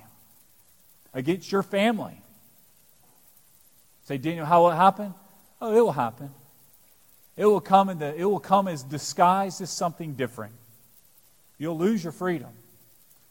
against 1.13 1.51
your 1.51 1.63
family. 1.63 2.21
Say, 4.05 4.17
Daniel, 4.17 4.45
how 4.45 4.63
will 4.63 4.71
it 4.71 4.75
happen? 4.75 5.13
Oh, 5.63 5.73
it 5.73 5.79
will 5.79 5.93
happen. 5.93 6.29
It 7.37 7.45
will 7.45 7.61
come 7.61 7.87
in 7.87 7.97
the, 7.97 8.13
it 8.13 8.25
will 8.25 8.41
come 8.41 8.67
as 8.67 8.83
disguised 8.83 9.61
as 9.61 9.69
something 9.69 10.13
different. 10.15 10.53
You'll 11.57 11.77
lose 11.77 12.03
your 12.03 12.11
freedom. 12.11 12.49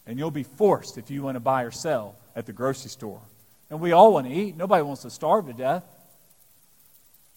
And 0.06 0.18
you'll 0.18 0.30
be 0.30 0.42
forced 0.42 0.96
if 0.96 1.10
you 1.10 1.22
want 1.22 1.36
to 1.36 1.40
buy 1.40 1.64
or 1.64 1.70
sell 1.70 2.16
at 2.34 2.46
the 2.46 2.54
grocery 2.54 2.88
store. 2.88 3.20
And 3.68 3.80
we 3.80 3.92
all 3.92 4.14
want 4.14 4.26
to 4.28 4.32
eat. 4.32 4.56
Nobody 4.56 4.82
wants 4.82 5.02
to 5.02 5.10
starve 5.10 5.46
to 5.48 5.52
death. 5.52 5.84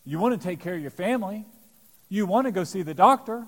You 0.06 0.18
want 0.18 0.40
to 0.40 0.48
take 0.48 0.62
care 0.62 0.76
of 0.76 0.82
your 0.82 0.92
family. 0.92 1.46
You 2.08 2.26
want 2.26 2.48
to 2.48 2.52
go 2.52 2.64
see 2.64 2.82
the 2.82 2.94
doctor. 2.94 3.46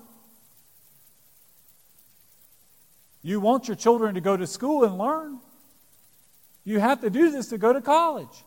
You 3.22 3.40
want 3.40 3.68
your 3.68 3.76
children 3.76 4.16
to 4.16 4.20
go 4.20 4.36
to 4.36 4.46
school 4.46 4.84
and 4.84 4.98
learn. 4.98 5.38
You 6.64 6.78
have 6.78 7.00
to 7.00 7.08
do 7.08 7.30
this 7.30 7.48
to 7.48 7.56
go 7.56 7.72
to 7.72 7.80
college. 7.80 8.44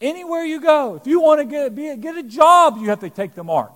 Anywhere 0.00 0.44
you 0.44 0.60
go, 0.60 0.94
if 0.94 1.06
you 1.06 1.20
want 1.20 1.40
to 1.40 1.44
get, 1.44 1.74
be, 1.74 1.96
get 1.96 2.16
a 2.16 2.22
job, 2.22 2.78
you 2.78 2.88
have 2.88 3.00
to 3.00 3.10
take 3.10 3.34
the 3.34 3.42
mark. 3.42 3.72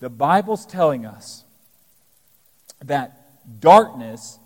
The 0.00 0.08
Bible's 0.08 0.64
telling 0.64 1.04
us 1.04 1.44
that 2.84 3.60
darkness 3.60 4.38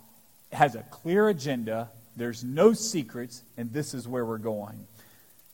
has 0.53 0.74
a 0.74 0.82
clear 0.84 1.28
agenda, 1.28 1.90
there's 2.16 2.43
no 2.43 2.72
secrets, 2.72 3.43
and 3.59 3.72
this 3.72 3.93
is 3.93 4.09
where 4.09 4.24
we're 4.24 4.38
going. 4.38 4.86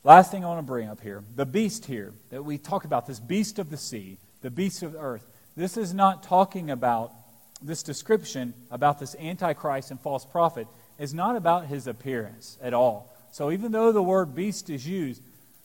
Last 0.05 0.31
thing 0.31 0.45
I 0.45 0.49
want 0.49 0.61
to 0.61 0.67
bring 0.67 0.89
up 0.89 1.01
here 1.01 1.25
the 1.35 1.47
beast 1.47 1.87
here 1.87 2.13
that 2.31 2.45
we 2.45 2.59
talk 2.59 2.85
about, 2.85 3.07
this 3.07 3.19
beast 3.19 3.59
of 3.59 3.71
the 3.71 3.77
sea, 3.77 4.19
the 4.43 4.51
beast 4.51 4.83
of 4.85 4.93
the 4.93 5.01
earth. 5.01 5.25
This 5.57 5.77
is 5.77 5.93
not 5.93 6.23
talking 6.23 6.71
about 6.71 7.13
this 7.61 7.83
description 7.83 8.55
about 8.71 9.01
this 9.01 9.17
antichrist 9.17 9.91
and 9.91 10.01
false 10.01 10.25
prophet 10.25 10.69
is 10.99 11.15
not 11.15 11.37
about 11.37 11.67
his 11.67 11.87
appearance 11.87 12.59
at 12.61 12.75
all. 12.75 13.15
So 13.31 13.51
even 13.51 13.73
though 13.73 13.93
the 13.93 14.03
word 14.03 14.35
beast 14.35 14.69
is 14.71 14.87
used, 14.87 15.23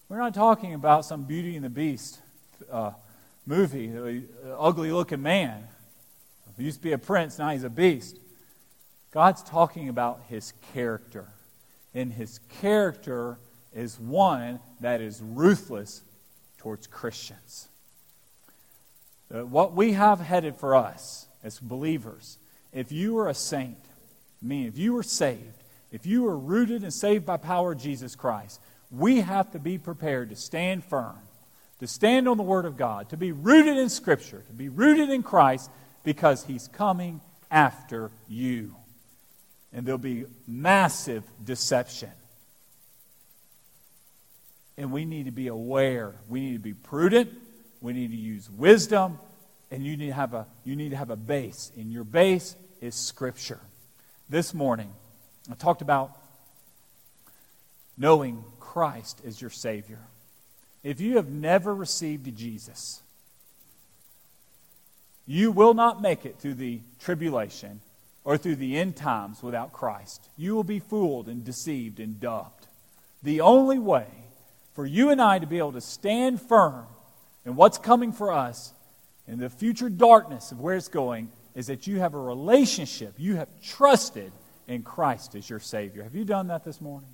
we're 0.09 0.19
not 0.19 0.33
talking 0.33 0.73
about 0.73 1.05
some 1.05 1.23
Beauty 1.23 1.55
and 1.55 1.65
the 1.65 1.69
Beast 1.69 2.19
uh, 2.71 2.91
movie, 3.45 4.23
ugly 4.57 4.91
looking 4.91 5.21
man. 5.21 5.63
He 6.57 6.65
used 6.65 6.79
to 6.79 6.83
be 6.83 6.91
a 6.91 6.97
prince, 6.97 7.39
now 7.39 7.49
he's 7.49 7.63
a 7.63 7.69
beast. 7.69 8.19
God's 9.11 9.43
talking 9.43 9.89
about 9.89 10.21
his 10.27 10.53
character. 10.73 11.27
And 11.93 12.13
his 12.13 12.39
character 12.61 13.37
is 13.73 13.99
one 13.99 14.59
that 14.81 15.01
is 15.01 15.21
ruthless 15.21 16.03
towards 16.57 16.87
Christians. 16.87 17.67
Uh, 19.33 19.45
what 19.45 19.73
we 19.73 19.93
have 19.93 20.19
headed 20.19 20.55
for 20.55 20.75
us 20.75 21.27
as 21.43 21.59
believers, 21.59 22.37
if 22.71 22.91
you 22.91 23.17
are 23.17 23.29
a 23.29 23.33
saint, 23.33 23.77
I 24.43 24.45
mean, 24.45 24.67
if 24.67 24.77
you 24.77 24.97
are 24.97 25.03
saved, 25.03 25.63
if 25.91 26.05
you 26.05 26.27
are 26.27 26.37
rooted 26.37 26.83
and 26.83 26.93
saved 26.93 27.25
by 27.25 27.37
power 27.37 27.71
of 27.71 27.79
Jesus 27.79 28.15
Christ, 28.15 28.59
we 28.91 29.21
have 29.21 29.51
to 29.51 29.59
be 29.59 29.77
prepared 29.77 30.29
to 30.29 30.35
stand 30.35 30.83
firm, 30.83 31.17
to 31.79 31.87
stand 31.87 32.27
on 32.27 32.37
the 32.37 32.43
Word 32.43 32.65
of 32.65 32.75
God, 32.75 33.09
to 33.09 33.17
be 33.17 33.31
rooted 33.31 33.77
in 33.77 33.89
Scripture, 33.89 34.43
to 34.47 34.53
be 34.53 34.69
rooted 34.69 35.09
in 35.09 35.23
Christ, 35.23 35.69
because 36.03 36.43
He's 36.43 36.67
coming 36.67 37.21
after 37.49 38.11
you. 38.27 38.75
And 39.71 39.85
there'll 39.85 39.97
be 39.97 40.25
massive 40.45 41.23
deception. 41.43 42.11
And 44.77 44.91
we 44.91 45.05
need 45.05 45.25
to 45.25 45.31
be 45.31 45.47
aware. 45.47 46.15
We 46.27 46.41
need 46.41 46.53
to 46.53 46.59
be 46.59 46.73
prudent. 46.73 47.31
We 47.79 47.93
need 47.93 48.11
to 48.11 48.17
use 48.17 48.49
wisdom. 48.49 49.19
And 49.71 49.85
you 49.85 49.95
need 49.95 50.07
to 50.07 50.13
have 50.13 50.33
a, 50.33 50.47
you 50.63 50.75
need 50.75 50.89
to 50.89 50.97
have 50.97 51.11
a 51.11 51.15
base. 51.15 51.71
And 51.77 51.91
your 51.91 52.03
base 52.03 52.55
is 52.81 52.93
Scripture. 52.93 53.59
This 54.33 54.51
morning, 54.51 54.91
I 55.51 55.53
talked 55.53 55.83
about 55.83 56.17
knowing 57.95 58.43
Christ 58.59 59.21
as 59.27 59.39
your 59.39 59.51
Savior. 59.51 59.99
If 60.81 60.99
you 60.99 61.17
have 61.17 61.29
never 61.29 61.75
received 61.75 62.35
Jesus, 62.35 63.03
you 65.27 65.51
will 65.51 65.75
not 65.75 66.01
make 66.01 66.25
it 66.25 66.39
through 66.39 66.55
the 66.55 66.81
tribulation 66.99 67.79
or 68.23 68.35
through 68.35 68.55
the 68.55 68.75
end 68.75 68.95
times 68.95 69.43
without 69.43 69.71
Christ. 69.71 70.27
You 70.35 70.55
will 70.55 70.63
be 70.63 70.79
fooled 70.79 71.27
and 71.27 71.45
deceived 71.45 71.99
and 71.99 72.19
dubbed. 72.19 72.65
The 73.21 73.41
only 73.41 73.77
way 73.77 74.07
for 74.73 74.83
you 74.83 75.11
and 75.11 75.21
I 75.21 75.37
to 75.37 75.45
be 75.45 75.59
able 75.59 75.73
to 75.73 75.79
stand 75.79 76.41
firm 76.41 76.87
in 77.45 77.55
what's 77.55 77.77
coming 77.77 78.11
for 78.11 78.31
us 78.31 78.73
in 79.27 79.37
the 79.37 79.51
future 79.51 79.89
darkness 79.89 80.51
of 80.51 80.59
where 80.59 80.75
it's 80.75 80.87
going 80.87 81.29
is 81.55 81.67
that 81.67 81.87
you 81.87 81.99
have 81.99 82.13
a 82.13 82.19
relationship. 82.19 83.13
You 83.17 83.35
have 83.35 83.49
trusted 83.61 84.31
in 84.67 84.83
Christ 84.83 85.35
as 85.35 85.49
your 85.49 85.59
Savior. 85.59 86.03
Have 86.03 86.15
you 86.15 86.25
done 86.25 86.47
that 86.47 86.63
this 86.63 86.81
morning? 86.81 87.09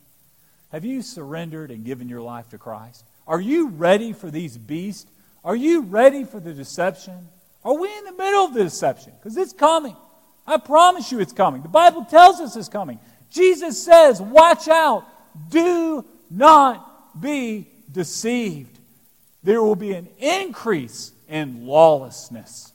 Have 0.72 0.86
you 0.86 1.02
surrendered 1.02 1.72
and 1.72 1.84
given 1.84 2.08
your 2.08 2.22
life 2.22 2.50
to 2.50 2.58
Christ? 2.58 3.04
Are 3.28 3.42
you 3.42 3.70
ready 3.70 4.14
for 4.14 4.30
these 4.32 4.58
beasts? 4.58 5.10
Are 5.44 5.56
you 5.56 5.82
ready 5.82 6.24
for 6.24 6.40
the 6.40 6.54
deception? 6.54 7.28
Are 7.64 7.78
we 7.78 7.96
in 7.98 8.06
the 8.06 8.14
middle 8.14 8.46
of 8.46 8.54
the 8.54 8.64
deception? 8.64 9.14
Because 9.20 9.36
it's 9.38 9.54
coming. 9.54 9.96
I 10.46 10.58
promise 10.58 11.12
you 11.12 11.20
it's 11.20 11.34
coming. 11.34 11.62
The 11.62 11.68
Bible 11.68 12.06
tells 12.06 12.40
us 12.40 12.56
it's 12.56 12.70
coming. 12.70 13.00
Jesus 13.30 13.84
says, 13.84 14.22
Watch 14.22 14.68
out. 14.68 15.06
Do 15.50 16.06
not 16.30 17.22
be 17.22 17.68
deceived. 17.92 18.80
There 19.44 19.62
will 19.62 19.76
be 19.76 19.94
an 19.94 20.08
increase 20.18 21.12
in 21.28 21.66
lawlessness. 21.66 22.74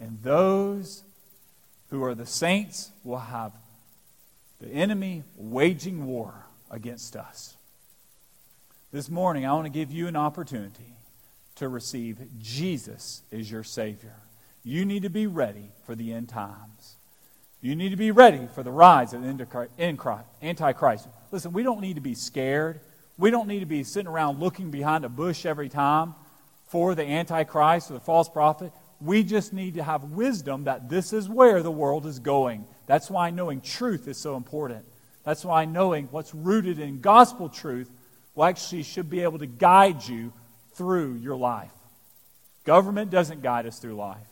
And 0.00 0.22
those 0.22 1.02
who 1.90 2.02
are 2.04 2.14
the 2.14 2.26
saints 2.26 2.90
will 3.04 3.18
have 3.18 3.52
the 4.60 4.68
enemy 4.68 5.24
waging 5.36 6.06
war 6.06 6.46
against 6.70 7.16
us. 7.16 7.56
This 8.92 9.08
morning, 9.08 9.46
I 9.46 9.52
want 9.52 9.66
to 9.66 9.70
give 9.70 9.92
you 9.92 10.06
an 10.06 10.16
opportunity 10.16 10.96
to 11.56 11.68
receive 11.68 12.18
Jesus 12.38 13.22
as 13.32 13.50
your 13.50 13.64
Savior. 13.64 14.14
You 14.64 14.84
need 14.84 15.02
to 15.02 15.10
be 15.10 15.26
ready 15.26 15.70
for 15.84 15.94
the 15.94 16.12
end 16.12 16.28
times. 16.28 16.96
You 17.60 17.74
need 17.74 17.90
to 17.90 17.96
be 17.96 18.12
ready 18.12 18.48
for 18.54 18.62
the 18.62 18.70
rise 18.70 19.12
of 19.12 19.22
the 19.22 19.68
Antichrist. 20.40 21.08
Listen, 21.32 21.52
we 21.52 21.62
don't 21.62 21.80
need 21.80 21.94
to 21.94 22.00
be 22.00 22.14
scared. 22.14 22.80
We 23.16 23.30
don't 23.30 23.48
need 23.48 23.60
to 23.60 23.66
be 23.66 23.82
sitting 23.82 24.06
around 24.06 24.38
looking 24.38 24.70
behind 24.70 25.04
a 25.04 25.08
bush 25.08 25.44
every 25.44 25.68
time 25.68 26.14
for 26.68 26.94
the 26.94 27.04
Antichrist 27.04 27.90
or 27.90 27.94
the 27.94 28.00
false 28.00 28.28
prophet. 28.28 28.72
We 29.00 29.22
just 29.22 29.52
need 29.52 29.74
to 29.74 29.82
have 29.82 30.04
wisdom 30.04 30.64
that 30.64 30.88
this 30.88 31.12
is 31.12 31.28
where 31.28 31.62
the 31.62 31.70
world 31.70 32.06
is 32.06 32.18
going. 32.18 32.66
That's 32.86 33.10
why 33.10 33.30
knowing 33.30 33.60
truth 33.60 34.08
is 34.08 34.18
so 34.18 34.36
important. 34.36 34.84
That's 35.24 35.44
why 35.44 35.66
knowing 35.66 36.08
what's 36.10 36.34
rooted 36.34 36.78
in 36.78 37.00
gospel 37.00 37.48
truth 37.48 37.90
will 38.34 38.44
actually 38.44 38.82
should 38.82 39.10
be 39.10 39.20
able 39.20 39.38
to 39.38 39.46
guide 39.46 40.06
you 40.06 40.32
through 40.72 41.14
your 41.14 41.36
life. 41.36 41.72
Government 42.64 43.10
doesn't 43.10 43.42
guide 43.42 43.66
us 43.66 43.78
through 43.78 43.94
life. 43.94 44.26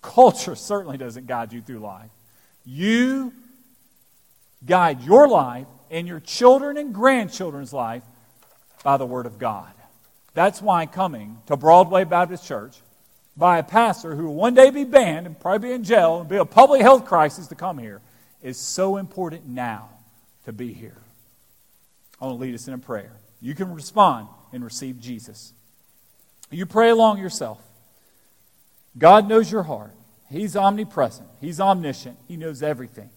Culture 0.00 0.54
certainly 0.54 0.98
doesn't 0.98 1.26
guide 1.26 1.52
you 1.52 1.62
through 1.62 1.78
life. 1.78 2.10
You 2.64 3.32
guide 4.64 5.02
your 5.02 5.28
life 5.28 5.66
and 5.90 6.08
your 6.08 6.20
children 6.20 6.76
and 6.76 6.94
grandchildren's 6.94 7.72
life 7.72 8.02
by 8.82 8.96
the 8.96 9.06
Word 9.06 9.26
of 9.26 9.38
God. 9.38 9.72
That's 10.34 10.62
why 10.62 10.86
coming 10.86 11.38
to 11.46 11.56
Broadway 11.56 12.04
Baptist 12.04 12.46
Church 12.46 12.80
by 13.36 13.58
a 13.58 13.62
pastor 13.62 14.14
who 14.14 14.26
will 14.26 14.34
one 14.34 14.54
day 14.54 14.70
be 14.70 14.84
banned 14.84 15.26
and 15.26 15.38
probably 15.38 15.68
be 15.68 15.74
in 15.74 15.84
jail 15.84 16.20
and 16.20 16.28
be 16.28 16.36
a 16.36 16.44
public 16.44 16.82
health 16.82 17.04
crisis 17.04 17.46
to 17.48 17.54
come 17.54 17.78
here 17.78 18.00
is 18.42 18.58
so 18.58 18.96
important 18.96 19.46
now 19.46 19.88
to 20.44 20.52
be 20.52 20.72
here. 20.72 20.98
I 22.20 22.26
want 22.26 22.38
to 22.38 22.42
lead 22.42 22.54
us 22.54 22.68
in 22.68 22.74
a 22.74 22.78
prayer. 22.78 23.12
You 23.40 23.54
can 23.54 23.72
respond 23.74 24.28
and 24.52 24.62
receive 24.62 25.00
Jesus. 25.00 25.52
You 26.50 26.66
pray 26.66 26.90
along 26.90 27.18
yourself. 27.18 27.60
God 28.98 29.28
knows 29.28 29.50
your 29.50 29.62
heart. 29.62 29.94
He's 30.30 30.56
omnipresent, 30.56 31.28
He's 31.40 31.60
omniscient, 31.60 32.18
He 32.26 32.36
knows 32.36 32.62
everything. 32.62 33.10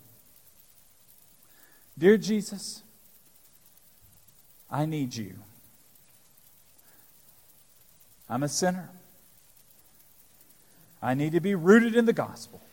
Dear 1.98 2.18
Jesus, 2.18 2.84
I 4.70 4.86
need 4.86 5.16
you. 5.16 5.36
I'm 8.30 8.44
a 8.44 8.50
sinner. 8.50 8.90
I 11.06 11.14
need 11.14 11.34
to 11.34 11.40
be 11.40 11.54
rooted 11.54 11.96
in 11.96 12.06
the 12.06 12.14
gospel. 12.14 12.64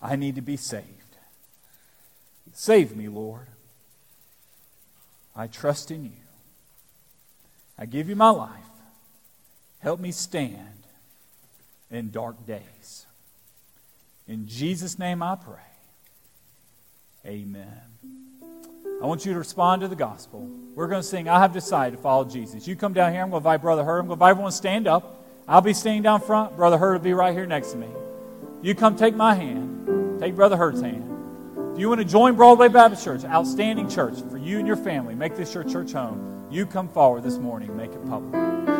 I 0.00 0.14
need 0.14 0.36
to 0.36 0.42
be 0.42 0.56
saved. 0.56 0.86
Save 2.52 2.96
me, 2.96 3.08
Lord. 3.08 3.48
I 5.34 5.48
trust 5.48 5.90
in 5.90 6.04
you. 6.04 6.22
I 7.76 7.84
give 7.86 8.08
you 8.08 8.14
my 8.14 8.30
life. 8.30 8.50
Help 9.80 9.98
me 9.98 10.12
stand 10.12 10.86
in 11.90 12.12
dark 12.12 12.46
days. 12.46 13.06
In 14.28 14.46
Jesus' 14.46 15.00
name 15.00 15.20
I 15.20 15.34
pray. 15.34 15.56
Amen. 17.26 17.80
I 19.02 19.06
want 19.06 19.26
you 19.26 19.32
to 19.32 19.38
respond 19.40 19.82
to 19.82 19.88
the 19.88 19.96
gospel. 19.96 20.48
We're 20.76 20.86
going 20.86 21.02
to 21.02 21.08
sing, 21.08 21.28
I 21.28 21.40
have 21.40 21.52
decided 21.52 21.96
to 21.96 22.02
follow 22.02 22.24
Jesus. 22.24 22.68
You 22.68 22.76
come 22.76 22.92
down 22.92 23.10
here. 23.10 23.22
I'm 23.22 23.30
going 23.30 23.42
to 23.42 23.48
invite 23.48 23.62
Brother 23.62 23.82
Hurd. 23.82 23.98
I'm 23.98 24.06
going 24.06 24.10
to 24.10 24.24
invite 24.24 24.30
everyone 24.30 24.52
to 24.52 24.56
stand 24.56 24.86
up. 24.86 25.18
I'll 25.52 25.60
be 25.60 25.74
standing 25.74 26.00
down 26.00 26.22
front. 26.22 26.56
Brother 26.56 26.78
Hurd 26.78 26.94
will 26.94 27.04
be 27.04 27.12
right 27.12 27.34
here 27.34 27.44
next 27.44 27.72
to 27.72 27.76
me. 27.76 27.86
You 28.62 28.74
come 28.74 28.96
take 28.96 29.14
my 29.14 29.34
hand. 29.34 30.18
Take 30.18 30.34
Brother 30.34 30.56
Hurd's 30.56 30.80
hand. 30.80 31.04
If 31.74 31.78
you 31.78 31.90
want 31.90 32.00
to 32.00 32.06
join 32.06 32.36
Broadway 32.36 32.68
Baptist 32.68 33.04
Church, 33.04 33.22
outstanding 33.22 33.86
church 33.86 34.14
for 34.30 34.38
you 34.38 34.56
and 34.56 34.66
your 34.66 34.78
family, 34.78 35.14
make 35.14 35.36
this 35.36 35.52
your 35.52 35.64
church 35.64 35.92
home. 35.92 36.46
You 36.50 36.64
come 36.64 36.88
forward 36.88 37.22
this 37.22 37.36
morning, 37.36 37.76
make 37.76 37.92
it 37.92 38.08
public. 38.08 38.71